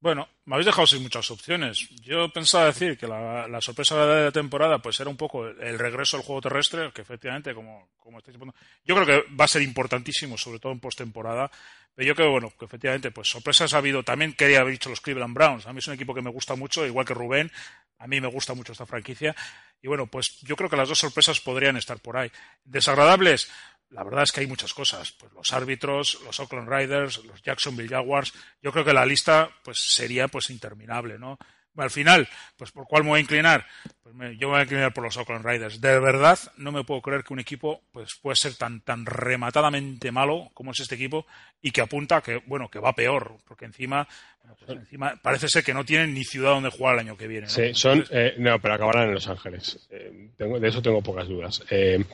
[0.00, 1.88] Bueno, me habéis dejado sin muchas opciones.
[2.00, 5.60] Yo pensaba decir que la, la sorpresa de la temporada pues era un poco el,
[5.62, 9.44] el regreso al juego terrestre, que efectivamente, como, como estáis diciendo, yo creo que va
[9.44, 11.50] a ser importantísimo, sobre todo en postemporada.
[11.94, 14.02] Pero yo creo bueno, que efectivamente, pues sorpresas ha habido.
[14.02, 15.66] También quería haber dicho los Cleveland Browns.
[15.66, 17.50] A mí es un equipo que me gusta mucho, igual que Rubén.
[17.98, 19.36] A mí me gusta mucho esta franquicia.
[19.80, 22.30] Y bueno, pues yo creo que las dos sorpresas podrían estar por ahí.
[22.64, 23.50] Desagradables,
[23.90, 25.12] la verdad es que hay muchas cosas.
[25.12, 28.32] Pues los árbitros, los Oakland Riders, los Jacksonville Jaguars.
[28.62, 31.38] Yo creo que la lista pues sería pues interminable, ¿no?
[31.76, 33.66] Al final, pues por cuál me voy a inclinar,
[34.02, 35.80] pues me, yo me voy a inclinar por los Oakland Riders.
[35.80, 40.12] De verdad, no me puedo creer que un equipo pues puede ser tan tan rematadamente
[40.12, 41.26] malo como es este equipo
[41.62, 44.06] y que apunta que bueno que va peor, porque encima,
[44.40, 47.26] bueno, pues encima parece ser que no tienen ni ciudad donde jugar el año que
[47.26, 47.46] viene.
[47.46, 47.52] ¿no?
[47.52, 49.86] Sí, son, eh, no, pero acabarán en Los Ángeles.
[49.90, 51.62] Eh, tengo, de eso tengo pocas dudas.
[51.70, 52.04] Eh,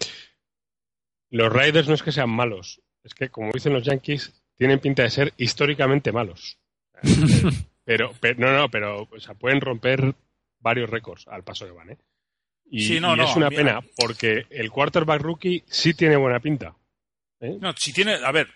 [1.30, 5.02] los Raiders no es que sean malos, es que, como dicen los Yankees, tienen pinta
[5.02, 6.58] de ser históricamente malos.
[7.88, 10.14] Pero, pero, no, no, pero o sea, pueden romper
[10.60, 11.96] varios récords al paso que van, ¿eh?
[12.70, 16.38] Y, Sí, no, y no, es una pena, porque el quarterback rookie sí tiene buena
[16.38, 16.76] pinta.
[17.40, 17.56] ¿eh?
[17.58, 18.48] No, si tiene, a ver,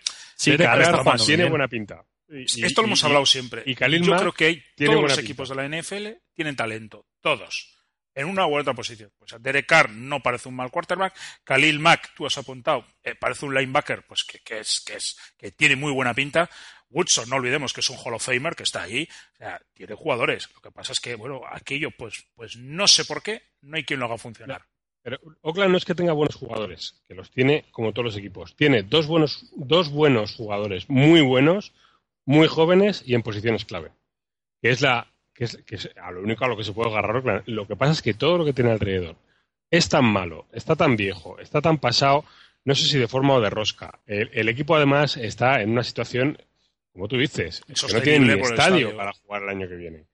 [0.55, 1.49] Carr jugando tiene bien.
[1.49, 2.05] buena pinta.
[2.29, 3.63] Y- y- Esto lo hemos hablado siempre.
[3.65, 6.55] y Khalil Yo Mack creo que hay, tiene todos los equipos de la NFL tienen
[6.55, 7.75] talento, todos,
[8.13, 9.11] en una u otra posición.
[9.17, 13.47] Pues Derek Carr no parece un mal quarterback, Khalil Mack, tú has apuntado, eh, parece
[13.47, 16.47] un linebacker, pues que, que es, que es, que tiene muy buena pinta.
[16.93, 19.95] Woodson, no olvidemos que es un Hall of Famer que está ahí, o sea, tiene
[19.95, 20.49] jugadores.
[20.53, 23.83] Lo que pasa es que, bueno, aquello, pues, pues no sé por qué, no hay
[23.83, 24.63] quien lo haga funcionar.
[25.01, 28.55] Pero Oakland no es que tenga buenos jugadores, que los tiene como todos los equipos.
[28.55, 31.73] Tiene dos buenos, dos buenos jugadores, muy buenos,
[32.25, 33.91] muy jóvenes y en posiciones clave.
[34.61, 36.89] Que es la, que es, que es a lo único a lo que se puede
[36.89, 37.43] agarrar Oakland.
[37.47, 39.17] Lo que pasa es que todo lo que tiene alrededor
[39.69, 42.23] es tan malo, está tan viejo, está tan pasado,
[42.63, 43.99] no sé si de forma o de rosca.
[44.05, 46.37] El, el equipo además está en una situación,
[46.93, 48.97] como tú dices, que no Insostenible tiene ni estadio, estadio.
[48.97, 50.05] para jugar el año que viene.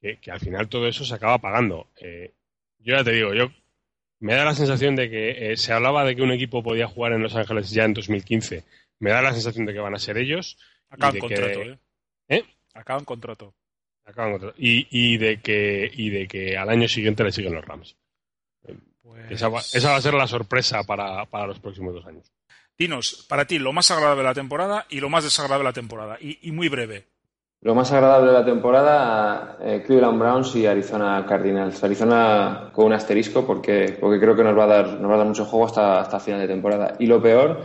[0.00, 1.88] Que, que al final todo eso se acaba pagando.
[2.00, 2.32] Eh,
[2.80, 3.50] yo ya te digo, yo
[4.20, 7.12] me da la sensación de que eh, se hablaba de que un equipo podía jugar
[7.12, 8.64] en Los Ángeles ya en 2015.
[8.98, 10.58] Me da la sensación de que van a ser ellos.
[10.90, 11.78] Acaban contrato, que- ¿eh?
[12.28, 12.44] ¿Eh?
[12.74, 13.54] Acaban contrato.
[14.04, 14.54] Acaban contrato.
[14.58, 17.96] Y, y de que, y de que al año siguiente le siguen los Rams.
[19.02, 19.30] Pues...
[19.30, 22.30] Esa va, esa va a ser la sorpresa para, para los próximos dos años.
[22.76, 25.72] Dinos, para ti, lo más agradable de la temporada y lo más desagradable de la
[25.72, 26.16] temporada.
[26.20, 27.06] Y, muy breve.
[27.60, 31.82] Lo más agradable de la temporada, eh, Cleveland Browns y Arizona Cardinals.
[31.82, 35.18] Arizona con un asterisco porque, porque creo que nos va a dar, nos va a
[35.18, 36.96] dar mucho juego hasta, hasta final de temporada.
[36.98, 37.64] Y lo peor,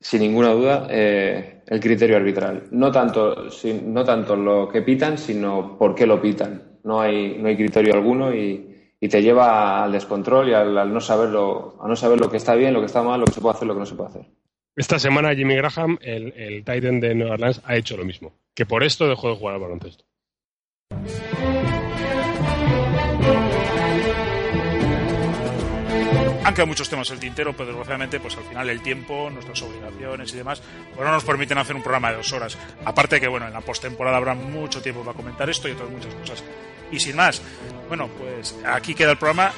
[0.00, 2.64] sin ninguna duda, eh, el criterio arbitral.
[2.72, 3.46] No tanto,
[3.84, 6.80] no tanto lo que pitan, sino por qué lo pitan.
[6.82, 8.71] No hay, no hay criterio alguno y,
[9.02, 12.36] y te lleva al descontrol y al, al no saberlo, a no saber lo que
[12.36, 13.96] está bien, lo que está mal, lo que se puede hacer, lo que no se
[13.96, 14.26] puede hacer.
[14.76, 18.32] Esta semana Jimmy Graham, el, el Titan de Nueva Orleans, ha hecho lo mismo.
[18.54, 20.04] Que por esto dejó de jugar al baloncesto.
[26.44, 30.32] Han quedado muchos temas el tintero, pero desgraciadamente, pues al final el tiempo, nuestras obligaciones
[30.32, 30.60] y demás,
[30.94, 32.58] pues no nos permiten hacer un programa de dos horas.
[32.84, 36.14] Aparte que, bueno, en la postemporada habrá mucho tiempo para comentar esto y otras muchas
[36.14, 36.42] cosas.
[36.90, 37.40] Y sin más,
[37.88, 39.52] bueno, pues aquí queda el programa.